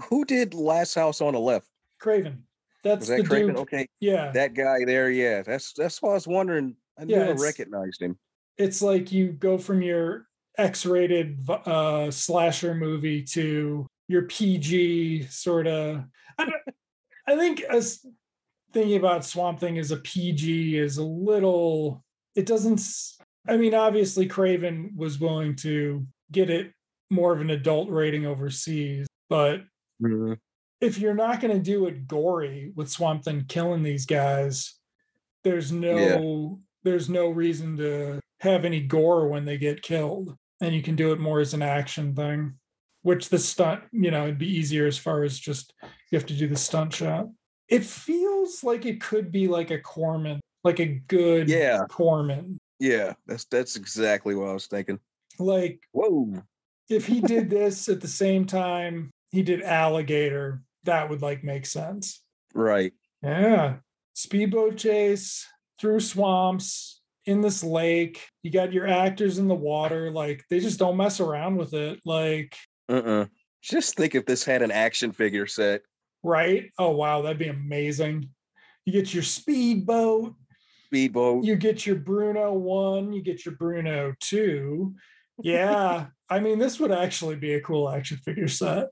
who 0.09 0.25
did 0.25 0.53
Last 0.53 0.95
House 0.95 1.21
on 1.21 1.33
the 1.33 1.39
Left? 1.39 1.67
Craven. 1.99 2.43
That's 2.83 3.07
Was 3.09 3.17
the 3.17 3.23
Craven? 3.23 3.49
dude. 3.49 3.57
Okay, 3.57 3.87
Yeah. 3.99 4.31
that 4.33 4.53
guy 4.53 4.85
there. 4.85 5.09
Yeah, 5.09 5.41
that's 5.41 5.73
that's 5.73 6.01
why 6.01 6.11
I 6.11 6.13
was 6.13 6.27
wondering. 6.27 6.75
I 6.99 7.03
Yeah, 7.03 7.25
never 7.25 7.41
recognized 7.43 8.01
him. 8.01 8.17
it's 8.57 8.81
like 8.81 9.11
you 9.11 9.31
go 9.33 9.57
from 9.57 9.81
your 9.81 10.27
X-rated 10.57 11.49
uh, 11.49 12.09
slasher 12.11 12.73
movie 12.75 13.23
to 13.23 13.85
your 14.07 14.21
PG 14.23 15.23
sort 15.27 15.67
of. 15.67 16.03
I, 16.37 16.49
I 17.27 17.35
think 17.35 17.61
as 17.61 18.05
thinking 18.71 18.97
about 18.97 19.25
Swamp 19.25 19.59
Thing 19.59 19.77
as 19.77 19.91
a 19.91 19.97
PG 19.97 20.77
is 20.77 20.97
a 20.97 21.03
little. 21.03 22.03
It 22.35 22.45
doesn't. 22.45 22.81
I 23.47 23.57
mean, 23.57 23.73
obviously, 23.73 24.27
Craven 24.27 24.91
was 24.95 25.19
willing 25.19 25.55
to 25.57 26.05
get 26.31 26.49
it 26.49 26.71
more 27.09 27.33
of 27.33 27.41
an 27.41 27.49
adult 27.49 27.89
rating 27.89 28.25
overseas, 28.25 29.07
but 29.29 29.61
Mhm. 30.01 30.37
if 30.81 30.97
you're 30.97 31.13
not 31.15 31.39
going 31.41 31.53
to 31.55 31.63
do 31.63 31.87
it 31.87 32.07
gory 32.07 32.71
with 32.75 32.89
Swamp 32.91 33.23
Thing 33.23 33.45
killing 33.47 33.81
these 33.83 34.05
guys, 34.05 34.75
there's 35.43 35.71
no 35.71 36.59
there's 36.83 37.09
no 37.09 37.29
reason 37.29 37.77
to 37.77 38.19
have 38.41 38.63
any 38.65 38.81
gore 38.81 39.27
when 39.27 39.45
they 39.45 39.57
get 39.57 39.81
killed, 39.81 40.35
and 40.61 40.75
you 40.75 40.81
can 40.83 40.95
do 40.95 41.11
it 41.13 41.19
more 41.19 41.39
as 41.39 41.53
an 41.53 41.61
action 41.61 42.13
thing. 42.15 42.55
Which 43.01 43.29
the 43.29 43.39
stunt, 43.39 43.83
you 43.91 44.09
know, 44.11 44.23
it'd 44.23 44.37
be 44.39 44.57
easier 44.57 44.85
as 44.87 44.97
far 44.97 45.23
as 45.23 45.39
just 45.39 45.73
you 46.11 46.17
have 46.17 46.25
to 46.27 46.35
do 46.35 46.47
the 46.47 46.55
stunt 46.55 46.93
shot. 46.93 47.27
It 47.67 47.83
feels 47.83 48.63
like 48.63 48.85
it 48.85 48.99
could 49.01 49.31
be 49.31 49.47
like 49.47 49.71
a 49.71 49.79
Corman, 49.79 50.41
like 50.63 50.79
a 50.79 51.01
good 51.07 51.47
Yeah. 51.49 51.85
Corman. 51.89 52.57
Yeah, 52.79 53.13
that's 53.25 53.45
that's 53.45 53.75
exactly 53.75 54.35
what 54.35 54.49
I 54.49 54.53
was 54.53 54.67
thinking. 54.67 54.99
Like 55.39 55.79
Whoa. 55.91 56.43
if 56.89 57.05
he 57.07 57.21
did 57.21 57.49
this 57.49 57.87
at 57.89 58.01
the 58.01 58.07
same 58.07 58.45
time 58.45 59.11
he 59.31 59.41
did 59.43 59.61
Alligator, 59.61 60.61
that 60.83 61.09
would 61.09 61.21
like 61.21 61.43
make 61.43 61.65
sense. 61.65 62.21
Right. 62.53 62.93
Yeah. 63.23 63.77
Speedboat 64.13 64.77
chase 64.77 65.45
through 65.79 65.99
swamps 65.99 67.01
in 67.25 67.41
this 67.41 67.63
lake. 67.63 68.27
You 68.43 68.51
got 68.51 68.71
your 68.71 68.87
actors 68.87 69.39
in 69.39 69.47
the 69.47 69.55
water. 69.55 70.11
Like 70.11 70.43
they 70.49 70.59
just 70.59 70.79
don't 70.79 70.97
mess 70.97 71.19
around 71.19 71.57
with 71.57 71.73
it. 71.73 71.99
Like, 72.05 72.55
Uh-uh. 72.89 73.25
Just 73.61 73.95
think 73.95 74.13
if 74.15 74.25
this 74.25 74.43
had 74.45 74.61
an 74.61 74.71
action 74.71 75.11
figure 75.11 75.47
set. 75.47 75.81
right? 76.23 76.69
Oh, 76.77 76.91
wow. 76.91 77.21
That'd 77.23 77.39
be 77.39 77.47
amazing. 77.47 78.29
You 78.85 78.93
get 78.93 79.11
your 79.13 79.23
speedboat, 79.23 80.35
Speedboat. 80.85 81.43
you 81.43 81.55
get 81.55 81.87
your 81.87 81.95
Bruno 81.95 82.53
one, 82.53 83.11
you 83.11 83.23
get 83.23 83.43
your 83.43 83.55
Bruno 83.55 84.13
two. 84.21 84.93
Yeah. 85.41 86.05
I 86.29 86.39
mean, 86.39 86.59
this 86.59 86.79
would 86.79 86.91
actually 86.91 87.35
be 87.35 87.53
a 87.55 87.61
cool 87.61 87.89
action 87.89 88.17
figure 88.17 88.47
set. 88.47 88.89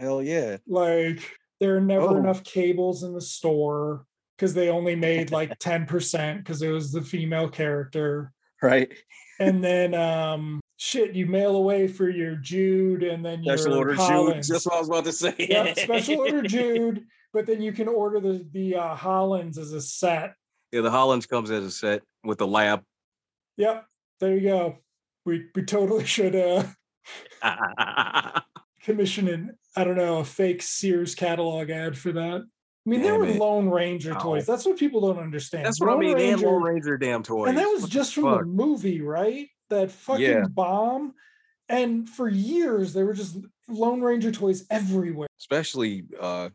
Hell 0.00 0.22
yeah. 0.22 0.56
like 0.66 1.20
there 1.60 1.76
are 1.76 1.80
never 1.80 2.06
Oh. 2.06 2.16
enough 2.16 2.42
cables 2.42 3.02
in 3.02 3.12
the 3.12 3.20
store 3.20 4.06
because 4.36 4.54
they 4.54 4.70
only 4.70 4.96
made 4.96 5.30
like 5.30 5.58
10% 5.60 6.38
because 6.38 6.62
it 6.62 6.70
was 6.70 6.90
the 6.92 7.02
female 7.02 7.48
character 7.48 8.32
Right. 8.62 8.90
and 9.38 9.62
then 9.62 9.94
um 9.94 10.60
shit 10.78 11.14
you 11.14 11.26
mail 11.26 11.56
away 11.56 11.86
for 11.86 12.08
your 12.08 12.36
jude 12.36 13.02
and 13.02 13.22
then 13.24 13.42
your 13.44 13.58
Special 13.58 13.78
order 13.78 13.94
Jude. 13.94 14.42
That's 14.48 14.64
what 14.66 14.74
I 14.76 14.78
was 14.78 14.88
about 14.88 15.04
to 15.04 15.12
say. 15.12 15.34
Yep, 15.38 15.78
special 15.78 16.20
order 16.20 16.42
jude 16.56 17.04
but 17.34 17.46
then 17.46 17.60
you 17.62 17.72
can 17.72 17.86
order 17.88 18.18
the 18.20 18.46
the 18.52 18.76
uh, 18.76 18.94
hollins 18.94 19.58
as 19.58 19.72
a 19.72 19.80
set 19.82 20.32
Yeah, 20.72 20.80
the 20.80 20.90
Hollands 20.90 21.26
comes 21.26 21.50
as 21.50 21.64
a 21.64 21.70
set 21.70 22.02
with 22.24 22.38
the 22.38 22.46
lab. 22.46 22.82
yep 23.58 23.84
there 24.20 24.34
you 24.34 24.48
go 24.48 24.78
we 25.26 25.44
we 25.54 25.62
totally 25.62 26.06
should 26.06 26.34
uh 26.34 26.64
commission 28.90 29.28
an 29.28 29.56
i 29.76 29.84
don't 29.84 29.96
know 29.96 30.18
a 30.18 30.24
fake 30.24 30.62
sears 30.62 31.14
catalog 31.14 31.70
ad 31.70 31.96
for 31.96 32.12
that 32.12 32.42
I 32.86 32.88
mean, 32.90 33.02
there 33.02 33.12
Damn 33.12 33.20
were 33.20 33.26
it. 33.26 33.36
Lone 33.36 33.68
Ranger 33.68 34.14
Wow. 34.14 34.20
toys. 34.20 34.46
That's 34.46 34.64
what 34.64 34.78
people 34.78 35.02
don't 35.02 35.22
understand. 35.22 35.66
That's 35.66 35.78
what 35.78 35.90
I 35.90 35.92
Lone 35.92 36.00
mean. 36.00 36.16
They 36.16 36.28
had 36.28 36.40
Lone 36.40 36.62
Ranger- 36.62 36.92
Ranger 36.92 36.96
damn 36.96 37.22
toys. 37.22 37.50
and 37.50 37.58
that 37.58 37.66
was 37.66 37.82
What 37.82 37.90
the 37.90 37.94
just 37.94 38.14
from 38.14 38.24
fuck? 38.24 38.40
the 38.40 38.46
movie, 38.46 39.02
right? 39.02 39.48
That 39.68 39.90
fucking 39.92 40.24
Yeah. 40.24 40.44
bomb. 40.48 41.12
And 41.68 42.08
for 42.08 42.26
years, 42.26 42.94
there 42.94 43.04
were 43.04 43.12
just 43.12 43.36
Lone 43.68 44.00
Ranger 44.00 44.32
toys 44.32 44.64
everywhere. 44.70 45.28
especially 45.38 46.04
uh 46.18 46.48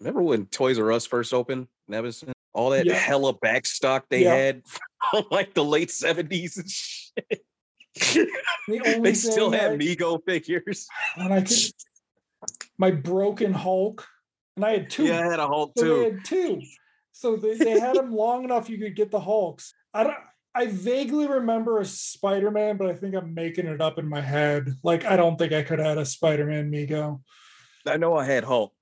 remember 0.00 0.20
when 0.22 0.44
Toys 0.46 0.78
R 0.78 0.92
Us 0.92 1.06
first 1.06 1.32
opened 1.32 1.66
in 1.88 1.94
Evanston? 1.94 2.34
All 2.52 2.68
that 2.70 2.84
Yeah. 2.84 2.94
hella 2.94 3.32
backstock 3.32 4.02
they 4.10 4.24
Yeah. 4.24 4.34
had 4.34 4.62
from 5.10 5.24
like 5.30 5.54
the 5.54 5.64
late 5.64 5.88
70s 5.90 6.58
and 6.58 6.68
shit. 6.70 7.42
The 7.94 9.00
they 9.02 9.14
still 9.14 9.50
had 9.50 9.72
I- 9.72 9.76
Mego 9.76 10.20
figures. 10.24 10.86
When 11.16 11.32
I 11.32 11.42
could, 11.42 11.56
my 12.78 12.90
broken 12.90 13.52
Hulk, 13.52 14.06
and 14.56 14.64
I 14.64 14.72
had 14.72 14.90
two. 14.90 15.04
Yeah, 15.04 15.20
I 15.20 15.26
had 15.30 15.40
a 15.40 15.46
Hulk 15.46 15.72
so 15.76 15.84
they 15.84 16.10
too. 16.10 16.14
had 16.16 16.24
two. 16.24 16.62
So 17.12 17.36
they, 17.36 17.54
they 17.56 17.78
had 17.78 17.94
them 17.94 18.12
long 18.12 18.44
enough 18.44 18.68
you 18.68 18.78
could 18.78 18.96
get 18.96 19.10
the 19.10 19.20
Hulks. 19.20 19.72
I 19.92 20.04
don't. 20.04 20.16
I 20.56 20.66
vaguely 20.66 21.26
remember 21.26 21.80
a 21.80 21.84
Spider-Man, 21.84 22.76
but 22.76 22.88
I 22.88 22.94
think 22.94 23.16
I'm 23.16 23.34
making 23.34 23.66
it 23.66 23.80
up 23.80 23.98
in 23.98 24.08
my 24.08 24.20
head. 24.20 24.68
Like 24.84 25.04
I 25.04 25.16
don't 25.16 25.36
think 25.36 25.52
I 25.52 25.62
could 25.62 25.78
have 25.80 25.88
had 25.88 25.98
a 25.98 26.06
Spider-Man 26.06 26.70
Mego. 26.70 27.20
I 27.86 27.96
know 27.96 28.16
I 28.16 28.24
had 28.24 28.44
Hulk. 28.44 28.72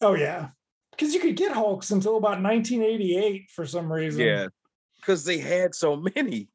Oh 0.00 0.14
yeah, 0.14 0.48
because 0.90 1.12
you 1.14 1.20
could 1.20 1.36
get 1.36 1.52
Hulks 1.52 1.90
until 1.90 2.16
about 2.16 2.42
1988 2.42 3.50
for 3.50 3.66
some 3.66 3.92
reason. 3.92 4.20
Yeah. 4.22 4.46
Because 4.98 5.24
they 5.24 5.38
had 5.38 5.74
so 5.74 5.96
many. 5.96 6.48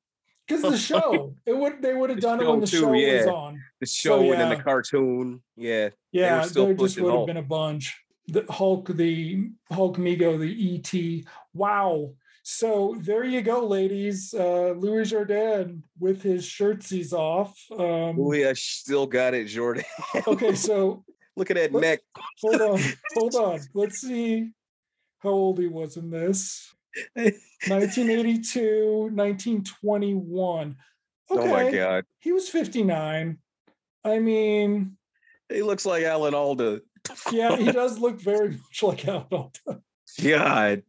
Because 0.48 0.62
the 0.62 0.78
show 0.94 1.36
it 1.46 1.58
would 1.58 1.82
they 1.82 1.94
would 1.94 2.10
have 2.10 2.20
done 2.20 2.42
it 2.42 2.48
when 2.48 2.60
the 2.60 2.68
too, 2.68 2.82
show 2.82 2.90
was 2.92 3.28
on. 3.28 3.62
The 3.80 3.86
show 3.86 4.32
and 4.32 4.42
then 4.42 4.50
the 4.50 4.64
cartoon. 4.64 5.42
Yeah. 5.56 5.90
Yeah, 6.12 6.42
still 6.44 6.68
there 6.68 6.76
just 6.76 7.00
would 7.00 7.14
have 7.14 7.26
been 7.28 7.38
a 7.38 7.42
bunch. 7.42 7.96
The 8.28 8.46
Hulk, 8.50 8.88
the 8.88 9.50
Hulk 9.72 9.98
Mego, 9.98 10.40
the 10.40 10.76
ET. 10.76 11.26
Wow. 11.54 12.14
So 12.42 12.96
there 13.00 13.24
you 13.24 13.42
go, 13.42 13.66
ladies. 13.66 14.34
Uh 14.34 14.74
Louis 14.78 15.12
Jourdan 15.12 15.82
with 16.00 16.22
his 16.22 16.46
shirtsies 16.46 17.12
off. 17.14 17.58
Um 17.72 18.20
Louis, 18.20 18.46
I 18.46 18.54
still 18.54 19.08
got 19.08 19.34
it, 19.34 19.48
Jourdan. 19.48 19.84
okay, 20.28 20.56
so 20.68 21.04
Look 21.38 21.52
at 21.52 21.58
that 21.58 21.74
neck. 21.74 22.00
hold 22.42 22.62
on, 22.62 22.80
hold 23.16 23.36
on. 23.36 23.60
Let's 23.74 24.00
see 24.00 24.52
how 25.20 25.30
old 25.30 25.60
he 25.60 25.68
was 25.68 25.98
in 25.98 26.10
this. 26.10 26.74
1982, 27.16 29.10
1921. 29.14 30.76
Okay. 31.32 31.42
Oh 31.42 31.48
my 31.48 31.72
god. 31.72 32.06
He 32.20 32.32
was 32.32 32.48
59. 32.50 33.38
I 34.04 34.20
mean, 34.20 34.98
He 35.50 35.64
looks 35.64 35.86
like 35.86 36.04
Alan 36.04 36.34
Alda. 36.36 36.82
yeah, 37.32 37.56
he 37.58 37.72
does 37.72 37.98
look 38.00 38.20
very 38.22 38.50
much 38.52 38.84
like 38.84 39.08
Alan 39.08 39.26
Alda. 39.32 39.82
God. 40.24 40.84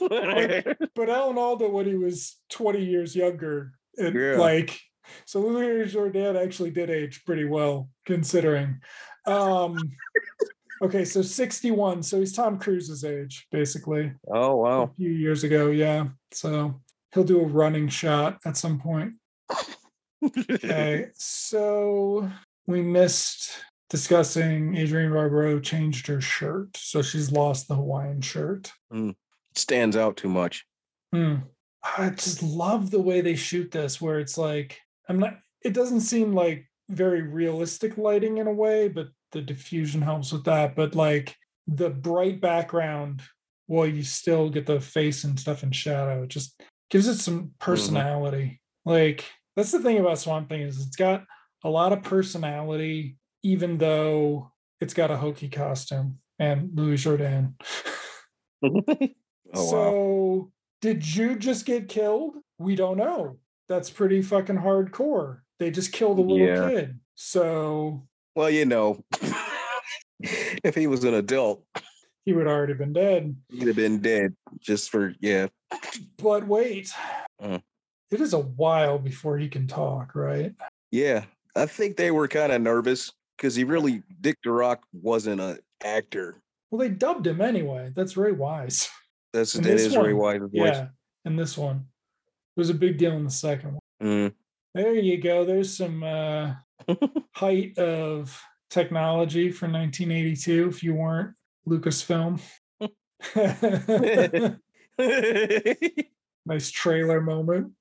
But 0.00 1.08
Alan 1.10 1.38
Alda, 1.38 1.68
when 1.68 1.86
he 1.86 1.94
was 1.94 2.36
20 2.50 2.84
years 2.84 3.14
younger, 3.16 3.72
it, 3.94 4.14
Yeah. 4.14 4.36
like, 4.40 4.78
so 5.26 5.40
Louis 5.40 5.92
Jourdan 5.92 6.36
actually 6.42 6.70
did 6.70 6.90
age 6.90 7.24
pretty 7.24 7.44
well, 7.44 7.90
considering. 8.06 8.80
Um, 9.26 9.76
okay, 10.82 11.04
so 11.04 11.22
61. 11.22 12.02
So 12.02 12.18
he's 12.18 12.32
Tom 12.32 12.58
Cruise's 12.58 13.04
age, 13.04 13.46
basically. 13.50 14.12
oh 14.32 14.56
wow. 14.56 14.82
A 14.82 14.90
few 14.96 15.10
years 15.10 15.44
ago, 15.44 15.70
yeah. 15.70 16.08
So 16.32 16.80
he'll 17.12 17.24
do 17.24 17.40
a 17.40 17.46
running 17.46 17.88
shot 17.88 18.38
at 18.44 18.56
some 18.56 18.78
point. 18.78 19.14
Okay, 20.22 21.08
so 21.14 22.28
we 22.66 22.82
missed 22.82 23.50
discussing 23.90 24.76
Adrienne 24.76 25.12
Barbeau 25.12 25.60
changed 25.60 26.06
her 26.08 26.20
shirt, 26.20 26.76
so 26.76 27.02
she's 27.02 27.32
lost 27.32 27.68
the 27.68 27.74
Hawaiian 27.74 28.20
shirt. 28.20 28.72
It 28.92 29.16
stands 29.54 29.96
out 29.96 30.16
too 30.16 30.28
much. 30.28 30.64
Hmm. 31.12 31.36
I 31.96 32.10
just 32.10 32.42
love 32.42 32.90
the 32.90 33.00
way 33.00 33.20
they 33.20 33.36
shoot 33.36 33.70
this, 33.70 34.00
where 34.00 34.18
it's 34.18 34.36
like 34.36 34.80
I'm 35.08 35.18
not. 35.18 35.38
It 35.62 35.74
doesn't 35.74 36.00
seem 36.00 36.34
like 36.34 36.68
very 36.88 37.22
realistic 37.22 37.98
lighting 37.98 38.38
in 38.38 38.46
a 38.46 38.52
way, 38.52 38.88
but 38.88 39.08
the 39.32 39.42
diffusion 39.42 40.02
helps 40.02 40.32
with 40.32 40.44
that. 40.44 40.74
But 40.74 40.94
like 40.94 41.36
the 41.66 41.90
bright 41.90 42.40
background, 42.40 43.22
while 43.66 43.86
you 43.86 44.02
still 44.02 44.48
get 44.48 44.66
the 44.66 44.80
face 44.80 45.24
and 45.24 45.38
stuff 45.38 45.62
in 45.62 45.72
shadow, 45.72 46.22
it 46.22 46.28
just 46.28 46.60
gives 46.90 47.06
it 47.06 47.16
some 47.16 47.38
mm-hmm. 47.38 47.48
personality. 47.58 48.60
Like 48.84 49.24
that's 49.56 49.72
the 49.72 49.80
thing 49.80 49.98
about 49.98 50.18
Swamp 50.18 50.48
Thing 50.48 50.62
is 50.62 50.84
it's 50.84 50.96
got 50.96 51.24
a 51.64 51.68
lot 51.68 51.92
of 51.92 52.02
personality, 52.02 53.16
even 53.42 53.78
though 53.78 54.52
it's 54.80 54.94
got 54.94 55.10
a 55.10 55.16
hokey 55.16 55.48
costume 55.48 56.18
and 56.38 56.70
Louis 56.74 57.02
Jourdan. 57.02 57.54
oh 58.64 58.72
wow. 59.54 59.54
so 59.54 60.52
did 60.80 61.06
you 61.14 61.36
just 61.36 61.66
get 61.66 61.88
killed? 61.88 62.36
we 62.58 62.74
don't 62.74 62.98
know. 62.98 63.38
That's 63.68 63.90
pretty 63.90 64.22
fucking 64.22 64.58
hardcore. 64.58 65.40
They 65.58 65.70
just 65.70 65.92
killed 65.92 66.18
a 66.18 66.22
little 66.22 66.46
Yeah. 66.46 66.68
kid. 66.68 67.00
So 67.14 68.07
Well, 68.38 68.50
you 68.50 68.66
know, 68.66 69.04
if 70.20 70.76
he 70.76 70.86
was 70.86 71.02
an 71.02 71.14
adult, 71.14 71.64
he 72.24 72.32
would 72.32 72.46
already 72.46 72.74
been 72.74 72.92
dead. 72.92 73.34
he'd 73.50 73.66
have 73.66 73.74
been 73.74 73.98
dead 73.98 74.32
just 74.60 74.90
for 74.90 75.12
yeah. 75.18 75.48
But 76.18 76.46
wait, 76.46 76.88
Mm. 77.42 77.60
it 78.12 78.20
is 78.20 78.34
a 78.34 78.38
while 78.38 79.00
before 79.00 79.38
he 79.38 79.48
can 79.48 79.66
talk, 79.66 80.14
right? 80.14 80.54
Yeah, 80.92 81.24
I 81.56 81.66
think 81.66 81.96
they 81.96 82.12
were 82.12 82.28
kind 82.28 82.52
of 82.52 82.62
nervous 82.62 83.12
because 83.36 83.56
he 83.56 83.64
really 83.64 84.04
Dick 84.20 84.36
Durock 84.46 84.78
wasn't 84.92 85.40
an 85.40 85.58
actor. 85.82 86.36
Well, 86.70 86.78
they 86.78 86.90
dubbed 86.90 87.26
him 87.26 87.40
anyway. 87.40 87.90
That's 87.92 88.16
Ray 88.16 88.30
wise. 88.30 88.88
That's 89.32 89.56
In 89.56 89.64
that 89.64 89.72
is 89.72 89.92
very 89.92 90.14
wise. 90.14 90.38
voice. 90.42 90.50
Yeah. 90.52 90.88
And 91.24 91.36
this 91.36 91.58
one 91.58 91.86
it 92.56 92.60
was 92.60 92.70
a 92.70 92.74
big 92.74 92.98
deal 92.98 93.16
in 93.16 93.24
the 93.24 93.30
second 93.30 93.72
one. 93.72 93.80
Mm. 94.00 94.34
There 94.76 94.94
you 94.94 95.20
go. 95.20 95.44
There's 95.44 95.76
some 95.76 96.04
uh, 96.04 96.54
height 97.34 97.78
of 97.78 98.40
technology 98.70 99.50
for 99.50 99.66
1982 99.66 100.68
if 100.68 100.82
you 100.82 100.94
weren't 100.94 101.34
Lucasfilm. 101.68 102.40
nice 106.46 106.70
trailer 106.70 107.20
moment. 107.20 107.72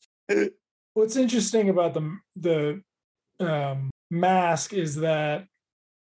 What's 0.93 1.15
interesting 1.15 1.69
about 1.69 1.93
the 1.93 2.17
the 2.35 2.81
um, 3.39 3.91
mask 4.09 4.73
is 4.73 4.95
that, 4.97 5.45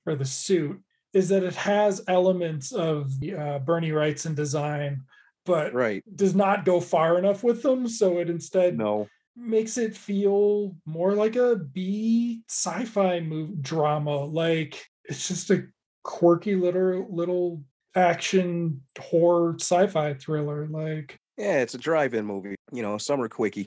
or 0.06 0.14
the 0.14 0.24
suit, 0.24 0.80
is 1.12 1.28
that 1.28 1.42
it 1.42 1.54
has 1.54 2.02
elements 2.08 2.72
of 2.72 3.12
uh, 3.36 3.58
Bernie 3.58 3.90
Wrightson 3.90 4.34
design, 4.34 5.02
but 5.44 5.74
right. 5.74 6.02
does 6.14 6.34
not 6.34 6.64
go 6.64 6.80
far 6.80 7.18
enough 7.18 7.44
with 7.44 7.62
them. 7.62 7.88
So 7.88 8.18
it 8.18 8.30
instead 8.30 8.76
No. 8.76 9.08
Makes 9.36 9.78
it 9.78 9.96
feel 9.96 10.76
more 10.86 11.14
like 11.14 11.36
a 11.36 11.56
B 11.56 12.42
sci-fi 12.48 13.20
movie 13.20 13.54
drama. 13.60 14.24
Like 14.24 14.84
it's 15.04 15.28
just 15.28 15.50
a 15.50 15.64
quirky 16.04 16.54
little 16.56 17.06
little 17.14 17.62
action 17.94 18.82
horror 18.98 19.54
sci-fi 19.58 20.14
thriller. 20.14 20.66
Like 20.68 21.18
Yeah, 21.36 21.60
it's 21.60 21.74
a 21.74 21.78
drive-in 21.78 22.24
movie. 22.26 22.54
You 22.72 22.82
know, 22.82 22.98
summer 22.98 23.28
quickie. 23.28 23.66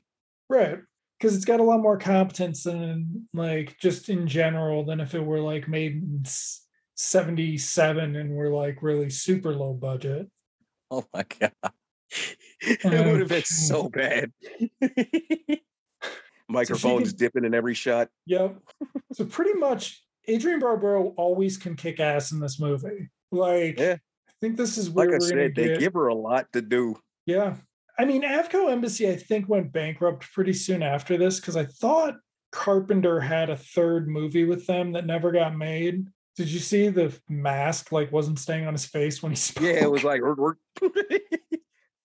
right. 0.49 0.79
Because 1.19 1.35
it's 1.37 1.45
got 1.45 1.61
a 1.61 1.63
lot 1.63 1.79
more 1.81 1.97
competence 1.97 2.63
than 2.63 3.29
like 3.33 3.77
just 3.79 4.09
in 4.09 4.27
general 4.27 4.83
than 4.83 4.99
if 4.99 5.15
it 5.15 5.21
were 5.23 5.39
like 5.39 5.69
made 5.69 5.93
in 5.93 6.23
77 6.95 8.15
and 8.17 8.31
we're 8.35 8.53
like 8.53 8.83
really 8.83 9.09
super 9.09 9.53
low 9.55 9.73
budget. 9.73 10.27
Oh 10.91 11.05
my 11.13 11.23
god. 11.39 11.53
it 12.67 13.05
would 13.11 13.19
have 13.19 13.29
been 13.29 13.43
so 13.43 13.89
bad. 13.89 14.31
Microphones 16.49 17.09
could- 17.09 17.17
dipping 17.19 17.45
in 17.45 17.53
every 17.53 17.73
shot. 17.73 18.09
Yep. 18.25 18.57
so 19.13 19.25
pretty 19.25 19.53
much 19.57 20.03
Adrienne 20.29 20.59
Barbeau 20.59 21.13
always 21.17 21.57
can 21.57 21.75
kick 21.75 21.99
ass 21.99 22.31
in 22.31 22.39
this 22.39 22.59
movie. 22.59 23.09
Like 23.31 23.79
Yeah. 23.79 23.93
I 24.29 24.33
think 24.41 24.57
this 24.57 24.77
is 24.77 24.89
where 24.89 25.07
Like 25.11 25.15
I 25.15 25.19
said, 25.25 25.55
they 25.55 25.67
get. 25.69 25.79
give 25.79 25.93
her 25.93 26.07
a 26.07 26.15
lot 26.15 26.51
to 26.53 26.61
do. 26.61 26.95
yeah. 27.25 27.55
I 27.97 28.05
mean, 28.05 28.23
Avco 28.23 28.71
Embassy, 28.71 29.07
I 29.07 29.15
think, 29.15 29.47
went 29.47 29.71
bankrupt 29.71 30.31
pretty 30.33 30.53
soon 30.53 30.81
after 30.81 31.15
this 31.15 31.39
because 31.39 31.55
I 31.55 31.65
thought 31.65 32.15
Carpenter 32.51 33.19
had 33.19 33.51
a 33.51 33.55
third 33.55 34.07
movie 34.09 34.45
with 34.45 34.65
them 34.65 34.93
that 34.93 35.05
never 35.05 35.31
got 35.31 35.55
made. 35.55 36.07
Did 36.35 36.47
you 36.49 36.57
see 36.59 36.87
the 36.89 37.15
mask 37.29 37.91
like 37.91 38.11
wasn't 38.11 38.39
staying 38.39 38.65
on 38.65 38.73
his 38.73 38.85
face 38.87 39.21
when 39.21 39.31
he 39.31 39.35
spoke? 39.35 39.63
Yeah, 39.65 39.83
it 39.83 39.91
was 39.91 40.03
like. 40.03 40.21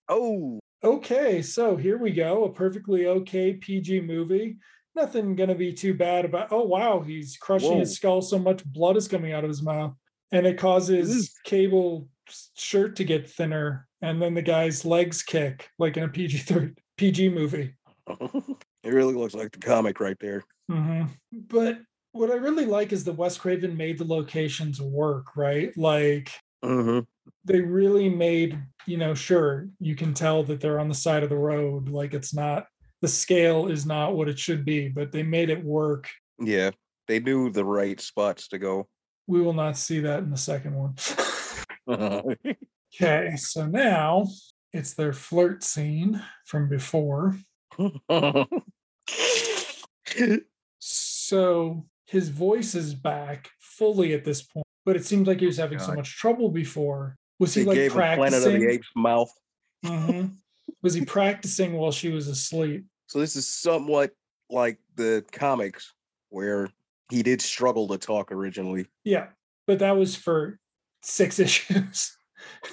Oh, 0.09 0.59
okay, 0.83 1.43
so 1.43 1.77
here 1.77 1.99
we 1.99 2.13
go. 2.13 2.45
A 2.45 2.53
perfectly 2.53 3.07
okay 3.07 3.55
PG 3.55 4.03
movie. 4.03 4.59
Nothing 4.95 5.37
gonna 5.37 5.55
be 5.55 5.73
too 5.73 5.95
bad 5.95 6.25
about. 6.25 6.49
Oh 6.51 6.65
wow, 6.65 7.01
he's 7.01 7.37
crushing 7.37 7.79
his 7.79 7.95
skull 7.97 8.23
so 8.23 8.39
much 8.39 8.65
blood 8.65 8.97
is 8.97 9.09
coming 9.09 9.33
out 9.33 9.45
of 9.45 9.49
his 9.49 9.63
mouth, 9.63 9.95
and 10.33 10.47
it 10.47 10.59
causes 10.59 11.35
Cable 11.45 12.09
shirt 12.57 12.97
to 12.97 13.05
get 13.05 13.31
thinner, 13.31 13.87
and 14.03 14.21
then 14.21 14.35
the 14.35 14.43
guy's 14.43 14.85
legs 14.85 15.23
kick 15.23 15.69
like 15.79 15.97
in 15.97 16.05
a 16.05 16.09
PG 16.09 16.39
third 16.39 16.79
PG 16.97 17.29
movie. 17.29 17.75
it 18.09 18.93
really 18.93 19.15
looks 19.15 19.35
like 19.35 19.53
the 19.53 19.59
comic 19.59 20.01
right 20.01 20.19
there. 20.21 20.43
Mhm. 20.71 21.11
But 21.33 21.79
what 22.13 22.31
I 22.31 22.35
really 22.35 22.67
like 22.67 22.93
is 22.93 23.05
that 23.05 23.13
Wes 23.15 23.39
Craven 23.39 23.77
made 23.77 23.99
the 23.99 24.05
locations 24.05 24.81
work, 24.81 25.37
right? 25.37 25.77
Like 25.77 26.33
hmm 26.63 27.01
they 27.45 27.61
really 27.61 28.09
made, 28.09 28.59
you 28.87 28.97
know, 28.99 29.15
sure, 29.15 29.69
you 29.81 29.97
can 29.97 30.15
tell 30.15 30.43
that 30.45 30.61
they're 30.61 30.79
on 30.79 30.89
the 30.89 30.95
side 30.95 31.23
of 31.23 31.31
the 31.31 31.37
road. 31.37 31.89
Like 31.89 32.15
it's 32.15 32.35
not, 32.35 32.67
the 33.01 33.09
scale 33.09 33.69
is 33.69 33.87
not 33.87 34.15
what 34.15 34.29
it 34.29 34.39
should 34.39 34.65
be, 34.65 34.89
but 34.89 35.13
they 35.13 35.23
made 35.23 35.51
it 35.51 35.65
work. 35.65 36.09
Yeah, 36.39 36.71
they 37.07 37.21
knew 37.21 37.51
the 37.51 37.65
right 37.65 38.01
spots 38.01 38.49
to 38.49 38.59
go. 38.59 38.89
We 39.27 39.41
will 39.41 39.55
not 39.55 39.77
see 39.77 40.01
that 40.01 40.21
in 40.21 40.31
the 40.31 40.37
second 40.37 40.75
one. 40.75 40.95
okay, 42.95 43.37
so 43.37 43.67
now 43.67 44.27
it's 44.73 44.95
their 44.95 45.13
flirt 45.13 45.65
scene 45.65 46.23
from 46.45 46.69
before. 46.69 47.37
So 50.81 51.87
his 52.07 52.31
voice 52.31 52.75
is 52.75 52.95
back 52.95 53.51
fully 53.61 54.15
at 54.15 54.25
this 54.25 54.43
point, 54.43 54.67
but 54.89 54.97
it 54.97 55.05
seemed 55.05 55.27
like 55.27 55.39
he 55.39 55.45
was 55.45 55.59
having 55.59 55.79
so 55.79 55.93
much 55.93 56.17
trouble 56.17 56.49
before. 56.49 57.15
Was 57.39 57.53
he 57.53 57.63
like 57.65 57.77
him 57.77 57.91
Planet 57.91 58.17
of 58.17 58.43
the 58.43 58.49
practicing? 58.49 58.71
Apes 58.71 58.89
mouth. 58.97 59.31
Mhm. 59.85 60.37
Was 60.81 60.95
he 60.95 61.05
practicing 61.05 61.75
while 61.75 61.93
she 61.93 62.09
was 62.09 62.27
asleep? 62.27 62.87
So 63.07 63.19
this 63.19 63.37
is 63.37 63.47
somewhat 63.47 64.13
like 64.49 64.79
the 64.95 65.27
comics 65.31 65.93
where 66.31 66.71
he 67.11 67.23
did 67.23 67.43
struggle 67.43 67.87
to 67.89 67.99
talk 67.99 68.33
originally. 68.33 68.87
Yeah, 69.05 69.27
but 69.67 69.81
that 69.81 69.99
was 69.99 70.17
for 70.17 70.59
six 71.03 71.39
issues, 71.47 72.17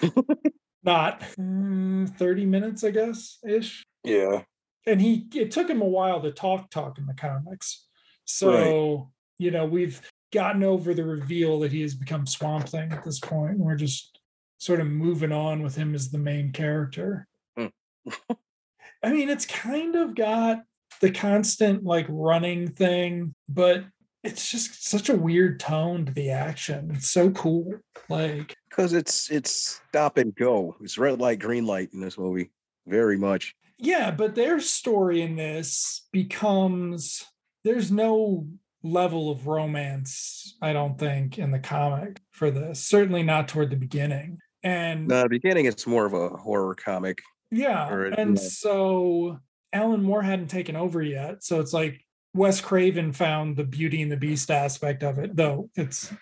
not 0.83 1.19
mm, 1.37 2.09
30 2.17 2.45
minutes, 2.45 2.85
I 2.85 2.91
guess, 2.91 3.39
ish. 3.45 3.83
Yeah. 4.05 4.43
And 4.87 5.01
he, 5.01 5.27
it 5.33 5.51
took 5.51 5.69
him 5.69 5.81
a 5.81 5.85
while 5.85 6.21
to 6.21 6.31
talk, 6.31 6.69
talk 6.69 6.97
in 6.97 7.07
the 7.07 7.13
comics. 7.13 7.89
So, 8.23 9.11
you 9.37 9.51
know, 9.51 9.65
we've 9.65 10.01
gotten 10.35 10.63
over 10.63 10.93
the 10.93 11.05
reveal 11.05 11.59
that 11.61 11.71
he 11.71 11.81
has 11.81 11.95
become 11.95 12.27
Swamp 12.27 12.67
Thing 12.67 12.91
at 12.91 13.05
this 13.05 13.19
point. 13.19 13.51
And 13.53 13.61
we're 13.61 13.75
just 13.75 14.19
sort 14.57 14.81
of 14.81 14.87
moving 14.87 15.31
on 15.31 15.63
with 15.63 15.75
him 15.75 15.95
as 15.95 16.11
the 16.11 16.17
main 16.17 16.51
character. 16.51 17.25
Hmm. 17.57 17.67
I 19.03 19.11
mean, 19.11 19.29
it's 19.29 19.45
kind 19.45 19.95
of 19.95 20.13
got 20.13 20.63
the 20.99 21.09
constant 21.11 21.83
like 21.85 22.05
running 22.09 22.67
thing, 22.67 23.33
but 23.47 23.85
it's 24.23 24.51
just 24.51 24.89
such 24.89 25.07
a 25.09 25.15
weird 25.15 25.59
tone 25.59 26.05
to 26.05 26.11
the 26.11 26.31
action. 26.31 26.91
It's 26.93 27.11
so 27.11 27.29
cool. 27.31 27.73
Like, 28.09 28.53
Because 28.69 28.91
it's 28.93 29.31
it's 29.31 29.81
stop 29.89 30.17
and 30.17 30.35
go. 30.35 30.75
It's 30.81 30.97
red 30.97 31.19
light, 31.21 31.39
green 31.39 31.65
light 31.65 31.89
in 31.93 32.01
this 32.01 32.17
movie. 32.17 32.51
Very 32.87 33.17
much. 33.17 33.55
yeah, 33.77 34.11
but 34.11 34.35
their 34.35 34.59
story 34.59 35.21
in 35.21 35.35
this 35.37 36.07
becomes 36.11 37.23
there's 37.63 37.91
no 37.91 38.47
level 38.85 39.31
of 39.31 39.47
romance, 39.47 40.55
I 40.61 40.71
don't 40.71 40.97
think, 40.97 41.39
in 41.39 41.51
the 41.51 41.59
comic 41.59 42.21
for 42.31 42.51
this. 42.51 42.79
Certainly 42.85 43.23
not 43.23 43.47
toward 43.47 43.71
the 43.71 43.75
beginning. 43.75 44.37
And 44.63 45.09
the 45.09 45.27
beginning 45.29 45.65
it's 45.65 45.87
more 45.87 46.05
of 46.05 46.13
a 46.13 46.29
horror 46.29 46.75
comic. 46.75 47.21
Yeah. 47.51 47.89
Or, 47.89 48.05
and 48.05 48.39
so 48.39 49.39
Alan 49.73 50.03
Moore 50.03 50.21
hadn't 50.21 50.47
taken 50.47 50.75
over 50.75 51.01
yet. 51.01 51.43
So 51.43 51.59
it's 51.59 51.73
like 51.73 51.99
Wes 52.35 52.61
Craven 52.61 53.11
found 53.11 53.55
the 53.55 53.63
Beauty 53.63 54.01
and 54.01 54.11
the 54.11 54.17
Beast 54.17 54.51
aspect 54.51 55.03
of 55.03 55.17
it, 55.17 55.35
though 55.35 55.69
it's 55.75 56.13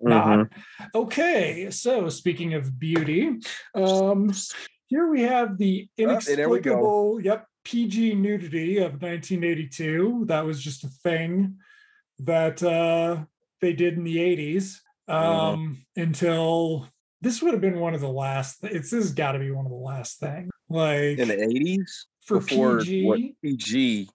not. 0.00 0.26
Mm-hmm. 0.38 0.84
Okay. 0.94 1.70
So 1.70 2.08
speaking 2.08 2.54
of 2.54 2.78
beauty, 2.78 3.38
um, 3.74 4.32
here 4.86 5.08
we 5.08 5.22
have 5.22 5.58
the 5.58 5.88
Oh, 6.00 6.04
and 6.04 6.20
there 6.22 6.48
we 6.48 6.60
go. 6.60 6.70
inexplicable, 6.70 7.20
yep, 7.22 7.46
PG 7.64 8.14
nudity 8.14 8.78
of 8.78 8.92
1982. 9.02 10.24
That 10.26 10.44
was 10.44 10.62
just 10.62 10.84
a 10.84 10.88
thing 10.88 11.56
that 12.24 12.62
uh, 12.62 13.24
they 13.60 13.72
did 13.72 13.94
in 13.96 14.04
the 14.04 14.16
80s 14.16 14.78
um, 15.08 15.84
until 15.96 16.88
this 17.20 17.42
would 17.42 17.52
have 17.52 17.60
been 17.60 17.78
one 17.80 17.94
of 17.94 18.00
the 18.00 18.08
last. 18.08 18.58
It's 18.64 18.90
this 18.90 19.04
has 19.04 19.12
got 19.12 19.32
to 19.32 19.38
be 19.38 19.50
one 19.50 19.66
of 19.66 19.70
the 19.72 19.76
last 19.78 20.18
things. 20.18 20.50
Like 20.68 21.18
In 21.18 21.28
the 21.28 21.42
eighties? 21.42 22.06
for 22.24 22.38
before 22.40 22.78
PG, 22.80 23.04
what 23.04 23.20
PG. 23.42 24.08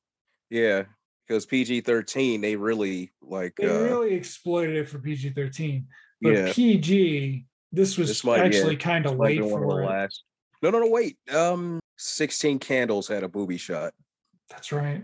Yeah. 0.49 0.83
Because 1.27 1.45
PG 1.45 1.81
thirteen, 1.81 2.41
they 2.41 2.55
really 2.55 3.11
like 3.21 3.55
they 3.57 3.67
uh 3.67 3.79
really 3.83 4.13
exploited 4.13 4.75
it 4.77 4.89
for 4.89 4.99
PG 4.99 5.31
13. 5.31 5.85
But 6.21 6.29
yeah. 6.33 6.53
PG, 6.53 7.45
this 7.71 7.97
was 7.97 8.07
This 8.07 8.23
might- 8.23 8.37
yeah, 8.37 8.43
actually 8.45 8.77
kind 8.77 9.05
of 9.05 9.17
late 9.17 9.37
be 9.39 9.41
one 9.43 9.61
of 9.61 9.67
the 9.69 9.73
for 9.75 9.83
it. 9.83 9.85
last. 9.87 10.23
No, 10.63 10.69
no, 10.71 10.79
no, 10.79 10.89
wait. 10.89 11.17
Um, 11.31 11.79
sixteen 11.97 12.57
candles 12.59 13.07
had 13.07 13.23
a 13.23 13.27
booby 13.29 13.57
shot. 13.57 13.93
That's 14.49 14.71
right. 14.71 15.03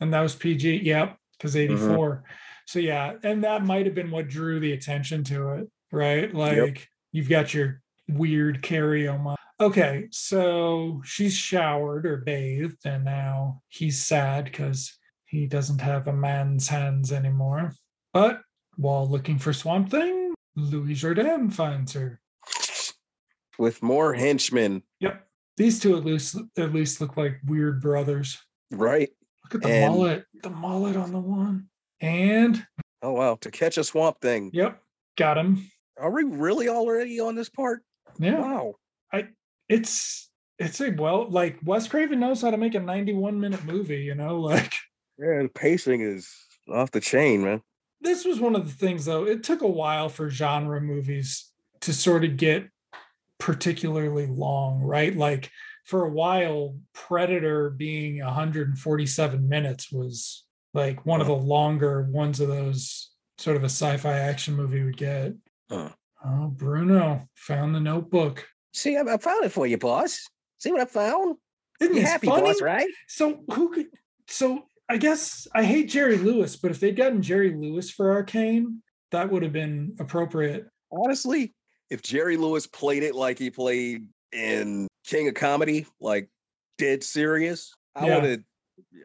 And 0.00 0.14
that 0.14 0.20
was 0.20 0.34
PG. 0.34 0.82
Yep. 0.84 1.18
Because 1.38 1.54
Mm-hmm. 1.54 1.84
84. 1.90 2.24
So 2.66 2.78
yeah. 2.78 3.14
And 3.22 3.44
that 3.44 3.64
might 3.64 3.86
have 3.86 3.94
been 3.94 4.10
what 4.10 4.28
drew 4.28 4.58
the 4.60 4.72
attention 4.72 5.22
to 5.24 5.50
it. 5.54 5.68
Right. 5.92 6.34
Like 6.34 6.88
you've 7.12 7.28
got 7.28 7.54
your 7.54 7.80
weird 8.08 8.62
Carrie 8.62 9.08
on 9.08 9.22
my 9.22 9.36
Okay, 9.58 10.08
so 10.10 11.00
she's 11.02 11.34
showered 11.34 12.04
or 12.04 12.18
bathed, 12.18 12.76
and 12.84 13.06
now 13.06 13.62
he's 13.68 14.04
sad 14.04 14.44
because 14.44 14.98
he 15.24 15.46
doesn't 15.46 15.80
have 15.80 16.06
a 16.08 16.12
man's 16.12 16.68
hands 16.68 17.10
anymore. 17.10 17.72
But 18.12 18.42
while 18.76 19.08
looking 19.08 19.38
for 19.38 19.54
Swamp 19.54 19.90
Thing, 19.90 20.34
Louis 20.56 20.92
Jourdan 20.94 21.50
finds 21.50 21.94
her. 21.94 22.20
With 23.58 23.82
more 23.82 24.12
henchmen, 24.12 24.82
Yep. 25.00 25.26
These 25.56 25.80
two 25.80 25.96
at 25.96 26.04
least 26.04 26.36
at 26.58 26.74
least 26.74 27.00
look 27.00 27.16
like 27.16 27.40
weird 27.46 27.80
brothers. 27.80 28.38
right? 28.70 29.08
Look 29.52 29.54
at 29.56 29.62
the 29.62 29.74
And- 29.74 29.94
mullet. 29.94 30.24
The 30.42 30.50
mullet 30.50 30.96
on 30.96 31.12
the 31.12 31.18
one. 31.20 31.68
And 32.00 32.66
Oh 33.02 33.12
wow, 33.12 33.36
to 33.42 33.50
catch 33.50 33.78
a 33.78 33.84
swamp 33.84 34.20
thing. 34.20 34.50
yep, 34.52 34.80
got 35.16 35.38
him. 35.38 35.70
Are 35.98 36.10
we 36.10 36.24
really 36.24 36.68
already 36.68 37.20
on 37.20 37.34
this 37.36 37.48
part? 37.48 37.82
Yeah. 38.18 38.40
Wow. 38.40 38.74
I 39.12 39.28
it's 39.68 40.30
it's 40.58 40.80
a 40.80 40.90
well 40.90 41.28
like 41.30 41.58
Wes 41.64 41.86
Craven 41.88 42.18
knows 42.20 42.42
how 42.42 42.50
to 42.50 42.56
make 42.56 42.74
a 42.74 42.80
91 42.80 43.38
minute 43.40 43.64
movie, 43.64 44.02
you 44.02 44.14
know, 44.14 44.40
like 44.52 44.72
Yeah, 45.18 45.42
the 45.42 45.50
pacing 45.54 46.00
is 46.00 46.28
off 46.72 46.90
the 46.90 47.00
chain, 47.00 47.42
man. 47.44 47.62
this 48.00 48.24
was 48.24 48.40
one 48.40 48.56
of 48.56 48.66
the 48.66 48.72
things 48.86 49.04
though 49.04 49.24
it 49.26 49.42
took 49.44 49.62
a 49.62 49.68
while 49.68 50.08
for 50.08 50.28
genre 50.28 50.80
movies 50.80 51.50
to 51.80 51.92
sort 51.92 52.24
of 52.24 52.36
get 52.36 52.68
particularly 53.38 54.26
long 54.26 54.80
right 54.82 55.16
like 55.16 55.50
for 55.86 56.04
a 56.04 56.10
while 56.10 56.76
predator 56.92 57.70
being 57.70 58.18
147 58.22 59.48
minutes 59.48 59.90
was 59.90 60.44
like 60.74 61.06
one 61.06 61.20
of 61.20 61.26
the 61.26 61.34
longer 61.34 62.02
ones 62.10 62.40
of 62.40 62.48
those 62.48 63.10
sort 63.38 63.56
of 63.56 63.62
a 63.62 63.66
sci-fi 63.70 64.12
action 64.18 64.54
movie 64.54 64.82
would 64.84 64.96
get 64.96 65.32
Huh. 65.70 65.88
oh 66.24 66.48
bruno 66.48 67.28
found 67.34 67.74
the 67.74 67.80
notebook 67.80 68.46
See, 68.72 68.94
I, 68.94 69.00
I 69.00 69.16
found 69.16 69.42
it 69.42 69.52
for 69.52 69.66
you, 69.66 69.78
boss. 69.78 70.28
See 70.58 70.70
what 70.70 70.82
I 70.82 70.84
found? 70.84 71.36
Isn't 71.80 71.94
You 71.94 72.02
this 72.02 72.10
happy, 72.10 72.26
funny? 72.26 72.42
boss, 72.42 72.60
right? 72.60 72.86
So 73.08 73.42
who 73.54 73.70
could? 73.72 73.86
So 74.28 74.64
I 74.86 74.98
guess 74.98 75.46
I 75.54 75.64
hate 75.64 75.88
Jerry 75.88 76.18
Lewis, 76.18 76.56
but 76.56 76.70
if 76.72 76.78
they'd 76.78 76.94
gotten 76.94 77.22
Jerry 77.22 77.54
Lewis 77.54 77.90
for 77.90 78.12
Arcane, 78.12 78.82
that 79.12 79.30
would 79.32 79.42
have 79.44 79.54
been 79.54 79.96
appropriate. 79.98 80.66
Honestly, 80.92 81.54
if 81.88 82.02
Jerry 82.02 82.36
Lewis 82.36 82.66
played 82.66 83.02
it 83.02 83.14
like 83.14 83.38
he 83.38 83.48
played 83.50 84.06
in 84.32 84.86
King 85.06 85.28
of 85.28 85.34
Comedy, 85.34 85.86
like 86.00 86.28
dead 86.78 87.02
serious, 87.02 87.72
I 87.94 88.06
Yeah. 88.08 88.14
would 88.20 88.30
have 88.30 88.40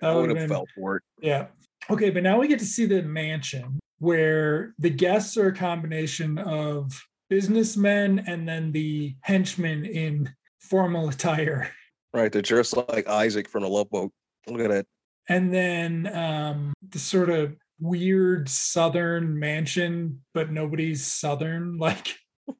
I 0.01 0.15
would 0.15 0.35
have 0.35 0.49
felt 0.49 0.69
for 0.75 0.97
it. 0.97 1.03
Yeah. 1.21 1.47
Okay, 1.89 2.09
but 2.09 2.23
now 2.23 2.39
we 2.39 2.47
get 2.47 2.59
to 2.59 2.65
see 2.65 2.85
the 2.85 3.01
mansion 3.03 3.79
where 3.99 4.73
the 4.79 4.89
guests 4.89 5.37
are 5.37 5.47
a 5.47 5.55
combination 5.55 6.37
of 6.37 6.91
businessmen 7.29 8.23
and 8.27 8.47
then 8.47 8.71
the 8.71 9.15
henchmen 9.21 9.85
in 9.85 10.33
formal 10.59 11.09
attire. 11.09 11.71
Right. 12.13 12.31
They're 12.31 12.41
just 12.41 12.75
like 12.75 13.07
Isaac 13.07 13.47
from 13.47 13.63
the 13.63 13.69
Love 13.69 13.89
Boat. 13.89 14.11
Look 14.47 14.59
at 14.61 14.69
that. 14.69 14.85
And 15.29 15.53
then 15.53 16.13
um, 16.13 16.73
the 16.89 16.99
sort 16.99 17.29
of 17.29 17.55
weird 17.79 18.49
southern 18.49 19.39
mansion, 19.39 20.21
but 20.33 20.51
nobody's 20.51 21.05
southern. 21.07 21.77
Like, 21.77 22.15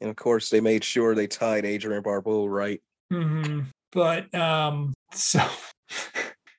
and 0.00 0.10
of 0.10 0.16
course, 0.16 0.50
they 0.50 0.60
made 0.60 0.84
sure 0.84 1.14
they 1.14 1.26
tied 1.26 1.64
Adrienne 1.64 2.02
Barbeau 2.02 2.46
right. 2.46 2.80
mhm. 3.12 3.66
but 3.92 4.32
um, 4.34 4.92
so 5.12 5.40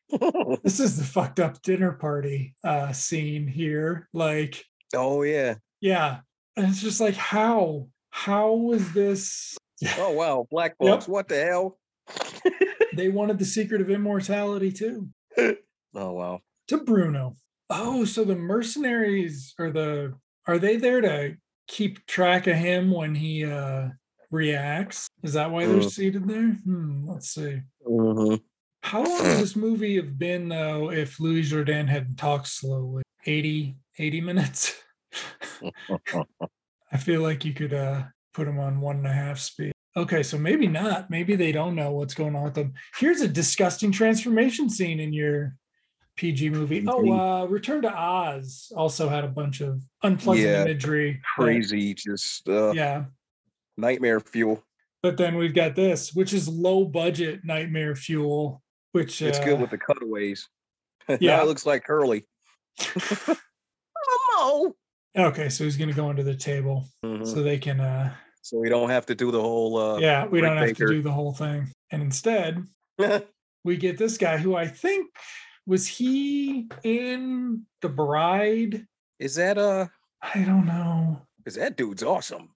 this 0.64 0.80
is 0.80 0.98
the 0.98 1.04
fucked 1.04 1.40
up 1.40 1.62
dinner 1.62 1.92
party 1.92 2.56
uh 2.64 2.92
scene 2.94 3.46
here 3.48 4.08
like 4.14 4.64
oh 4.96 5.22
yeah. 5.24 5.56
yeah 5.82 6.20
and 6.56 6.68
it's 6.70 6.82
just 6.82 7.02
like 7.02 7.16
how 7.16 7.88
how 8.10 8.54
was 8.54 8.94
this 8.94 9.58
Oh 10.00 10.12
wow. 10.12 10.48
Black 10.50 10.76
Yep. 10.82 10.90
folks. 10.94 11.08
What 11.08 11.28
the 11.28 11.44
hell? 11.44 11.78
they 12.96 13.10
wanted 13.10 13.38
the 13.38 13.46
secret 13.46 13.82
of 13.82 13.90
immortality 13.92 14.72
too 14.72 15.10
Oh 15.94 16.14
wow. 16.14 16.40
to 16.70 16.78
bruno 16.78 17.36
oh 17.70 18.06
so 18.06 18.24
the 18.24 18.36
mercenaries 18.36 19.54
are 19.60 19.70
the 19.70 20.14
are 20.48 20.58
they 20.58 20.78
there 20.78 21.02
to 21.02 21.36
keep 21.68 22.06
track 22.06 22.48
of 22.48 22.56
him 22.56 22.92
when 22.92 23.16
he 23.16 23.46
uh 23.46 23.90
reacts 24.32 25.08
is 25.24 25.34
that 25.34 25.52
why 25.52 25.66
they're 25.66 25.78
Mm. 25.78 25.90
seated 25.92 26.28
there 26.28 26.50
hmm, 26.52 27.06
let's 27.08 27.30
see 27.30 27.62
Mhm. 27.88 28.42
how 28.84 29.04
long 29.04 29.18
would 29.30 29.38
this 29.38 29.56
movie 29.56 29.96
have 29.96 30.18
been 30.20 30.50
though 30.50 30.92
if 30.92 31.20
louis 31.20 31.50
jourdan 31.50 31.88
had 31.88 32.18
talked 32.18 32.48
slowly 32.48 33.04
80 33.26 33.78
80 33.98 34.22
minutes 34.22 34.74
I 36.92 36.98
feel 36.98 37.22
like 37.22 37.44
you 37.46 37.54
could 37.54 37.74
uh 37.74 38.04
put 38.34 38.46
them 38.46 38.60
on 38.60 38.80
one 38.82 38.98
and 38.98 39.08
a 39.08 39.12
half 39.14 39.40
speed. 39.40 39.74
Okay, 39.96 40.22
so 40.24 40.38
maybe 40.38 40.68
not. 40.68 41.10
Maybe 41.10 41.36
they 41.36 41.52
don't 41.52 41.76
know 41.76 41.92
what's 41.92 42.14
going 42.14 42.36
on 42.36 42.44
with 42.44 42.54
them. 42.54 42.74
Here's 42.98 43.22
a 43.22 43.28
disgusting 43.28 43.92
transformation 43.92 44.70
scene 44.70 45.00
in 45.00 45.12
your 45.12 45.56
PG 46.18 46.50
movie. 46.50 46.84
Oh, 46.88 47.12
uh 47.14 47.46
Return 47.46 47.84
to 47.84 47.92
Oz 47.96 48.72
also 48.76 49.08
had 49.08 49.24
a 49.24 49.28
bunch 49.28 49.62
of 49.62 49.82
unpleasant 50.04 50.48
Yeah, 50.48 50.64
imagery. 50.64 51.14
that- 51.14 51.22
Crazy. 51.44 51.94
Just 51.94 52.50
uh, 52.50 52.72
yeah. 52.72 53.06
nightmare 53.78 54.20
fuel. 54.20 54.64
But 55.04 55.16
then 55.18 55.36
we've 55.38 55.54
got 55.54 55.76
this, 55.76 56.14
which 56.14 56.34
is 56.34 56.50
low 56.50 56.84
budget 56.86 57.42
nightmare 57.46 57.96
fuel, 57.96 58.62
which 58.92 59.22
It's 59.22 59.38
uh, 59.40 59.46
good 59.46 59.62
with 59.62 59.70
the 59.70 59.78
cutaways. 59.78 60.50
yeah. 61.20 61.42
it 61.42 61.46
looks 61.46 61.66
like 61.66 61.84
Curly. 61.86 62.26
oh, 64.36 64.76
Okay, 65.18 65.50
so 65.50 65.64
he's 65.64 65.78
gonna 65.78 65.94
go 65.94 66.10
under 66.10 66.22
the 66.24 66.36
table 66.36 66.86
Mhm. 67.04 67.26
so 67.26 67.42
they 67.42 67.58
can 67.58 67.80
uh 67.80 68.14
So 68.44 68.58
we 68.60 68.70
don't 68.70 68.90
have 68.90 69.06
to 69.08 69.16
do 69.16 69.32
the 69.32 69.42
whole. 69.42 69.78
Uh, 69.78 69.98
yeah, 70.00 70.26
we 70.26 70.42
don't 70.42 70.58
have 70.58 70.68
Baker. 70.68 70.88
to 70.88 70.94
do 70.94 71.02
the 71.02 71.12
whole 71.12 71.34
thing. 71.34 71.72
And 71.92 72.02
instead, 72.02 72.66
we 73.64 73.78
get 73.78 73.98
this 73.98 74.18
guy 74.18 74.38
who 74.38 74.56
I 74.56 74.68
think 74.68 75.08
was 75.68 75.86
he 75.86 76.68
in 76.84 77.64
The 77.82 77.90
Bride? 77.90 78.88
is 79.20 79.36
that 79.36 79.58
uh? 79.60 79.88
I 80.22 80.44
don't 80.44 80.66
know. 80.66 81.22
Is 81.46 81.56
that 81.56 81.78
dude's 81.78 82.02
awesome? 82.04 82.50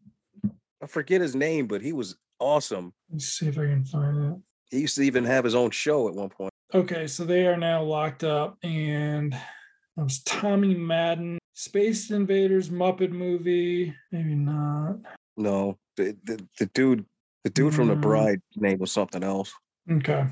I 0.83 0.87
forget 0.87 1.21
his 1.21 1.35
name, 1.35 1.67
but 1.67 1.81
he 1.81 1.93
was 1.93 2.15
awesome. 2.39 2.91
Let's 3.11 3.25
see 3.27 3.47
if 3.47 3.57
I 3.59 3.65
can 3.67 3.85
find 3.85 4.33
it. 4.33 4.39
He 4.71 4.79
used 4.81 4.95
to 4.95 5.03
even 5.03 5.23
have 5.25 5.43
his 5.43 5.53
own 5.53 5.69
show 5.71 6.07
at 6.07 6.15
one 6.15 6.29
point. 6.29 6.51
Okay, 6.73 7.05
so 7.05 7.23
they 7.23 7.45
are 7.45 7.57
now 7.57 7.83
locked 7.83 8.23
up, 8.23 8.57
and 8.63 9.33
it 9.33 10.01
was 10.01 10.23
Tommy 10.23 10.73
Madden, 10.73 11.37
Space 11.53 12.09
Invaders 12.09 12.69
Muppet 12.69 13.11
movie. 13.11 13.93
Maybe 14.11 14.33
not. 14.35 14.97
No, 15.37 15.77
the 15.97 16.17
the, 16.23 16.43
the 16.59 16.65
dude, 16.67 17.05
the 17.43 17.49
dude 17.51 17.75
from 17.75 17.87
the 17.89 17.95
Mm. 17.95 18.01
Bride 18.01 18.41
name 18.55 18.79
was 18.79 18.91
something 18.91 19.23
else. 19.23 19.51
Okay. 19.91 20.25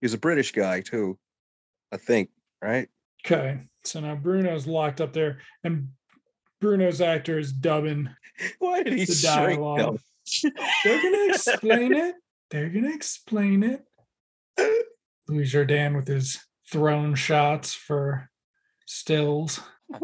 He's 0.00 0.14
a 0.14 0.18
British 0.18 0.52
guy 0.52 0.80
too, 0.82 1.18
I 1.92 1.96
think. 1.96 2.30
Right? 2.62 2.88
Okay. 3.26 3.60
So 3.84 4.00
now 4.00 4.14
Bruno's 4.14 4.66
locked 4.66 5.00
up 5.00 5.12
there, 5.12 5.38
and 5.64 5.88
Bruno's 6.60 7.00
actor 7.00 7.38
is 7.38 7.52
dubbing 7.52 8.10
Why 8.58 8.82
did 8.82 8.92
he 8.94 9.04
the 9.06 9.20
dialogue. 9.22 9.98
They're 10.84 11.02
gonna 11.02 11.26
explain 11.28 11.94
it. 11.94 12.14
They're 12.50 12.68
gonna 12.68 12.94
explain 12.94 13.62
it. 13.62 13.82
Louis 15.28 15.50
Jourdan 15.52 15.94
with 15.96 16.08
his 16.08 16.38
throne 16.70 17.14
shots 17.14 17.72
for 17.74 18.30
stills. 18.86 19.60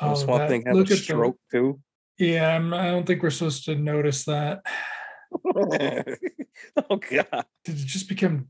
Oh, 0.00 0.14
Swamp 0.16 0.40
that- 0.40 0.48
Thing 0.50 0.64
have 0.66 0.74
look 0.74 0.90
a 0.90 0.94
at 0.94 0.98
the- 0.98 1.04
stroke 1.04 1.38
too. 1.52 1.80
Yeah, 2.18 2.56
I'm, 2.56 2.74
I 2.74 2.86
don't 2.88 3.06
think 3.06 3.22
we're 3.22 3.30
supposed 3.30 3.64
to 3.66 3.76
notice 3.76 4.24
that. 4.24 4.60
oh 5.46 6.96
god. 6.96 7.44
Did 7.64 7.76
it 7.76 7.86
just 7.86 8.08
become 8.08 8.48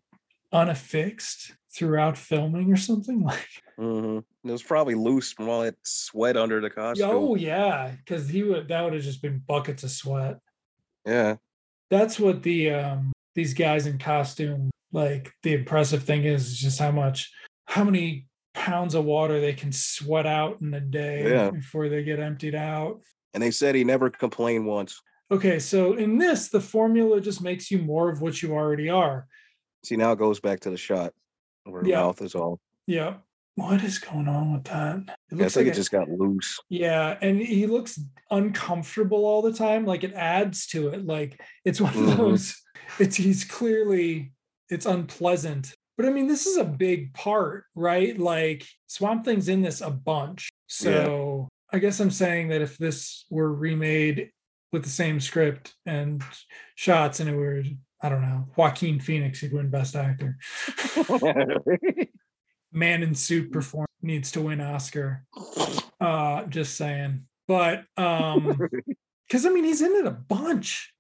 unaffixed 0.53 1.53
throughout 1.75 2.17
filming 2.17 2.73
or 2.73 2.77
something? 2.77 3.23
Like, 3.25 3.49
mm-hmm. 3.79 4.19
It 4.49 4.53
was 4.53 4.63
probably 4.63 4.95
loose 4.95 5.33
from 5.33 5.49
all 5.49 5.63
that 5.63 5.77
sweat 5.83 6.37
under 6.37 6.61
the 6.61 6.71
costume. 6.71 7.09
oh 7.11 7.35
yeah, 7.35 7.93
because 7.97 8.29
he 8.29 8.43
would 8.43 8.69
that 8.69 8.83
would 8.83 8.93
have 8.95 9.03
just 9.03 9.23
been 9.23 9.43
buckets 9.47 9.83
of 9.83 9.91
sweat. 9.91 10.39
Yeah. 11.07 11.37
That's 11.91 12.19
what 12.19 12.43
the 12.43 12.71
um 12.71 13.13
these 13.35 13.55
guys 13.55 13.87
in 13.87 13.99
costume 13.99 14.71
like. 14.93 15.33
The 15.43 15.55
impressive 15.55 16.05
thing 16.05 16.25
is 16.25 16.57
just 16.57 16.79
how 16.79 16.91
much, 16.93 17.33
how 17.67 17.85
many 17.85 18.29
pounds 18.55 18.95
of 18.95 19.05
water 19.05 19.41
they 19.41 19.55
can 19.55 19.73
sweat 19.73 20.27
out 20.27 20.61
in 20.61 20.73
a 20.75 20.81
day 20.81 21.29
Yeah. 21.29 21.51
before 21.51 21.89
they 21.89 22.05
get 22.05 22.21
emptied 22.21 22.55
out. 22.55 23.01
And 23.33 23.43
they 23.43 23.51
said 23.51 23.75
he 23.75 23.83
never 23.83 24.11
complained 24.11 24.67
once. 24.67 25.03
Okay, 25.31 25.59
so 25.59 25.95
in 25.95 26.19
this, 26.19 26.49
the 26.51 26.61
formula 26.61 27.21
just 27.21 27.43
makes 27.43 27.71
you 27.71 27.79
more 27.79 28.09
of 28.11 28.21
what 28.21 28.41
you 28.43 28.53
already 28.53 28.89
are. 28.89 29.27
See, 29.83 29.97
now 29.97 30.13
it 30.13 30.19
goes 30.19 30.39
back 30.39 30.61
to 30.61 30.71
the 30.71 30.77
shot 30.77 31.13
where 31.65 31.85
Yeah. 31.85 32.01
mouth 32.01 32.21
is 32.23 32.35
all. 32.35 32.61
Yeah. 32.87 33.17
What 33.57 33.83
is 33.85 33.99
going 33.99 34.27
on 34.29 34.53
with 34.53 34.65
that? 34.65 34.97
It 35.31 35.35
I 35.35 35.37
think 35.37 35.57
like 35.57 35.67
it 35.67 35.75
just 35.75 35.93
got 35.93 36.09
loose. 36.11 36.59
Yeah, 36.69 37.17
and 37.21 37.41
he 37.41 37.67
looks 37.67 38.01
uncomfortable 38.31 39.25
all 39.25 39.43
the 39.43 39.53
time. 39.53 39.87
Like 39.87 40.03
it 40.03 40.13
adds 40.15 40.67
to 40.69 40.89
it. 40.89 41.07
Like 41.07 41.41
it's 41.65 41.81
one 41.81 41.95
of 41.97 42.01
Mhm. 42.01 42.17
those. 42.17 42.61
It's 42.99 43.17
he's 43.17 43.45
clearly 43.45 44.33
it's 44.69 44.87
unpleasant. 44.87 45.73
But 45.97 46.07
I 46.07 46.11
mean, 46.11 46.27
this 46.27 46.47
is 46.47 46.57
a 46.57 46.65
big 46.65 47.15
part, 47.15 47.65
right? 47.77 48.19
Like 48.19 48.67
Swamp 48.89 49.25
Thing's 49.25 49.49
in 49.49 49.63
this 49.63 49.81
a 49.81 49.91
bunch. 49.91 50.51
So 50.67 51.49
I 51.73 51.79
guess 51.79 52.01
I'm 52.01 52.11
saying 52.11 52.49
that 52.49 52.61
if 52.61 52.77
this 52.77 53.25
were 53.31 53.53
remade 53.55 54.31
with 54.73 54.83
the 54.83 54.89
same 54.91 55.21
script 55.21 55.75
and 55.87 56.23
shots, 56.75 57.21
and 57.21 57.31
it 57.31 57.37
was 57.37 57.69
I 58.05 58.11
don't 58.11 58.23
know 58.23 58.47
Joaquin 58.55 59.01
Phoenix 59.01 59.41
he'd 59.41 59.53
win 59.53 59.71
Best 59.71 59.97
Actor. 59.97 60.37
Man 62.73 63.03
in 63.03 63.15
suit 63.15 63.51
perform 63.51 63.87
needs 64.03 64.31
to 64.33 64.43
win 64.43 64.61
Oscar. 64.61 65.25
Uh, 66.01 66.45
just 66.45 66.77
saying, 66.77 67.25
but 67.49 67.85
um, 67.97 68.59
because 69.27 69.47
I 69.47 69.49
mean 69.51 69.65
he's 69.65 69.81
in 69.81 69.93
it 69.93 70.07
a 70.07 70.11
bunch. 70.11 70.93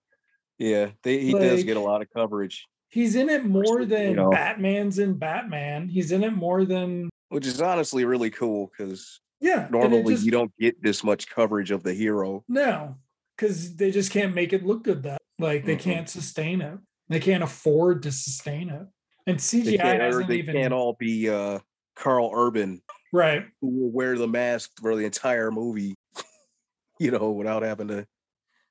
yeah, 0.58 0.90
they, 1.02 1.18
he 1.18 1.32
does 1.32 1.64
get 1.64 1.76
a 1.76 1.80
lot 1.80 2.00
of 2.00 2.08
coverage, 2.10 2.66
He's 2.94 3.16
in 3.16 3.28
it 3.28 3.44
more 3.44 3.80
you 3.80 3.86
than 3.86 4.14
know. 4.14 4.30
Batman's 4.30 5.00
in 5.00 5.14
Batman. 5.14 5.88
He's 5.88 6.12
in 6.12 6.22
it 6.22 6.30
more 6.30 6.64
than 6.64 7.10
which 7.28 7.44
is 7.44 7.60
honestly 7.60 8.04
really 8.04 8.30
cool 8.30 8.70
because 8.70 9.20
yeah. 9.40 9.66
normally 9.68 10.14
just- 10.14 10.24
you 10.24 10.30
don't 10.30 10.52
get 10.60 10.80
this 10.80 11.02
much 11.02 11.28
coverage 11.28 11.72
of 11.72 11.82
the 11.82 11.92
hero. 11.92 12.44
No, 12.46 12.96
because 13.36 13.74
they 13.74 13.90
just 13.90 14.12
can't 14.12 14.32
make 14.32 14.52
it 14.52 14.64
look 14.64 14.84
good. 14.84 15.02
That 15.02 15.20
like 15.40 15.64
they 15.64 15.74
Mm-mm. 15.74 15.80
can't 15.80 16.08
sustain 16.08 16.60
it. 16.60 16.78
They 17.14 17.20
can't 17.20 17.44
afford 17.44 18.02
to 18.02 18.10
sustain 18.10 18.70
it. 18.70 18.88
And 19.28 19.38
CGI 19.38 19.78
can't, 19.80 20.26
they 20.26 20.38
even 20.38 20.56
can't 20.56 20.74
all 20.74 20.96
be 20.98 21.30
uh, 21.30 21.60
Karl 21.94 22.32
Urban 22.34 22.82
right. 23.12 23.44
who 23.60 23.68
will 23.68 23.92
wear 23.92 24.18
the 24.18 24.26
mask 24.26 24.72
for 24.80 24.96
the 24.96 25.04
entire 25.04 25.52
movie, 25.52 25.94
you 26.98 27.12
know, 27.12 27.30
without 27.30 27.62
having 27.62 27.86
to 27.86 28.04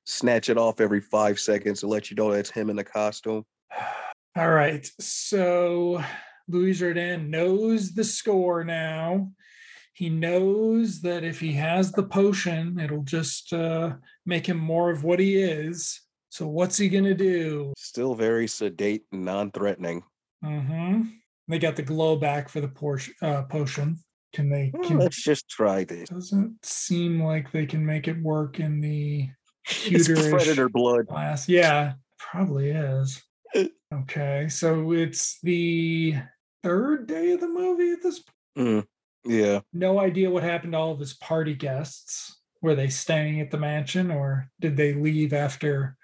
snatch 0.04 0.50
it 0.50 0.58
off 0.58 0.82
every 0.82 1.00
five 1.00 1.40
seconds 1.40 1.80
to 1.80 1.86
let 1.86 2.10
you 2.10 2.16
know 2.16 2.30
that's 2.30 2.50
him 2.50 2.68
in 2.68 2.76
the 2.76 2.84
costume. 2.84 3.46
All 4.36 4.50
right. 4.50 4.86
So 5.00 6.04
Louis 6.46 6.78
Jourdan 6.78 7.30
knows 7.30 7.94
the 7.94 8.04
score 8.04 8.62
now. 8.62 9.32
He 9.94 10.10
knows 10.10 11.00
that 11.00 11.24
if 11.24 11.40
he 11.40 11.54
has 11.54 11.92
the 11.92 12.02
potion, 12.02 12.78
it'll 12.78 13.04
just 13.04 13.54
uh, 13.54 13.94
make 14.26 14.46
him 14.46 14.58
more 14.58 14.90
of 14.90 15.02
what 15.02 15.18
he 15.18 15.36
is. 15.36 16.03
So 16.34 16.48
what's 16.48 16.76
he 16.76 16.88
gonna 16.88 17.14
do? 17.14 17.72
Still 17.76 18.16
very 18.16 18.48
sedate 18.48 19.04
and 19.12 19.24
non-threatening. 19.24 20.02
Mm-hmm. 20.44 21.02
They 21.46 21.60
got 21.60 21.76
the 21.76 21.82
glow 21.82 22.16
back 22.16 22.48
for 22.48 22.60
the 22.60 22.66
portion, 22.66 23.14
uh, 23.22 23.42
potion. 23.42 24.00
Can 24.32 24.50
they? 24.50 24.72
Well, 24.74 24.82
Can, 24.82 24.98
let's 24.98 25.22
just 25.22 25.48
try 25.48 25.84
this. 25.84 26.08
doesn't 26.08 26.56
seem 26.64 27.22
like 27.22 27.52
they 27.52 27.66
can 27.66 27.86
make 27.86 28.08
it 28.08 28.20
work 28.20 28.58
in 28.58 28.80
the 28.80 29.28
predator 29.64 30.68
blood. 30.68 31.06
glass. 31.06 31.48
Yeah, 31.48 31.92
probably 32.18 32.70
is. 32.70 33.22
Okay, 33.94 34.48
so 34.48 34.90
it's 34.90 35.38
the 35.44 36.16
third 36.64 37.06
day 37.06 37.30
of 37.30 37.40
the 37.40 37.46
movie 37.46 37.92
at 37.92 38.02
this 38.02 38.24
point. 38.56 38.66
Mm, 38.68 38.86
yeah. 39.24 39.60
No 39.72 40.00
idea 40.00 40.30
what 40.30 40.42
happened 40.42 40.72
to 40.72 40.78
all 40.78 40.90
of 40.90 40.98
his 40.98 41.14
party 41.14 41.54
guests. 41.54 42.40
Were 42.60 42.74
they 42.74 42.88
staying 42.88 43.40
at 43.40 43.52
the 43.52 43.56
mansion 43.58 44.10
or 44.10 44.50
did 44.60 44.76
they 44.76 44.94
leave 44.94 45.32
after 45.32 45.96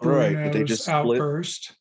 Right. 0.00 0.34
But 0.34 0.52
they 0.52 0.64
just 0.64 0.82
split. 0.82 0.94
outburst? 1.20 1.76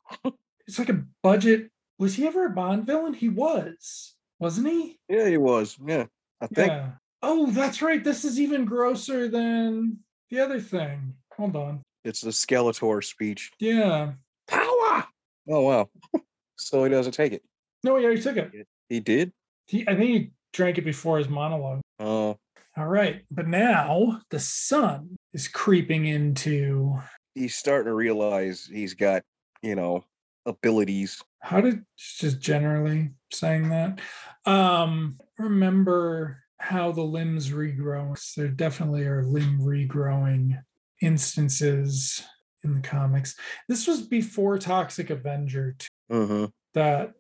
it's 0.67 0.79
like 0.79 0.89
a 0.89 1.03
budget. 1.21 1.69
Was 1.97 2.15
he 2.15 2.27
ever 2.27 2.45
a 2.45 2.49
Bond 2.49 2.85
villain? 2.85 3.13
He 3.13 3.29
was, 3.29 4.15
wasn't 4.39 4.67
he? 4.67 4.99
Yeah, 5.07 5.27
he 5.27 5.37
was. 5.37 5.77
Yeah. 5.85 6.05
I 6.41 6.47
think 6.47 6.67
Yeah. 6.67 6.91
Oh, 7.21 7.47
that's 7.47 7.81
right. 7.81 8.03
This 8.03 8.25
is 8.25 8.39
even 8.39 8.65
grosser 8.65 9.27
than 9.27 9.99
the 10.29 10.39
other 10.39 10.59
thing. 10.59 11.15
Hold 11.33 11.55
on. 11.55 11.81
it's 12.03 12.21
the 12.21 12.29
Skeletor 12.29 13.03
speech. 13.03 13.51
Yeah. 13.59 14.13
Power. 14.47 15.05
Oh 15.49 15.61
wow. 15.61 15.89
so 16.57 16.83
he 16.83 16.89
doesn't 16.89 17.13
take 17.13 17.33
it. 17.33 17.43
No, 17.83 17.97
he 17.97 18.05
already 18.05 18.21
took 18.21 18.37
it. 18.37 18.67
He 18.89 18.99
did? 18.99 19.31
He, 19.67 19.87
I 19.87 19.95
think 19.95 20.09
he 20.09 20.31
drank 20.53 20.77
it 20.77 20.85
before 20.85 21.17
his 21.17 21.29
monologue. 21.29 21.81
Oh. 21.99 22.37
All 22.77 22.87
right. 22.87 23.23
But 23.31 23.47
now 23.47 24.21
the 24.29 24.39
sun 24.39 25.15
is 25.33 25.47
creeping 25.47 26.05
into 26.05 26.99
he's 27.35 27.55
starting 27.55 27.85
to 27.85 27.93
realize 27.93 28.67
he's 28.71 28.93
got, 28.93 29.23
you 29.61 29.75
know, 29.75 30.03
abilities. 30.45 31.21
how 31.39 31.61
did 31.61 31.85
just 31.97 32.39
generally 32.39 33.11
saying 33.31 33.69
that. 33.69 33.99
Um 34.45 35.19
remember 35.37 36.39
how 36.57 36.91
the 36.91 37.01
limbs 37.03 37.51
regrow. 37.51 38.17
There 38.35 38.47
definitely 38.47 39.03
are 39.03 39.23
limb 39.23 39.59
regrowing 39.59 40.61
instances 41.01 42.23
in 42.63 42.73
the 42.73 42.81
comics. 42.81 43.35
This 43.67 43.87
was 43.87 44.01
before 44.01 44.57
Toxic 44.57 45.09
Avenger 45.09 45.75
2. 45.77 45.87
Mm-hmm. 46.11 46.45
that 46.75 47.13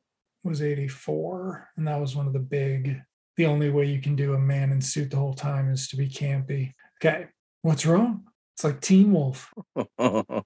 was 0.43 0.61
84 0.61 1.69
and 1.75 1.87
that 1.87 1.99
was 1.99 2.15
one 2.15 2.27
of 2.27 2.33
the 2.33 2.39
big 2.39 3.01
the 3.35 3.47
only 3.47 3.71
way 3.71 3.85
you 3.85 3.99
can 3.99 4.15
do 4.15 4.35
a 4.35 4.39
man 4.39 4.71
in 4.71 4.79
suit 4.79 5.09
the 5.09 5.17
whole 5.17 5.33
time 5.33 5.71
is 5.71 5.87
to 5.87 5.97
be 5.97 6.07
campy 6.07 6.73
okay 7.01 7.25
what's 7.63 7.83
wrong 7.83 8.23
it's 8.55 8.63
like 8.63 8.81
teen 8.81 9.11
wolf 9.11 9.53
oh, 9.99 10.43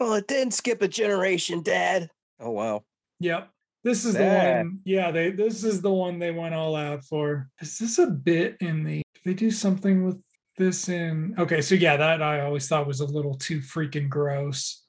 it 0.00 0.26
didn't 0.28 0.52
skip 0.54 0.82
a 0.82 0.88
generation, 0.88 1.62
Dad. 1.62 2.10
Oh 2.40 2.50
wow. 2.50 2.84
yep 3.20 3.50
this 3.84 4.04
is 4.04 4.14
the 4.14 4.24
one 4.24 4.80
yeah 4.84 5.10
they 5.12 5.30
this 5.30 5.62
is 5.62 5.80
the 5.80 5.90
one 5.92 6.18
they 6.18 6.32
went 6.32 6.54
all 6.54 6.74
out 6.74 7.04
for 7.04 7.48
is 7.60 7.78
this 7.78 7.98
a 7.98 8.06
bit 8.08 8.56
in 8.60 8.82
the 8.82 9.00
they 9.24 9.32
do 9.32 9.50
something 9.50 10.04
with 10.04 10.20
this 10.58 10.88
in 10.88 11.34
okay 11.38 11.60
so 11.62 11.74
yeah 11.76 11.96
that 11.96 12.20
i 12.20 12.40
always 12.40 12.66
thought 12.68 12.86
was 12.86 12.98
a 13.00 13.06
little 13.06 13.34
too 13.36 13.60
freaking 13.60 14.08
gross 14.08 14.82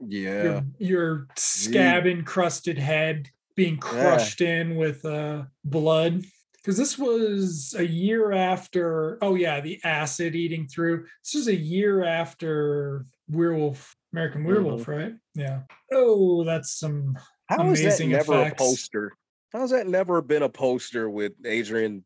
Yeah. 0.00 0.42
your, 0.42 0.64
your 0.78 1.26
scab 1.36 2.06
encrusted 2.06 2.78
head 2.78 3.28
being 3.54 3.76
crushed 3.76 4.40
in 4.40 4.76
with 4.76 5.04
uh, 5.04 5.42
blood. 5.64 6.22
Because 6.58 6.76
this 6.76 6.98
was 6.98 7.74
a 7.78 7.86
year 7.86 8.32
after, 8.32 9.18
oh, 9.22 9.34
yeah, 9.34 9.60
the 9.60 9.80
acid 9.84 10.34
eating 10.34 10.66
through. 10.66 11.06
This 11.24 11.34
was 11.34 11.48
a 11.48 11.54
year 11.54 12.04
after 12.04 13.06
Werewolf, 13.28 13.94
American 14.12 14.44
Werewolf, 14.44 14.88
right? 14.88 15.14
Yeah. 15.34 15.60
Oh, 15.92 16.44
that's 16.44 16.72
some. 16.78 17.16
How 17.46 17.70
is 17.70 17.82
that 17.82 18.04
never 18.06 18.42
effects. 18.42 18.60
a 18.60 18.64
poster? 18.64 19.12
How's 19.52 19.70
that 19.70 19.86
never 19.86 20.20
been 20.20 20.42
a 20.42 20.48
poster 20.48 21.08
with 21.08 21.32
Adrienne 21.46 22.04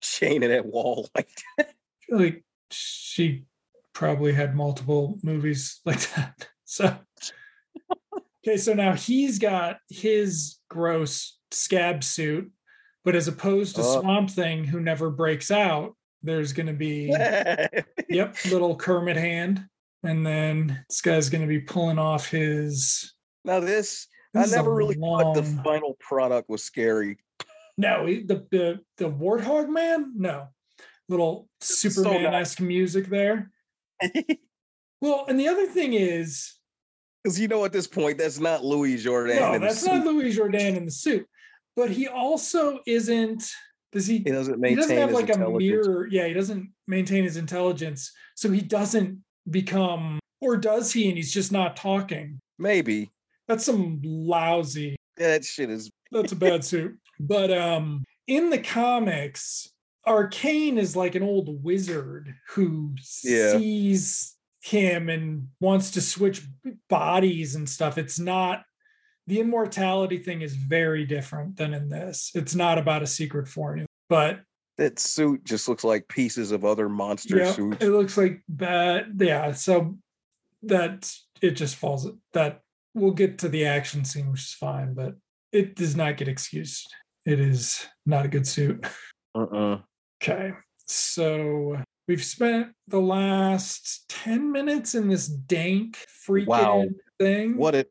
chaining 0.00 0.48
that 0.50 0.64
wall 0.64 1.08
like 1.14 1.28
feel 2.08 2.18
like 2.18 2.44
she 2.70 3.44
probably 3.92 4.32
had 4.32 4.54
multiple 4.54 5.18
movies 5.22 5.80
like 5.84 6.00
that. 6.14 6.48
So, 6.70 6.98
okay, 8.46 8.58
so 8.58 8.74
now 8.74 8.92
he's 8.92 9.38
got 9.38 9.78
his 9.88 10.56
gross 10.68 11.38
scab 11.50 12.04
suit, 12.04 12.52
but 13.04 13.14
as 13.14 13.28
opposed 13.28 13.76
to 13.76 13.82
Oh. 13.82 14.00
Swamp 14.00 14.30
Thing, 14.30 14.64
who 14.64 14.80
never 14.80 15.10
breaks 15.10 15.50
out, 15.50 15.96
there's 16.22 16.52
going 16.52 16.66
to 16.66 16.72
be, 16.72 17.06
yep, 18.08 18.36
little 18.50 18.76
Kermit 18.76 19.16
hand. 19.16 19.64
And 20.02 20.24
then 20.26 20.84
this 20.88 21.00
guy's 21.00 21.28
going 21.30 21.42
to 21.42 21.48
be 21.48 21.60
pulling 21.60 21.98
off 21.98 22.28
his. 22.28 23.14
now 23.44 23.60
this, 23.60 24.06
this 24.34 24.52
I 24.52 24.56
never 24.56 24.74
really 24.74 24.94
thought 24.94 25.34
the 25.34 25.42
final 25.42 25.96
product 26.00 26.48
was 26.48 26.62
scary. 26.62 27.18
No, 27.76 28.06
he- 28.06 28.22
the 28.24 28.46
the 28.50 28.80
the 28.96 29.10
warthog 29.10 29.68
man. 29.68 30.12
No, 30.16 30.48
little 31.08 31.48
Superman 31.60 32.34
esque 32.34 32.60
music 32.60 33.06
there. 33.06 33.50
Well, 35.00 35.26
and 35.28 35.38
the 35.38 35.46
other 35.46 35.66
thing 35.66 35.92
is, 35.92 36.54
Because 37.22 37.38
you 37.38 37.46
know, 37.46 37.64
at 37.64 37.72
this 37.72 37.86
point, 37.86 38.18
that's 38.18 38.40
not 38.40 38.64
Louis 38.64 38.96
Jourdan. 39.04 39.36
no, 39.38 39.52
in 39.54 39.60
the 39.60 39.68
that's 39.68 39.84
not. 39.84 40.04
Louis 40.04 40.36
Jourdan 40.36 40.76
in 40.76 40.84
the 40.86 40.90
suit. 40.90 41.24
But 41.78 41.90
he 41.92 42.08
also 42.08 42.80
isn't. 42.88 43.48
Does 43.92 44.08
he? 44.08 44.18
He 44.18 44.24
doesn't 44.32 44.54
He 44.54 44.60
maintain 44.60 44.76
doesn't 44.78 44.96
have 44.96 45.08
his 45.10 45.14
like 45.20 45.28
a 45.28 45.34
intelligence. 45.34 45.86
mirror. 45.86 46.08
Yeah, 46.10 46.26
he 46.26 46.34
doesn't 46.34 46.70
maintain 46.88 47.22
his 47.22 47.36
intelligence, 47.36 48.10
so 48.34 48.50
he 48.50 48.60
doesn't 48.60 49.22
become. 49.48 50.18
Or 50.40 50.56
does 50.56 50.92
he? 50.92 51.06
And 51.08 51.16
he's 51.16 51.32
just 51.32 51.52
not 51.52 51.76
talking. 51.76 52.40
Maybe 52.58 53.12
That's 53.46 53.64
some 53.64 54.00
lousy 54.04 54.96
that 55.18 55.44
shit 55.44 55.70
is. 55.70 55.88
that's 56.10 56.32
a 56.32 56.36
bad 56.36 56.64
suit. 56.64 56.98
But 57.20 57.52
um 57.52 58.02
in 58.26 58.50
the 58.50 58.58
comics, 58.58 59.70
Arcane 60.04 60.78
is 60.78 60.96
like 60.96 61.14
an 61.14 61.22
old 61.22 61.62
wizard 61.62 62.34
who 62.48 62.94
Yeah. 63.22 63.56
sees 63.56 64.34
him 64.62 65.08
and 65.08 65.48
wants 65.60 65.92
to 65.92 66.00
switch 66.00 66.42
bodies 66.88 67.54
and 67.54 67.68
stuff. 67.68 67.98
It's 67.98 68.18
not 68.18 68.64
the 69.28 69.40
immortality 69.40 70.18
thing 70.18 70.40
is 70.40 70.54
very 70.56 71.04
different 71.04 71.56
than 71.56 71.74
in 71.74 71.88
this. 71.90 72.30
It's 72.34 72.54
not 72.54 72.78
about 72.78 73.02
a 73.02 73.06
secret 73.06 73.46
formula. 73.46 73.86
But 74.08 74.40
That 74.78 74.98
suit 74.98 75.44
just 75.44 75.68
looks 75.68 75.84
like 75.84 76.08
pieces 76.08 76.50
of 76.50 76.64
other 76.64 76.88
monster 76.88 77.36
yeah, 77.38 77.52
suits. 77.52 77.76
it 77.84 77.90
looks 77.90 78.16
like 78.16 78.42
bad. 78.48 79.16
Yeah, 79.20 79.52
so 79.52 79.98
that 80.62 81.12
it 81.42 81.52
just 81.52 81.76
falls 81.76 82.08
that 82.32 82.62
we'll 82.94 83.12
get 83.12 83.38
to 83.38 83.48
the 83.50 83.66
action 83.66 84.04
scene, 84.04 84.30
which 84.30 84.40
is 84.44 84.54
fine, 84.54 84.94
but 84.94 85.14
it 85.52 85.76
does 85.76 85.94
not 85.94 86.16
get 86.16 86.26
excused. 86.28 86.92
It 87.26 87.38
is 87.38 87.86
not 88.06 88.24
a 88.24 88.28
good 88.28 88.46
suit. 88.46 88.86
Uh-uh. 89.34 89.80
Okay. 90.22 90.52
So 90.86 91.76
we've 92.08 92.24
spent 92.24 92.68
the 92.86 92.98
last 93.00 94.06
10 94.08 94.50
minutes 94.50 94.94
in 94.94 95.08
this 95.08 95.28
dank 95.28 95.98
freaking 96.26 96.46
Wow. 96.46 96.84
thing. 97.18 97.58
What 97.58 97.74
it? 97.74 97.88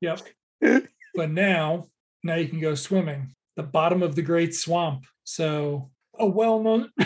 Yep. 0.00 0.20
But 1.16 1.30
now, 1.30 1.86
now 2.24 2.34
you 2.34 2.48
can 2.48 2.58
go 2.60 2.74
swimming. 2.74 3.36
The 3.54 3.62
bottom 3.62 4.02
of 4.02 4.16
the 4.16 4.22
great 4.22 4.52
swamp. 4.52 5.06
So 5.22 5.92
a 6.18 6.26
well-known 6.26 6.90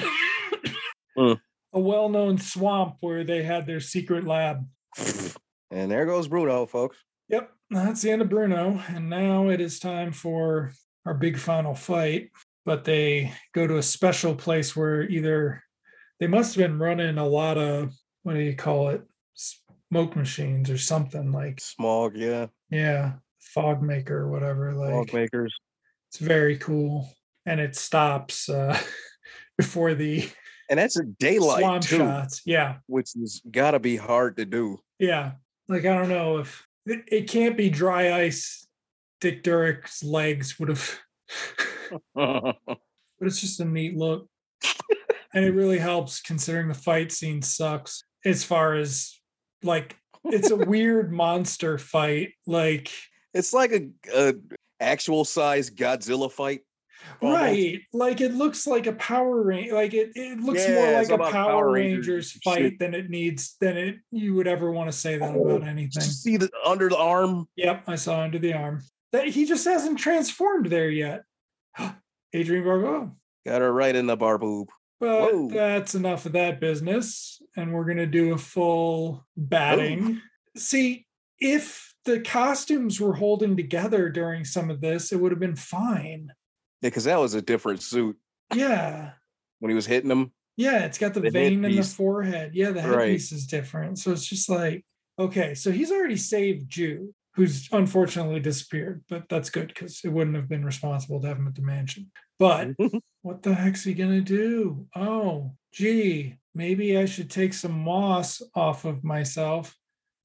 Mm. 1.18 1.41
a 1.74 1.80
well-known 1.80 2.39
swamp 2.39 2.97
where 3.01 3.24
they 3.24 3.43
had 3.43 3.66
their 3.66 3.80
secret 3.80 4.24
lab. 4.24 4.64
And 5.70 5.91
there 5.91 6.07
goes 6.07 6.28
Bruno, 6.28 6.64
folks. 6.64 6.97
Yep, 7.28 7.51
that's 7.70 8.01
the 8.03 8.12
end 8.12 8.22
of 8.22 8.28
Bruno. 8.30 8.80
And 8.89 9.11
now 9.11 9.49
it 9.49 9.61
is 9.61 9.78
time 9.78 10.12
for 10.12 10.72
our 11.05 11.14
big 11.14 11.36
final 11.39 11.74
fight. 11.74 12.30
But 12.64 12.84
they 12.84 13.32
go 13.55 13.66
to 13.66 13.78
a 13.78 13.82
special 13.82 14.34
place 14.34 14.76
where 14.76 15.03
either 15.03 15.62
they 16.20 16.28
must 16.28 16.55
have 16.55 16.64
been 16.66 16.78
running 16.78 17.18
a 17.18 17.26
lot 17.26 17.59
of 17.59 17.93
what 18.22 18.34
do 18.34 18.41
you 18.41 18.55
call 18.57 18.89
it? 18.91 19.03
Smoke 19.91 20.16
machines 20.16 20.70
or 20.70 20.78
something 20.78 21.32
like 21.32 21.61
Smog, 21.61 22.16
yeah. 22.16 22.47
yeah, 22.70 23.12
fog 23.41 23.82
maker 23.82 24.18
or 24.18 24.30
whatever. 24.30 24.74
Like 24.74 24.91
Smog 24.91 25.12
makers. 25.14 25.55
it's 26.09 26.18
very 26.18 26.59
cool. 26.59 27.11
And 27.47 27.61
it 27.61 27.74
stops 27.76 28.49
uh 28.49 28.78
before 29.57 29.95
the 29.95 30.28
And 30.68 30.78
that's 30.78 30.99
a 30.99 31.05
daylight 31.05 31.61
swamp 31.61 31.82
too, 31.84 31.97
shots. 31.99 32.43
Yeah. 32.45 32.76
which 32.86 33.11
has 33.18 33.41
gotta 33.51 33.78
be 33.78 33.97
hard 33.97 34.36
to 34.36 34.45
do. 34.45 34.78
Yeah. 34.99 35.32
Like 35.68 35.86
I 35.86 35.95
don't 35.95 36.11
know 36.11 36.39
if 36.39 36.66
it, 36.86 37.05
it 37.09 37.30
can't 37.30 37.57
be 37.57 37.70
dry 37.70 38.20
ice. 38.20 38.66
Dick 39.20 39.43
Durock's 39.43 40.05
legs 40.05 40.59
would 40.61 40.68
have, 40.68 40.99
but 42.14 42.57
it's 43.20 43.41
just 43.41 43.59
a 43.61 43.64
neat 43.64 43.97
look. 43.97 44.28
and 45.34 45.45
it 45.45 45.53
really 45.55 45.78
helps 45.78 46.20
considering 46.20 46.68
the 46.68 46.74
fight 46.74 47.11
scene 47.11 47.43
sucks 47.43 48.05
as 48.24 48.45
far 48.45 48.74
as 48.74 49.17
like 49.62 49.96
it's 50.24 50.50
a 50.50 50.56
weird 50.56 51.12
monster 51.12 51.78
fight. 51.78 52.32
Like 52.46 52.90
it's 53.34 53.52
like 53.52 53.72
a, 53.72 53.88
a 54.14 54.34
actual 54.80 55.24
size 55.24 55.70
Godzilla 55.70 56.30
fight. 56.30 56.61
almost. 57.20 57.40
right. 57.40 57.80
Like 57.92 58.20
it 58.20 58.34
looks 58.34 58.66
like 58.66 58.86
a 58.86 58.92
power 58.92 59.42
range 59.42 59.72
like 59.72 59.94
it, 59.94 60.11
it 60.14 60.40
looks 60.40 60.66
more 60.68 60.92
like 60.92 61.11
a 61.11 61.18
Power, 61.18 61.30
Power 61.30 61.70
Rangers, 61.70 62.06
Rangers 62.09 62.32
fight 62.44 62.59
shit. 62.59 62.78
than 62.78 62.94
it 62.94 63.09
needs 63.11 63.56
than 63.61 63.76
it 63.76 63.96
you 64.11 64.34
would 64.34 64.46
ever 64.48 64.70
want 64.70 64.90
to 64.90 64.96
say 64.96 65.16
that 65.18 65.34
Oh, 65.34 65.48
about 65.48 65.68
anything. 65.68 66.02
see 66.02 66.36
the 66.36 66.50
under 66.66 66.88
the 66.88 66.96
arm? 66.98 67.48
Yep, 67.56 67.84
I 67.86 67.94
saw 67.96 68.20
under 68.22 68.38
the 68.38 68.52
arm. 68.54 68.82
That 69.12 69.26
he 69.28 69.46
just 69.46 69.64
hasn't 69.64 69.98
transformed 69.98 70.66
there 70.66 70.90
yet. 70.90 71.22
Adrienne 72.34 72.64
Barbeau. 72.64 73.12
Got 73.46 73.62
her 73.62 73.72
right 73.72 73.94
in 73.96 74.06
the 74.06 74.16
bar 74.16 74.36
boob. 74.36 74.68
But 75.01 75.32
Whoa. 75.32 75.49
that's 75.51 75.94
enough 75.94 76.26
of 76.26 76.32
that 76.32 76.61
business. 76.61 77.40
And 77.57 77.72
we're 77.72 77.84
gonna 77.84 78.07
do 78.07 78.32
a 78.32 78.38
full 78.38 79.26
batting. 79.36 80.20
Oh. 80.20 80.59
See, 80.61 81.07
if 81.38 81.94
the 82.05 82.20
costumes 82.20 83.01
were 83.01 83.14
holding 83.14 83.57
together 83.57 84.09
during 84.09 84.44
some 84.44 84.70
of 84.70 84.80
this, 84.80 85.12
it 85.12 85.20
would 85.20 85.30
have 85.32 85.40
been 85.40 85.55
fine. 85.57 86.32
Yeah, 86.82 86.88
because 86.90 87.05
that 87.05 87.18
was 87.20 87.34
a 87.34 87.42
different 87.42 87.82
suit 87.82 88.16
Yeah. 88.55 89.12
when 89.61 89.70
he 89.70 89.74
was 89.74 89.86
hitting 89.86 90.11
him. 90.11 90.32
Yeah, 90.57 90.84
it's 90.84 90.99
got 90.99 91.14
the, 91.14 91.20
The 91.20 91.30
vein 91.30 91.64
in 91.64 91.76
the 91.76 91.82
forehead. 91.82 92.53
Yeah, 92.55 92.70
the 92.70 92.82
Right. 92.82 93.09
headpiece 93.11 93.30
is 93.30 93.46
different. 93.46 93.99
So 93.99 94.11
it's 94.11 94.26
just 94.26 94.49
like, 94.49 94.84
okay, 95.18 95.55
so 95.55 95.70
he's 95.70 95.92
already 95.92 96.16
saved 96.16 96.68
Jude, 96.68 97.11
who's 97.34 97.68
unfortunately 97.70 98.40
disappeared, 98.40 99.05
but 99.09 99.28
that's 99.28 99.51
good 99.51 99.68
because 99.68 100.01
it 100.05 100.09
wouldn't 100.09 100.34
have 100.34 100.49
been 100.49 100.64
responsible 100.64 101.20
to 101.20 101.28
have 101.28 101.36
him 101.38 101.46
at 101.46 101.55
the 101.55 101.62
mansion. 101.62 102.11
But 102.38 102.70
what 103.29 103.43
the 103.43 103.53
heck's 103.53 103.85
he 103.85 103.93
gonna 103.93 104.22
do? 104.22 104.87
Oh, 104.97 105.53
gee, 105.70 106.39
maybe 106.55 106.97
I 106.97 107.05
should 107.05 107.31
take 107.31 107.53
some 107.53 107.79
moss 107.79 108.41
off 108.55 108.87
of 108.87 109.05
myself 109.05 109.76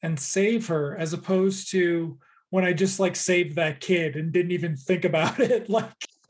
and 0.02 0.18
save 0.18 0.68
her, 0.68 0.96
as 0.96 1.12
opposed 1.12 1.70
to 1.72 2.18
when 2.50 2.64
I 2.64 2.72
just 2.72 3.02
like 3.02 3.18
saved 3.18 3.58
that 3.58 3.82
kid 3.82 4.16
and 4.16 4.32
didn't 4.32 4.54
even 4.54 4.78
think 4.78 5.04
about 5.04 5.42
it. 5.42 5.70
Like 5.70 5.92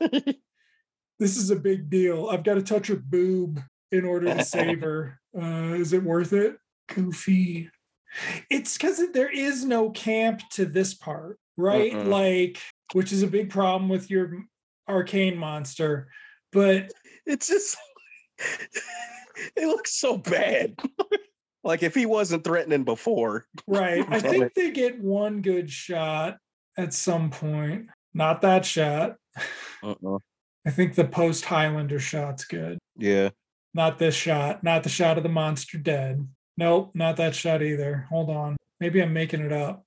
this 1.20 1.36
is 1.36 1.50
a 1.50 1.56
big 1.56 1.88
deal. 1.88 2.28
I've 2.28 2.42
got 2.42 2.54
to 2.54 2.62
touch 2.62 2.88
her 2.88 2.96
boob 2.96 3.60
in 3.92 4.04
order 4.04 4.34
to 4.34 4.44
save 4.44 4.80
her. 4.80 5.20
Uh, 5.32 5.74
is 5.74 5.92
it 5.92 6.02
worth 6.02 6.32
it? 6.32 6.56
Goofy. 6.88 7.70
It's 8.50 8.76
because 8.76 9.00
there 9.12 9.30
is 9.30 9.64
no 9.64 9.90
camp 9.90 10.42
to 10.54 10.64
this 10.64 10.92
part, 10.92 11.38
right? 11.56 11.92
Mm-mm. 11.92 12.08
Like, 12.08 12.60
which 12.94 13.12
is 13.12 13.22
a 13.22 13.28
big 13.28 13.50
problem 13.50 13.88
with 13.88 14.10
your 14.10 14.44
arcane 14.88 15.36
monster. 15.36 16.08
But 16.54 16.92
it's 17.26 17.48
just 17.48 17.76
it 19.56 19.66
looks 19.66 19.94
so 19.94 20.16
bad. 20.16 20.78
like 21.64 21.82
if 21.82 21.94
he 21.94 22.06
wasn't 22.06 22.44
threatening 22.44 22.84
before. 22.84 23.46
right, 23.66 24.06
I 24.08 24.20
think 24.20 24.54
they 24.54 24.70
get 24.70 25.00
one 25.00 25.42
good 25.42 25.70
shot 25.70 26.38
at 26.78 26.94
some 26.94 27.30
point. 27.30 27.88
Not 28.14 28.40
that 28.42 28.64
shot. 28.64 29.16
Uh-uh. 29.82 30.18
I 30.64 30.70
think 30.70 30.94
the 30.94 31.04
post 31.04 31.44
Highlander 31.44 31.98
shot's 31.98 32.44
good. 32.44 32.78
Yeah. 32.96 33.30
Not 33.74 33.98
this 33.98 34.14
shot. 34.14 34.62
Not 34.62 34.84
the 34.84 34.88
shot 34.88 35.16
of 35.16 35.24
the 35.24 35.28
monster 35.28 35.78
dead. 35.78 36.26
Nope, 36.56 36.92
not 36.94 37.16
that 37.16 37.34
shot 37.34 37.62
either. 37.62 38.06
Hold 38.08 38.30
on. 38.30 38.56
Maybe 38.78 39.02
I'm 39.02 39.12
making 39.12 39.40
it 39.40 39.52
up. 39.52 39.84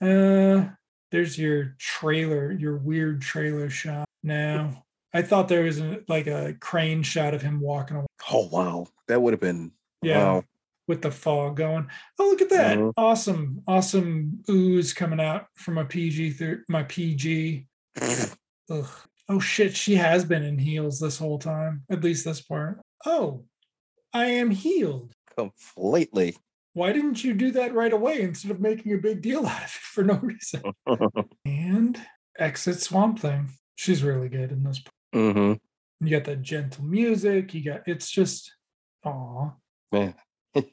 Uh 0.00 0.66
there's 1.10 1.38
your 1.38 1.76
trailer, 1.78 2.50
your 2.50 2.76
weird 2.76 3.22
trailer 3.22 3.70
shot. 3.70 4.04
No. 4.24 4.83
I 5.14 5.22
thought 5.22 5.48
there 5.48 5.62
was 5.62 5.80
a, 5.80 6.00
like 6.08 6.26
a 6.26 6.54
crane 6.60 7.02
shot 7.02 7.32
of 7.34 7.40
him 7.42 7.60
walking 7.60 7.96
away 7.96 8.06
Oh 8.30 8.48
wow. 8.48 8.86
That 9.08 9.22
would 9.22 9.32
have 9.32 9.40
been 9.40 9.72
Yeah. 10.02 10.18
wow. 10.18 10.44
with 10.88 11.00
the 11.02 11.10
fog 11.10 11.56
going. 11.56 11.86
Oh, 12.18 12.24
look 12.28 12.42
at 12.42 12.50
that. 12.50 12.76
Mhm. 12.78 12.92
Awesome. 12.96 13.62
Awesome 13.66 14.42
ooze 14.50 14.92
coming 14.92 15.20
out 15.20 15.46
from 15.54 15.74
my 15.74 15.84
PG 15.84 16.30
through 16.32 16.62
my 16.68 16.82
PG. 16.82 17.66
Ugh. 18.70 18.86
Oh 19.28 19.40
shit, 19.40 19.74
she 19.76 19.94
has 19.94 20.24
been 20.24 20.42
in 20.42 20.58
heels 20.58 21.00
this 21.00 21.16
whole 21.18 21.38
time. 21.38 21.84
At 21.90 22.04
least 22.04 22.24
this 22.26 22.42
part. 22.42 22.80
Oh, 23.06 23.44
I 24.12 24.26
am 24.26 24.50
healed. 24.50 25.12
Completely. 25.36 26.36
Why 26.74 26.92
didn't 26.92 27.22
you 27.24 27.34
do 27.34 27.50
that 27.52 27.72
right 27.72 27.92
away 27.92 28.20
instead 28.20 28.50
of 28.50 28.60
making 28.60 28.92
a 28.92 28.98
big 28.98 29.22
deal 29.22 29.46
out 29.46 29.58
of 29.62 29.64
it 29.64 29.70
for 29.70 30.02
no 30.04 30.14
reason? 30.16 30.62
And 31.46 31.98
exit 32.38 32.80
Swamp 32.80 33.20
Thing. 33.20 33.50
She's 33.76 34.02
really 34.02 34.28
good 34.28 34.50
in 34.52 34.62
this. 34.64 34.82
Hmm 35.14 35.52
You 36.00 36.10
got 36.10 36.24
that 36.24 36.42
gentle 36.42 36.84
music. 36.84 37.54
You 37.54 37.64
got 37.64 37.88
it's 37.88 38.10
just 38.10 38.52
aw. 39.04 39.52
Man. 39.92 40.14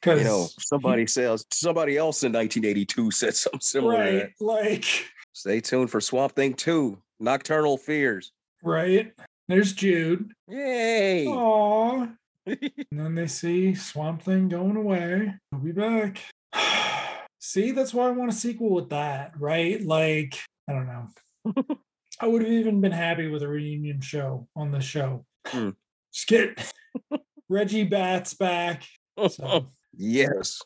Because 0.00 0.20
you 0.20 0.24
know, 0.26 0.46
somebody 0.60 1.08
says 1.08 1.44
somebody 1.52 1.96
else 1.96 2.22
in 2.22 2.32
1982 2.32 3.10
said 3.10 3.34
something 3.34 3.60
similar. 3.60 3.98
right, 3.98 4.30
like 4.38 4.84
Stay 5.32 5.60
tuned 5.60 5.90
for 5.90 6.00
Swamp 6.00 6.36
Thing 6.36 6.54
2, 6.54 6.96
Nocturnal 7.18 7.76
Fears. 7.76 8.30
right. 8.62 9.12
There's 9.48 9.72
Jude. 9.72 10.32
Yay! 10.46 11.26
Aw. 11.26 12.06
and 12.46 12.60
then 12.92 13.14
they 13.14 13.26
see 13.26 13.74
Swamp 13.74 14.22
Thing 14.22 14.48
going 14.48 14.76
away. 14.76 15.34
He'll 15.50 15.60
be 15.60 15.72
back. 15.72 16.20
see, 17.40 17.72
that's 17.72 17.92
why 17.92 18.06
I 18.06 18.10
want 18.10 18.30
a 18.30 18.34
sequel 18.34 18.70
with 18.70 18.90
that, 18.90 19.32
right? 19.38 19.82
Like, 19.82 20.38
I 20.68 20.74
don't 20.74 20.86
know. 20.86 21.78
I 22.20 22.26
would 22.26 22.42
have 22.42 22.50
even 22.50 22.80
been 22.80 22.92
happy 22.92 23.28
with 23.28 23.42
a 23.42 23.48
reunion 23.48 24.00
show 24.00 24.48
on 24.56 24.70
the 24.72 24.80
show. 24.80 25.24
Just 26.12 26.26
get 26.26 26.72
Reggie 27.48 27.84
Batts 27.84 28.34
back. 28.34 28.84
So, 29.30 29.72
yes. 29.96 30.60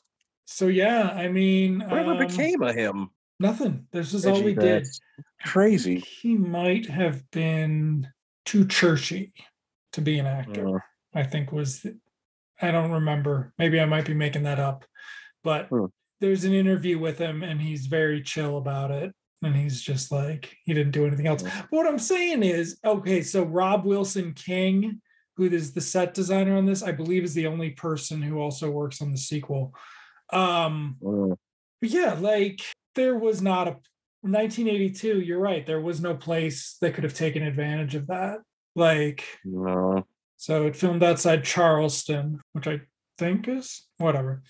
so 0.44 0.66
yeah, 0.68 1.09
I 1.14 1.28
mean, 1.28 1.80
Whatever 1.80 2.12
um, 2.12 2.18
became 2.18 2.62
of 2.62 2.74
him? 2.74 3.11
nothing. 3.40 3.86
This 3.92 4.14
is 4.14 4.24
all 4.26 4.34
Reggie 4.34 4.44
we 4.44 4.55
did. 4.55 4.86
Crazy. 5.44 5.98
He 6.00 6.36
might 6.36 6.86
have 6.86 7.28
been 7.30 8.09
too 8.44 8.66
churchy 8.66 9.32
to 9.92 10.00
be 10.00 10.18
an 10.18 10.26
actor. 10.26 10.76
Uh, 10.76 10.80
I 11.14 11.24
think 11.24 11.53
was 11.53 11.80
the- 11.82 11.98
I 12.61 12.70
don't 12.70 12.92
remember. 12.92 13.53
Maybe 13.59 13.80
I 13.80 13.84
might 13.84 14.07
be 14.07 14.14
making 14.14 14.44
that 14.44 14.61
up. 14.61 14.84
But 15.42 15.66
Hmm. 15.68 15.86
there's 16.20 16.44
an 16.44 16.53
interview 16.53 16.98
with 16.98 17.18
him 17.18 17.42
and 17.42 17.61
he's 17.61 17.86
very 17.86 18.22
chill 18.22 18.57
about 18.57 18.90
it. 18.92 19.12
And 19.43 19.57
he's 19.57 19.82
just 19.82 20.12
like, 20.12 20.57
he 20.64 20.72
didn't 20.72 20.93
do 20.93 21.07
anything 21.07 21.26
else. 21.26 21.43
But 21.43 21.66
what 21.70 21.86
I'm 21.86 21.99
saying 21.99 22.43
is, 22.43 22.78
okay, 22.84 23.22
so 23.22 23.43
Robb 23.43 23.84
Wilson 23.84 24.34
King, 24.34 25.01
who 25.36 25.45
is 25.45 25.72
the 25.72 25.80
set 25.80 26.14
designer 26.14 26.57
on 26.57 26.66
this, 26.66 26.82
I 26.82 26.93
believe 26.93 27.24
is 27.24 27.34
the 27.34 27.49
only 27.49 27.70
person 27.70 28.22
who 28.22 28.40
also 28.40 28.70
works 28.70 29.03
on 29.03 29.11
the 29.11 29.18
sequel. 29.18 29.74
Um, 30.32 30.97
uh, 31.05 31.34
but 31.80 31.90
yeah, 31.90 32.14
like 32.14 32.61
there 32.95 33.16
was 33.16 33.43
not 33.43 33.66
a 33.66 33.76
1982, 34.22 35.20
you're 35.20 35.40
right. 35.40 35.66
There 35.66 35.80
was 35.80 36.01
no 36.01 36.14
place 36.14 36.76
that 36.80 36.95
could 36.95 37.05
have 37.05 37.14
taken 37.14 37.43
advantage 37.43 37.97
of 37.97 38.07
that. 38.07 38.38
Like, 38.76 39.24
no. 39.45 40.07
so 40.36 40.66
it 40.66 40.76
filmed 40.76 41.03
outside 41.03 41.43
Charleston, 41.43 42.40
which 42.53 42.68
I 42.68 42.82
think 43.18 43.49
is 43.49 43.88
whatever. 43.99 44.43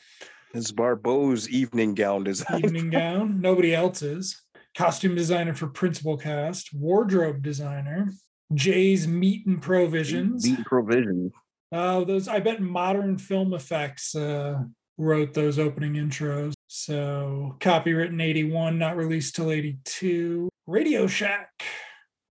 This 0.53 0.67
is 0.67 0.73
Barbeau's 0.73 1.49
evening 1.49 1.95
gown 1.95 2.25
design. 2.25 2.63
Evening 2.63 2.91
gown. 2.91 3.41
Nobody 3.41 3.75
else's. 3.75 4.42
Costume 4.77 5.15
designer 5.15 5.55
for 5.55 5.67
principal 5.67 6.17
cast. 6.17 6.73
Wardrobe 6.75 7.43
designer. 7.43 8.11
Jay's 8.55 9.07
Meat 9.07 9.47
and 9.47 9.61
Provisions. 9.61 10.45
Beat 10.45 10.65
provision. 10.65 11.33
Oh, 11.73 12.05
those 12.05 12.29
I 12.29 12.41
bet 12.41 12.61
modern 12.61 13.17
film 13.19 13.55
effects 13.55 14.15
uh, 14.15 14.63
wrote 14.99 15.33
those 15.35 15.59
opening 15.59 15.95
intros. 15.95 16.53
So 16.69 17.57
copywritten 17.61 18.23
81, 18.23 18.79
not 18.79 18.97
released 18.97 19.37
till 19.37 19.51
82. 19.51 20.49
Radio 20.67 21.07
Shack 21.07 21.51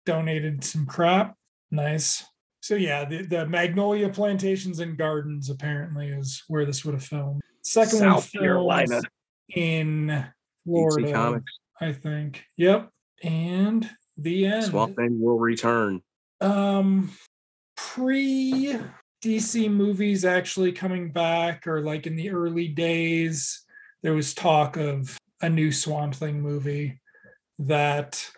donated 0.06 0.64
some 0.64 0.86
crap. 0.86 1.34
Nice. 1.70 2.24
So 2.60 2.76
yeah, 2.76 3.04
the, 3.04 3.22
the 3.26 3.46
Magnolia 3.46 4.08
Plantations 4.08 4.80
and 4.80 4.96
Gardens 4.96 5.50
apparently 5.50 6.08
is 6.08 6.42
where 6.48 6.64
this 6.64 6.84
would 6.84 6.94
have 6.94 7.04
filmed. 7.04 7.42
Second 7.62 8.00
one 8.00 8.08
South 8.20 8.32
Carolina. 8.32 8.86
filmed 8.86 9.06
in 9.54 10.26
Florida, 10.64 11.12
Comics. 11.12 11.52
I 11.80 11.92
think. 11.92 12.44
Yep. 12.56 12.90
And 13.22 13.88
the 14.16 14.46
end. 14.46 14.64
Swamp 14.64 14.96
Thing 14.96 15.20
will 15.20 15.38
return. 15.38 16.02
Um, 16.40 17.10
pre 17.76 18.78
DC 19.24 19.70
movies 19.70 20.24
actually 20.24 20.72
coming 20.72 21.10
back, 21.10 21.66
or 21.66 21.80
like 21.80 22.06
in 22.06 22.16
the 22.16 22.30
early 22.30 22.68
days, 22.68 23.64
there 24.02 24.14
was 24.14 24.34
talk 24.34 24.76
of 24.76 25.16
a 25.40 25.48
new 25.48 25.72
Swamp 25.72 26.14
Thing 26.14 26.40
movie 26.40 27.00
that 27.58 28.30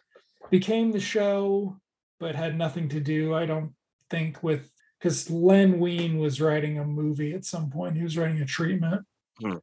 became 0.51 0.93
the 0.93 1.01
show, 1.01 1.77
but 2.21 2.35
had 2.35 2.57
nothing 2.57 2.89
to 2.91 3.01
do, 3.01 3.35
I 3.35 3.47
don't 3.47 3.73
think, 4.11 4.43
with 4.43 4.71
because 4.99 5.31
Len 5.31 5.79
Wein 5.79 6.19
was 6.19 6.41
writing 6.41 6.79
a 6.79 6.85
movie 6.85 7.35
at 7.35 7.45
some 7.45 7.71
point. 7.71 7.97
He 7.97 8.03
was 8.03 8.17
writing 8.17 8.41
a 8.41 8.47
treatment. 8.47 9.05
Hmm. 9.41 9.57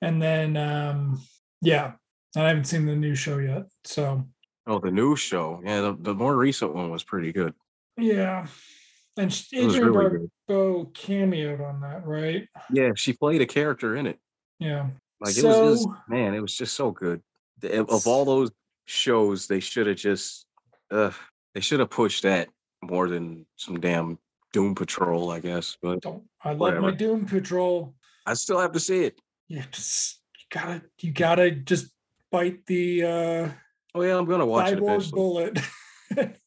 And 0.00 0.22
then, 0.22 0.56
um, 0.56 1.20
yeah, 1.60 1.92
and 2.34 2.44
I 2.44 2.48
haven't 2.48 2.64
seen 2.66 2.86
the 2.86 2.96
new 2.96 3.14
show 3.14 3.38
yet. 3.38 3.64
So, 3.84 4.26
Oh, 4.66 4.78
the 4.78 4.90
new 4.90 5.16
show. 5.16 5.62
Yeah, 5.64 5.80
the, 5.80 5.96
the 5.98 6.14
more 6.14 6.36
recent 6.36 6.74
one 6.74 6.90
was 6.90 7.02
pretty 7.02 7.32
good. 7.32 7.54
Yeah. 7.96 8.46
And 9.16 9.32
sh- 9.32 9.46
It 9.52 9.64
was 9.64 9.76
Adrienne 9.76 9.92
really 9.94 10.10
good. 10.18 10.30
Barbeau 10.46 10.84
cameoed 10.94 11.66
on 11.66 11.80
that, 11.80 12.06
right? 12.06 12.46
Yeah, 12.70 12.90
she 12.94 13.14
played 13.14 13.40
a 13.40 13.46
character 13.46 13.96
in 13.96 14.06
it. 14.06 14.18
Yeah. 14.58 14.88
Like 15.20 15.36
it 15.36 15.42
was 15.44 15.56
just 15.80 15.82
So- 15.84 15.96
man, 16.08 16.34
it 16.34 16.40
was 16.40 16.54
just 16.54 16.74
so 16.76 16.90
good. 16.90 17.22
Of 17.62 18.06
all 18.06 18.24
those 18.26 18.50
shows, 18.86 19.46
they 19.46 19.60
should 19.60 19.86
have 19.86 19.96
just 19.96 20.46
uh 20.90 21.10
they 21.54 21.60
should 21.60 21.80
have 21.80 21.90
pushed 21.90 22.22
that 22.22 22.48
more 22.82 23.08
than 23.08 23.46
some 23.56 23.80
damn 23.80 24.18
Doom 24.52 24.74
Patrol, 24.74 25.30
I 25.30 25.40
guess. 25.40 25.76
But 25.82 26.02
Don't 26.02 26.22
I 26.44 26.52
love 26.52 26.80
my 26.80 26.90
Doom 26.92 27.24
Patrol. 27.26 27.94
I 28.26 28.34
still 28.34 28.60
have 28.60 28.72
to 28.72 28.80
see 28.80 29.04
it. 29.04 29.18
Yeah, 29.48 29.64
just 29.72 30.20
you 30.38 30.44
gotta 30.60 30.82
you 31.00 31.10
gotta 31.10 31.50
just 31.50 31.86
bite 32.30 32.66
the 32.66 33.04
uh 33.04 33.48
Oh 33.94 34.02
yeah, 34.02 34.16
I'm 34.16 34.26
gonna 34.26 34.46
watch 34.46 34.72
it 34.72 34.78
eventually. 34.78 35.12
bullet. 35.12 35.58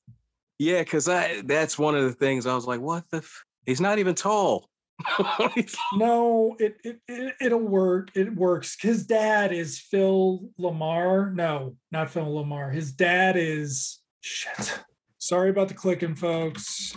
Yeah, 0.62 0.82
because 0.82 1.10
I 1.10 1.42
that's 1.44 1.80
one 1.80 1.96
of 1.96 2.04
the 2.04 2.14
things 2.14 2.46
I 2.46 2.54
was 2.54 2.68
like, 2.68 2.82
what 2.82 3.04
the 3.10 3.18
f- 3.18 3.44
he's 3.66 3.82
not 3.82 3.98
even 3.98 4.14
tall. 4.14 4.70
no, 5.96 6.56
it, 6.60 6.76
it 6.84 7.00
it 7.08 7.34
it'll 7.42 7.68
work. 7.68 8.12
It 8.14 8.36
works. 8.36 8.78
His 8.80 9.08
dad 9.08 9.52
is 9.52 9.80
Phil 9.80 10.52
LaMarr. 10.60 11.34
No, 11.34 11.78
not 11.92 12.12
Phil 12.12 12.28
LaMarr. 12.28 12.72
His 12.72 12.92
dad 12.92 13.38
is 13.38 14.02
shit. 14.20 14.84
Sorry 15.18 15.50
about 15.50 15.68
the 15.68 15.74
clicking, 15.74 16.14
folks. 16.14 16.94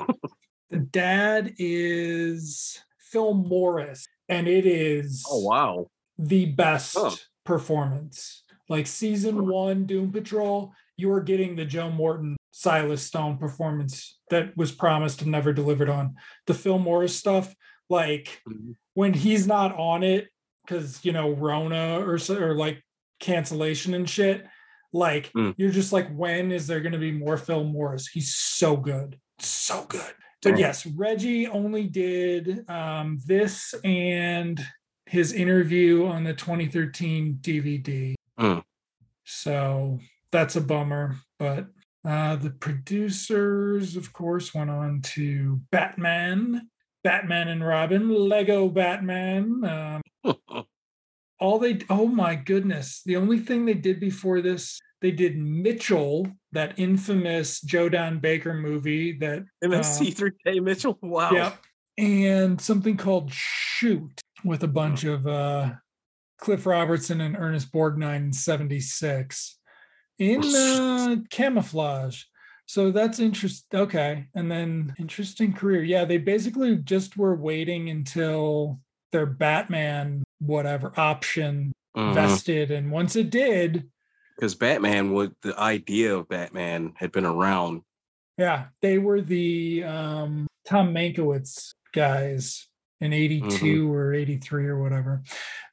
the 0.70 0.78
dad 0.78 1.56
is 1.58 2.82
Phil 2.98 3.34
Morris, 3.34 4.06
and 4.30 4.48
it 4.48 4.64
is 4.64 5.26
oh 5.30 5.42
wow. 5.42 5.90
the 6.18 6.46
best. 6.46 6.96
Performance. 7.48 8.44
Like 8.68 8.86
season 8.86 9.46
one, 9.48 9.86
Doom 9.86 10.12
Patrol, 10.12 10.72
you 10.98 11.10
are 11.12 11.22
getting 11.22 11.56
the 11.56 11.64
Joe 11.64 11.90
Morton, 11.90 12.36
Silas 12.50 13.02
Stone 13.02 13.38
performance 13.38 14.18
that 14.28 14.54
was 14.54 14.70
promised 14.70 15.22
and 15.22 15.30
never 15.32 15.54
delivered 15.54 15.88
on. 15.88 16.14
The 16.46 16.52
Phil 16.52 16.78
Morris 16.78 17.16
stuff, 17.16 17.54
like 17.88 18.42
Mhm. 18.46 18.74
when 18.92 19.14
he's 19.14 19.46
not 19.46 19.74
on 19.78 20.02
it, 20.02 20.28
because 20.62 21.02
you 21.06 21.12
know 21.12 21.30
Rona 21.30 22.00
or 22.06 22.18
or 22.30 22.54
like 22.54 22.82
cancellation 23.18 23.94
and 23.94 24.08
shit. 24.08 24.44
Like 24.92 25.32
Mm. 25.32 25.54
you're 25.56 25.70
just 25.70 25.92
like, 25.92 26.08
when 26.14 26.52
is 26.52 26.66
there 26.66 26.80
going 26.80 26.92
to 26.92 26.98
be 26.98 27.12
more 27.12 27.38
Phil 27.38 27.64
Morris? 27.64 28.08
He's 28.08 28.34
so 28.34 28.76
good, 28.76 29.18
so 29.38 29.86
good. 29.86 30.12
But 30.42 30.58
yes, 30.58 30.84
Reggie 30.86 31.46
only 31.48 31.86
did 31.88 32.68
um, 32.70 33.18
this 33.26 33.74
and 33.84 34.60
his 35.08 35.32
interview 35.32 36.06
on 36.06 36.24
the 36.24 36.34
2013 36.34 37.38
DVD. 37.40 38.14
Mm. 38.38 38.62
So 39.24 40.00
that's 40.30 40.56
a 40.56 40.60
bummer. 40.60 41.16
But 41.38 41.68
uh, 42.04 42.36
the 42.36 42.50
producers, 42.50 43.96
of 43.96 44.12
course, 44.12 44.54
went 44.54 44.70
on 44.70 45.00
to 45.02 45.60
Batman, 45.70 46.68
Batman 47.02 47.48
and 47.48 47.66
Robin, 47.66 48.08
Lego 48.08 48.68
Batman. 48.68 50.02
Um, 50.24 50.34
all 51.40 51.58
they, 51.58 51.78
oh 51.88 52.06
my 52.06 52.34
goodness, 52.34 53.02
the 53.04 53.16
only 53.16 53.38
thing 53.38 53.64
they 53.64 53.74
did 53.74 54.00
before 54.00 54.40
this, 54.40 54.78
they 55.00 55.10
did 55.10 55.38
Mitchell, 55.38 56.26
that 56.52 56.78
infamous 56.78 57.60
Joe 57.60 57.88
Don 57.88 58.18
Baker 58.18 58.54
movie 58.54 59.12
that 59.18 59.44
MST3K 59.64 60.62
Mitchell. 60.62 60.98
Wow. 61.00 61.30
yeah. 61.32 61.52
And 61.96 62.60
something 62.60 62.96
called 62.96 63.32
Shoot 63.32 64.20
with 64.44 64.62
a 64.62 64.68
bunch 64.68 65.04
of 65.04 65.26
uh 65.26 65.72
Cliff 66.38 66.66
Robertson 66.66 67.20
and 67.20 67.36
Ernest 67.36 67.72
Borgnine 67.72 68.16
in 68.26 68.32
76 68.32 69.58
in 70.18 70.44
uh 70.44 71.16
camouflage. 71.30 72.24
So 72.66 72.90
that's 72.90 73.18
interesting. 73.18 73.80
Okay. 73.80 74.26
And 74.34 74.50
then 74.50 74.94
interesting 74.98 75.52
career. 75.54 75.82
Yeah, 75.82 76.04
they 76.04 76.18
basically 76.18 76.76
just 76.76 77.16
were 77.16 77.34
waiting 77.34 77.88
until 77.88 78.80
their 79.10 79.26
Batman 79.26 80.22
whatever 80.40 80.92
option 80.98 81.72
Mhm. 81.96 82.14
vested. 82.14 82.70
And 82.70 82.92
once 82.92 83.16
it 83.16 83.30
did, 83.30 83.88
because 84.36 84.54
Batman 84.54 85.12
would 85.14 85.34
the 85.42 85.58
idea 85.58 86.14
of 86.14 86.28
Batman 86.28 86.92
had 86.96 87.10
been 87.10 87.24
around. 87.24 87.82
Yeah, 88.36 88.66
they 88.82 88.98
were 88.98 89.20
the 89.20 89.82
um, 89.84 90.46
Tom 90.64 90.94
Mankiewicz 90.94 91.70
guys 91.92 92.68
in 93.00 93.12
82 93.12 93.92
or 93.92 94.12
83 94.12 94.66
or 94.66 94.82
whatever. 94.82 95.22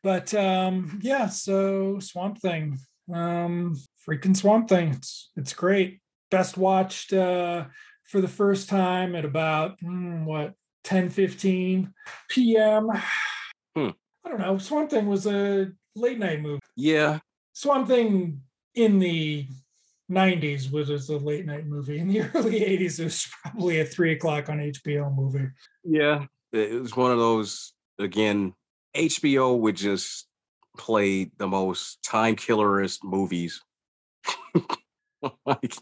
But 0.03 0.33
um, 0.33 0.99
yeah, 1.01 1.27
so 1.27 1.99
Swamp 1.99 2.39
Thing. 2.39 2.77
Um, 3.13 3.75
freaking 4.07 4.35
Swamp 4.35 4.69
Thing. 4.69 4.89
It's 4.89 5.31
it's 5.35 5.53
great. 5.53 5.99
Best 6.31 6.57
watched 6.57 7.13
uh, 7.13 7.65
for 8.03 8.21
the 8.21 8.27
first 8.27 8.69
time 8.69 9.15
at 9.15 9.25
about 9.25 9.79
mm, 9.81 10.25
what 10.25 10.53
10 10.83 11.09
15 11.09 11.93
p.m. 12.29 12.89
Hmm. 13.77 13.89
I 14.25 14.29
don't 14.29 14.39
know. 14.39 14.57
Swamp 14.57 14.89
Thing 14.89 15.05
was 15.05 15.27
a 15.27 15.69
late 15.97 16.17
night 16.17 16.41
movie. 16.41 16.61
Yeah, 16.77 17.19
Swamp 17.51 17.89
Thing 17.89 18.39
in 18.73 18.99
the 18.99 19.47
90s 20.09 20.71
was, 20.71 20.89
was 20.89 21.09
a 21.09 21.17
late 21.17 21.45
night 21.45 21.65
movie. 21.65 21.99
In 21.99 22.07
the 22.07 22.21
early 22.35 22.61
80s, 22.61 22.99
it 22.99 23.03
was 23.05 23.27
probably 23.41 23.79
a 23.79 23.85
three 23.85 24.13
o'clock 24.13 24.49
on 24.49 24.59
HBO 24.59 25.13
movie. 25.13 25.49
yeah. 25.83 26.25
It 26.55 26.81
was 26.81 26.95
one 26.95 27.11
of 27.11 27.19
those 27.19 27.73
again. 27.99 28.53
HBO 28.95 29.59
would 29.59 29.75
just 29.75 30.27
play 30.77 31.31
the 31.37 31.47
most 31.47 32.01
time 32.03 32.35
killerist 32.35 32.99
movies. 33.03 33.61
like 35.45 35.73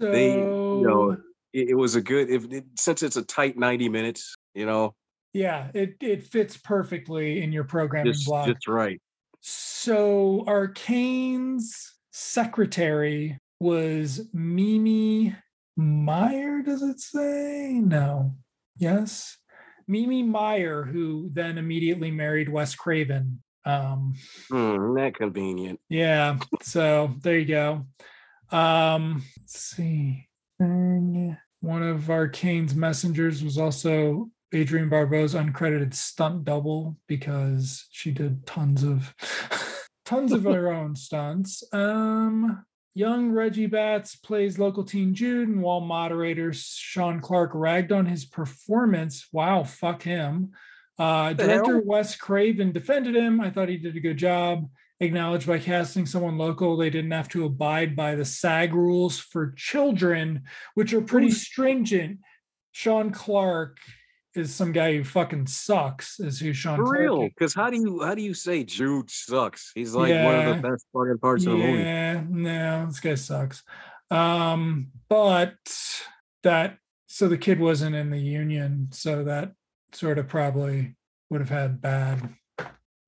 So 0.00 0.10
They, 0.10 0.28
you 0.28 0.86
know, 0.86 1.16
it, 1.52 1.70
it 1.70 1.74
was 1.74 1.94
a 1.94 2.00
good 2.00 2.28
if 2.30 2.44
it, 2.52 2.64
since 2.78 3.02
it's 3.02 3.16
a 3.16 3.22
tight 3.22 3.56
90 3.56 3.88
minutes, 3.88 4.34
you 4.54 4.66
know, 4.66 4.94
yeah, 5.32 5.68
it, 5.74 5.96
it 6.00 6.22
fits 6.22 6.56
perfectly 6.56 7.42
in 7.42 7.52
your 7.52 7.64
programming 7.64 8.12
just, 8.12 8.26
block. 8.26 8.46
just 8.46 8.68
right. 8.68 9.00
So 9.40 10.44
Arcane's 10.46 11.92
secretary 12.12 13.38
was 13.60 14.28
Mimi 14.32 15.34
Meyer, 15.76 16.62
does 16.62 16.82
it 16.82 17.00
say? 17.00 17.80
No. 17.82 18.34
Yes. 18.76 19.36
Mimi 19.86 20.22
Meyer, 20.22 20.84
who 20.84 21.30
then 21.32 21.58
immediately 21.58 22.10
married 22.10 22.48
Wes 22.48 22.74
Craven. 22.74 23.42
Um, 23.64 24.14
Hmm, 24.50 24.94
not 24.94 25.14
convenient. 25.14 25.80
Yeah. 25.88 26.38
So 26.62 27.14
there 27.22 27.38
you 27.38 27.46
go. 27.46 27.86
Um, 28.50 29.22
let's 29.40 29.58
see. 29.58 30.28
One 30.58 31.38
of 31.82 32.10
Arcane's 32.10 32.74
messengers 32.74 33.42
was 33.42 33.58
also 33.58 34.30
Adrienne 34.54 34.88
Barbeau's 34.90 35.34
uncredited 35.34 35.94
stunt 35.94 36.44
double 36.44 36.96
because 37.08 37.86
she 37.90 38.12
did 38.12 38.46
tons 38.46 38.82
of 38.84 39.14
tons 40.04 40.32
of 40.32 40.44
her 40.44 40.72
own 40.72 40.94
stunts. 40.94 41.64
Um 41.72 42.64
Young 42.94 43.32
Reggie 43.32 43.66
Batts 43.66 44.14
plays 44.14 44.58
local 44.58 44.84
teen 44.84 45.14
Jude, 45.14 45.48
and 45.48 45.60
while 45.60 45.80
moderator 45.80 46.52
Sean 46.52 47.20
Clark 47.20 47.50
ragged 47.52 47.90
on 47.90 48.06
his 48.06 48.24
performance, 48.24 49.26
wow, 49.32 49.64
fuck 49.64 50.02
him. 50.02 50.52
Uh, 50.96 51.32
director? 51.32 51.82
Wes 51.84 52.14
Craven 52.14 52.70
defended 52.70 53.16
him. 53.16 53.40
I 53.40 53.50
thought 53.50 53.68
he 53.68 53.78
did 53.78 53.96
a 53.96 54.00
good 54.00 54.16
job. 54.16 54.68
Acknowledged 55.00 55.48
by 55.48 55.58
casting 55.58 56.06
someone 56.06 56.38
local, 56.38 56.76
they 56.76 56.88
didn't 56.88 57.10
have 57.10 57.28
to 57.30 57.44
abide 57.44 57.96
by 57.96 58.14
the 58.14 58.24
SAG 58.24 58.72
rules 58.72 59.18
for 59.18 59.52
children, 59.56 60.44
which 60.74 60.92
are 60.92 61.00
pretty 61.00 61.32
stringent. 61.32 62.20
Sean 62.70 63.10
Clark 63.10 63.78
is 64.34 64.54
some 64.54 64.72
guy 64.72 64.96
who 64.96 65.04
fucking 65.04 65.46
sucks, 65.46 66.18
is 66.20 66.40
who 66.40 66.52
Sean 66.52 66.76
For 66.76 66.90
real. 66.90 67.22
Because 67.22 67.54
how 67.54 67.70
do 67.70 67.76
you 67.76 68.02
how 68.02 68.14
do 68.14 68.22
you 68.22 68.34
say 68.34 68.64
Jude 68.64 69.10
sucks? 69.10 69.72
He's 69.74 69.94
like 69.94 70.12
one 70.24 70.34
of 70.34 70.56
the 70.56 70.68
best 70.68 70.86
fucking 70.92 71.18
parts 71.18 71.46
of 71.46 71.52
the 71.52 71.58
movie. 71.58 71.82
Yeah, 71.82 72.22
no, 72.28 72.86
this 72.86 73.00
guy 73.00 73.14
sucks. 73.14 73.62
Um, 74.10 74.88
but 75.08 75.56
that 76.42 76.78
so 77.06 77.28
the 77.28 77.38
kid 77.38 77.60
wasn't 77.60 77.96
in 77.96 78.10
the 78.10 78.20
union, 78.20 78.88
so 78.90 79.24
that 79.24 79.52
sort 79.92 80.18
of 80.18 80.28
probably 80.28 80.96
would 81.30 81.40
have 81.40 81.50
had 81.50 81.80
bad, 81.80 82.34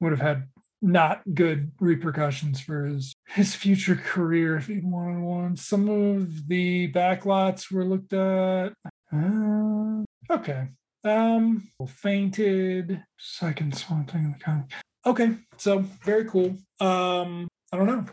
would 0.01 0.12
have 0.12 0.20
had 0.20 0.49
not 0.83 1.22
good 1.35 1.72
repercussions 1.81 2.61
for 2.61 2.85
his 2.85 3.14
his 3.27 3.55
future 3.55 3.97
career 3.97 4.57
if 4.57 4.66
he'd 4.66 4.85
wanted 4.85 5.20
one. 5.20 5.57
Some 5.57 5.89
of 5.89 6.49
the 6.49 6.93
backlots 6.93 7.72
were 7.72 7.85
looked 7.85 8.12
at. 8.12 8.72
Uh, 9.12 10.05
okay. 10.31 10.68
Um, 11.07 11.68
fainted. 11.88 13.02
Second 13.18 13.76
something 13.76 14.24
in 14.24 14.32
the 14.32 14.38
comic. 14.38 14.66
Okay, 15.04 15.36
so 15.57 15.78
very 16.04 16.24
cool. 16.24 16.57
Um, 16.80 17.48
I 17.72 17.76
don't 17.76 17.86
know. 17.86 18.04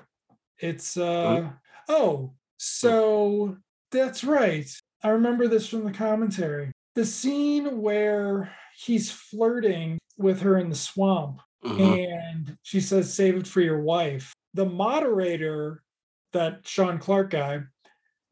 It's 0.60 0.96
uh 0.96 1.50
oh, 1.90 2.34
so 2.58 3.58
that's 3.92 4.24
right. 4.24 4.70
I 5.04 5.10
remember 5.10 5.48
this 5.48 5.68
from 5.68 5.84
the 5.86 5.92
commentary. 5.92 6.72
The 6.96 7.06
scene 7.06 7.82
where 7.82 8.54
he's 8.78 9.12
flirting 9.12 9.98
with 10.18 10.42
her 10.42 10.58
in 10.58 10.70
the 10.70 10.76
swamp 10.76 11.42
Mhm. 11.66 12.08
and 12.08 12.58
she 12.62 12.80
says, 12.80 13.14
Save 13.14 13.38
it 13.38 13.48
for 13.48 13.62
your 13.62 13.82
wife. 13.82 14.34
The 14.54 14.66
moderator, 14.66 15.82
that 16.34 16.68
Sean 16.68 17.00
Clark 17.00 17.32
guy, 17.32 17.62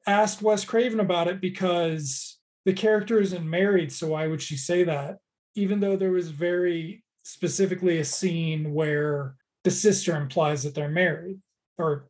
asked 0.05 0.41
Wes 0.41 0.63
Craven 0.65 0.99
about 0.99 1.27
it 1.27 1.41
because 1.41 2.37
the 2.65 2.73
character 2.73 3.19
isn't 3.19 3.49
married. 3.49 3.91
So 3.91 4.09
why 4.09 4.27
would 4.27 4.41
she 4.41 4.57
say 4.57 4.83
that? 4.83 5.17
Even 5.55 5.79
though 5.79 5.95
there 5.97 6.11
was 6.11 6.29
very 6.29 7.03
specifically 7.23 7.97
a 7.99 8.05
scene 8.05 8.73
where 8.73 9.35
the 9.63 9.71
sister 9.71 10.15
implies 10.15 10.63
that 10.63 10.73
they're 10.75 10.89
married 10.89 11.39
or 11.77 12.07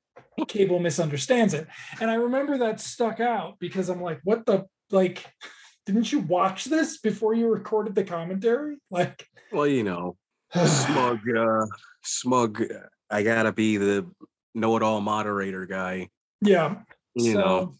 Cable 0.47 0.79
misunderstands 0.79 1.53
it. 1.53 1.67
And 1.99 2.09
I 2.09 2.15
remember 2.15 2.57
that 2.59 2.79
stuck 2.79 3.19
out 3.19 3.59
because 3.59 3.89
I'm 3.89 4.01
like, 4.01 4.19
what 4.23 4.45
the, 4.45 4.65
like, 4.89 5.25
didn't 5.85 6.11
you 6.11 6.19
watch 6.19 6.65
this 6.65 6.99
before 6.99 7.33
you 7.33 7.47
recorded 7.47 7.95
the 7.95 8.03
commentary? 8.03 8.77
Like, 8.91 9.27
Well, 9.51 9.67
you 9.67 9.83
know, 9.83 10.15
smug, 10.53 11.19
uh, 11.37 11.65
smug. 12.03 12.63
I 13.09 13.23
gotta 13.23 13.51
be 13.51 13.77
the 13.77 14.07
know-it-all 14.55 15.01
moderator 15.01 15.65
guy. 15.65 16.09
yeah. 16.41 16.75
You 17.13 17.33
so, 17.33 17.39
know, 17.39 17.75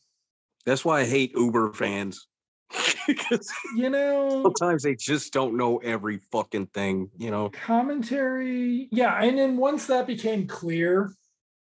that's 0.66 0.84
why 0.84 1.02
I 1.02 1.06
hate 1.06 1.32
Uber 1.36 1.72
fans. 1.74 2.28
because 3.08 3.52
you 3.76 3.90
know, 3.90 4.44
sometimes 4.44 4.84
they 4.84 4.96
just 4.96 5.34
don't 5.34 5.58
know 5.58 5.78
every 5.78 6.20
fucking 6.32 6.68
thing. 6.68 7.10
You 7.18 7.32
know. 7.32 7.50
commentary 7.50 8.88
yeah 8.92 9.22
and 9.22 9.38
then 9.38 9.58
once 9.58 9.88
that 9.88 10.08
became 10.08 10.48
clear 10.48 11.12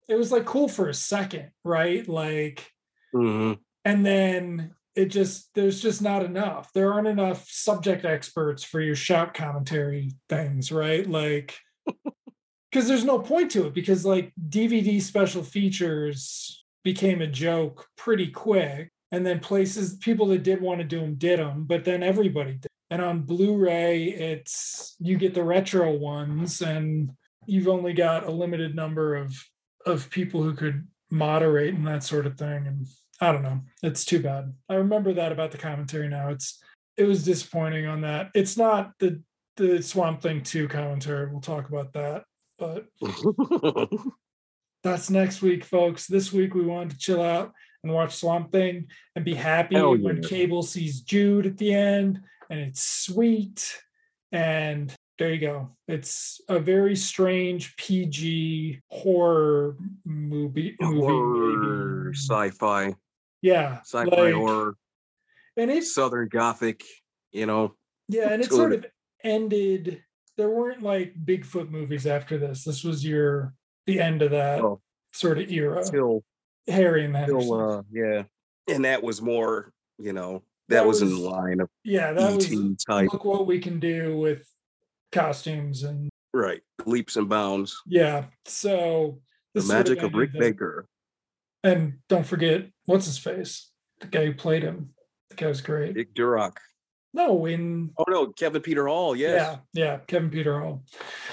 it 0.09 0.15
was 0.15 0.31
like 0.31 0.45
cool 0.45 0.67
for 0.67 0.89
a 0.89 0.93
second 0.93 1.51
right 1.63 2.07
like 2.07 2.71
Mhm. 3.13 3.59
and 3.85 4.05
then 4.05 4.73
it 4.95 5.05
just 5.05 5.53
there's 5.55 5.81
just 5.81 6.01
not 6.01 6.23
enough 6.23 6.71
there 6.73 6.93
aren't 6.93 7.07
enough 7.07 7.45
subject 7.49 8.05
experts 8.05 8.63
for 8.63 8.79
your 8.81 8.95
shout 8.95 9.33
commentary 9.33 10.11
things 10.29 10.71
right 10.71 11.07
like 11.09 11.57
because 12.71 12.87
there's 12.87 13.03
no 13.05 13.19
point 13.19 13.51
to 13.51 13.67
it 13.67 13.73
because 13.73 14.05
like 14.05 14.31
dvd 14.49 15.01
special 15.01 15.43
features 15.43 16.63
became 16.83 17.21
a 17.21 17.27
joke 17.27 17.87
pretty 17.97 18.27
quick 18.31 18.91
and 19.11 19.25
then 19.25 19.39
places 19.39 19.95
people 19.97 20.27
that 20.27 20.43
did 20.43 20.61
want 20.61 20.79
to 20.79 20.85
do 20.85 20.99
them 20.99 21.15
did 21.15 21.39
them 21.39 21.65
but 21.65 21.83
then 21.85 22.03
everybody 22.03 22.53
did. 22.53 22.67
And 22.89 23.01
on 23.01 23.21
blu-ray 23.21 24.03
it's 24.05 24.95
you 24.99 25.17
get 25.17 25.33
the 25.33 25.43
retro 25.43 25.91
ones 25.91 26.61
and 26.61 27.11
you've 27.45 27.67
only 27.67 27.93
got 27.93 28.25
a 28.25 28.31
limited 28.31 28.75
number 28.75 29.15
of 29.15 29.33
of 29.85 30.09
people 30.09 30.43
who 30.43 30.53
could 30.53 30.87
moderate 31.09 31.73
and 31.73 31.87
that 31.87 32.03
sort 32.03 32.25
of 32.25 32.37
thing 32.37 32.67
and 32.67 32.87
i 33.19 33.31
don't 33.31 33.43
know 33.43 33.61
it's 33.83 34.05
too 34.05 34.21
bad. 34.21 34.53
I 34.69 34.75
remember 34.75 35.13
that 35.13 35.31
about 35.31 35.51
the 35.51 35.57
commentary 35.57 36.07
now 36.07 36.29
it's 36.29 36.61
it 36.97 37.05
was 37.05 37.23
disappointing 37.23 37.87
on 37.87 38.01
that. 38.01 38.29
It's 38.35 38.57
not 38.57 38.91
the 38.99 39.21
the 39.57 39.81
swamp 39.81 40.21
thing 40.21 40.43
2 40.43 40.67
commentary 40.67 41.29
we'll 41.29 41.41
talk 41.41 41.69
about 41.69 41.93
that 41.93 42.23
but 42.61 42.85
that's 44.83 45.09
next 45.09 45.41
week 45.41 45.65
folks. 45.65 46.07
This 46.07 46.31
week 46.31 46.53
we 46.53 46.63
wanted 46.63 46.91
to 46.91 46.97
chill 46.97 47.21
out 47.21 47.51
and 47.83 47.93
watch 47.93 48.15
swamp 48.15 48.51
thing 48.51 48.87
and 49.15 49.25
be 49.25 49.33
happy 49.33 49.75
Hell 49.75 49.97
when 49.97 50.21
yeah. 50.21 50.29
cable 50.29 50.63
sees 50.63 51.01
jude 51.01 51.45
at 51.45 51.57
the 51.57 51.73
end 51.73 52.21
and 52.49 52.59
it's 52.59 52.83
sweet 52.83 53.81
and 54.31 54.93
there 55.17 55.33
you 55.33 55.39
go 55.39 55.75
it's 55.87 56.41
a 56.49 56.59
very 56.59 56.95
strange 56.95 57.75
pg 57.77 58.79
horror 58.89 59.77
movie 60.05 60.75
movie 60.79 60.99
horror, 61.01 62.11
sci-fi, 62.13 62.93
yeah 63.41 63.79
sci-fi 63.81 64.05
like- 64.09 64.33
horror, 64.33 64.75
and 65.57 65.69
it's 65.71 65.93
southern 65.93 66.27
gothic. 66.27 66.83
You 67.31 67.45
know. 67.45 67.75
yeah 68.09 68.33
and 68.33 68.41
it 68.41 68.51
sort 68.51 68.73
of 68.73 68.85
ended 69.23 70.03
there 70.37 70.49
weren't 70.49 70.81
like 70.83 71.13
bigfoot 71.23 71.69
movies 71.69 72.05
after 72.05 72.37
this 72.37 72.63
this 72.65 72.83
was 72.83 73.05
your 73.05 73.53
the 73.87 73.99
end 74.01 74.21
of 74.21 74.31
that 74.31 74.61
Oh. 74.61 74.81
sort 75.13 75.37
of 75.39 75.49
era 75.51 75.83
Still, 75.85 76.23
harry 76.67 77.05
and 77.05 77.15
the 77.15 77.23
still, 77.25 77.53
uh, 77.77 77.81
yeah. 77.91 78.23
And 78.67 78.85
that 78.85 79.01
was 79.03 79.21
more, 79.21 79.71
you 79.97 80.13
know, 80.13 80.43
That 80.69 80.75
that, 80.81 80.87
was, 80.87 81.01
was- 81.01 81.11
in 81.11 81.17
line 81.19 81.59
of 81.59 81.69
yeah 81.83 82.13
that 82.13 82.35
was 82.35 82.51
ET 82.51 82.57
type, 82.87 83.11
look 83.11 83.25
what 83.25 83.47
we 83.47 83.59
can 83.59 83.79
do 83.79 84.17
with 84.17 84.47
costumes 85.11 85.83
and 85.83 86.09
right? 86.33 86.61
Leaps 86.85 87.15
and 87.17 87.27
bounds. 87.27 87.75
yeah 87.85 88.25
so 88.45 89.19
The 89.53 89.63
magic 89.63 90.01
of 90.03 90.13
Rick 90.13 90.31
the- 90.33 90.39
Baker. 90.39 90.85
and 91.63 91.95
don't 92.09 92.25
forget 92.25 92.67
what's 92.85 93.05
his 93.05 93.17
face 93.17 93.69
the 93.99 94.07
guy 94.07 94.25
who 94.25 94.33
played 94.33 94.63
him 94.63 94.91
the 95.29 95.35
guy 95.35 95.47
was 95.47 95.61
great 95.61 95.93
Dick 95.95 96.13
Durock. 96.13 96.57
no 97.13 97.45
in 97.45 97.91
Oh 97.97 98.05
no, 98.07 98.27
Kevin 98.27 98.61
Peter 98.61 98.87
Hall. 98.87 99.15
Yes. 99.15 99.57
yeah 99.73 99.83
yeah 99.83 99.97
kevin 100.07 100.29
peter 100.29 100.59
hall 100.59 100.83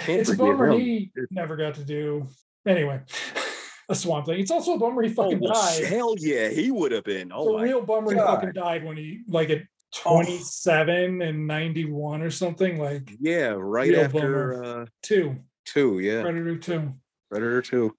it's 0.06 0.28
a 0.30 0.32
forget 0.32 0.38
bummer 0.56 0.70
him. 0.72 0.80
he 0.80 1.12
never 1.30 1.56
got 1.56 1.74
to 1.76 1.84
do 1.84 2.26
anyway 2.66 3.00
a 3.88 3.94
swamp 3.94 4.26
thing 4.26 4.38
it's 4.40 4.50
also 4.50 4.74
a 4.74 4.78
bummer 4.78 5.02
he 5.02 5.10
Oh, 5.10 5.14
fucking 5.22 5.40
well, 5.40 5.54
died 5.54 5.84
hell 5.84 6.14
yeah, 6.18 6.48
he 6.48 6.70
would 6.70 6.92
have 6.92 7.04
been. 7.04 7.28
it's 7.28 7.32
Oh 7.34 7.54
a 7.54 7.58
my 7.58 7.64
real 7.64 7.80
bummer 7.82 8.12
he 8.12 8.18
fucking 8.18 8.52
died 8.52 8.84
when 8.84 8.96
he 8.96 9.22
like 9.28 9.50
at 9.50 9.62
Oh. 10.04 10.22
27 10.22 11.22
and 11.22 11.46
91 11.46 12.20
or 12.20 12.30
something 12.30 12.78
like 12.78 13.10
yeah, 13.20 13.54
right 13.56 13.94
after 13.94 14.62
uh 14.62 14.86
two 15.02 15.36
two, 15.64 15.98
yeah. 16.00 16.20
predator 16.22 16.56
two 16.58 16.92
Predator 17.30 17.62
two. 17.62 17.96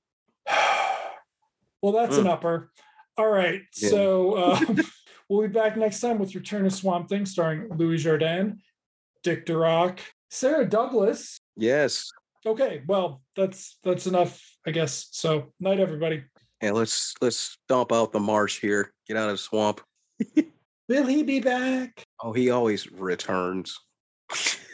well, 1.82 1.92
that's 1.94 2.18
an 2.18 2.28
upper. 2.28 2.72
All 3.18 3.28
right. 3.30 3.62
Yeah. 3.78 3.90
So 3.90 4.34
uh, 4.38 4.60
we'll 5.30 5.42
be 5.48 5.54
back 5.54 5.78
next 5.78 6.00
time 6.00 6.20
with 6.20 6.34
Return 6.36 6.66
of 6.66 6.74
Swamp 6.74 7.10
Thing, 7.10 7.26
starring 7.26 7.68
Louis 7.76 8.04
Jourdan, 8.04 8.58
Dick 9.24 9.46
Durock, 9.46 10.00
Sarah 10.30 10.68
Douglas. 10.68 11.40
Yes. 11.58 12.10
Okay, 12.46 12.84
well, 12.88 13.22
that's 13.36 13.78
that's 13.84 14.08
enough, 14.08 14.42
I 14.66 14.72
guess. 14.72 15.10
So 15.12 15.54
night, 15.60 15.80
everybody. 15.80 16.24
Yeah, 16.62 16.72
let's 16.72 17.14
let's 17.22 17.38
stomp 17.38 17.92
out 17.92 18.12
the 18.12 18.20
marsh 18.20 18.60
here. 18.60 18.94
Get 19.08 19.18
out 19.18 19.30
of 19.30 19.34
the 19.34 19.38
swamp. 19.38 19.82
Will 20.90 21.06
he 21.06 21.24
be 21.24 21.40
back? 21.40 22.04
Oh, 22.22 22.34
he 22.34 22.50
always 22.50 22.92
returns. 22.92 23.78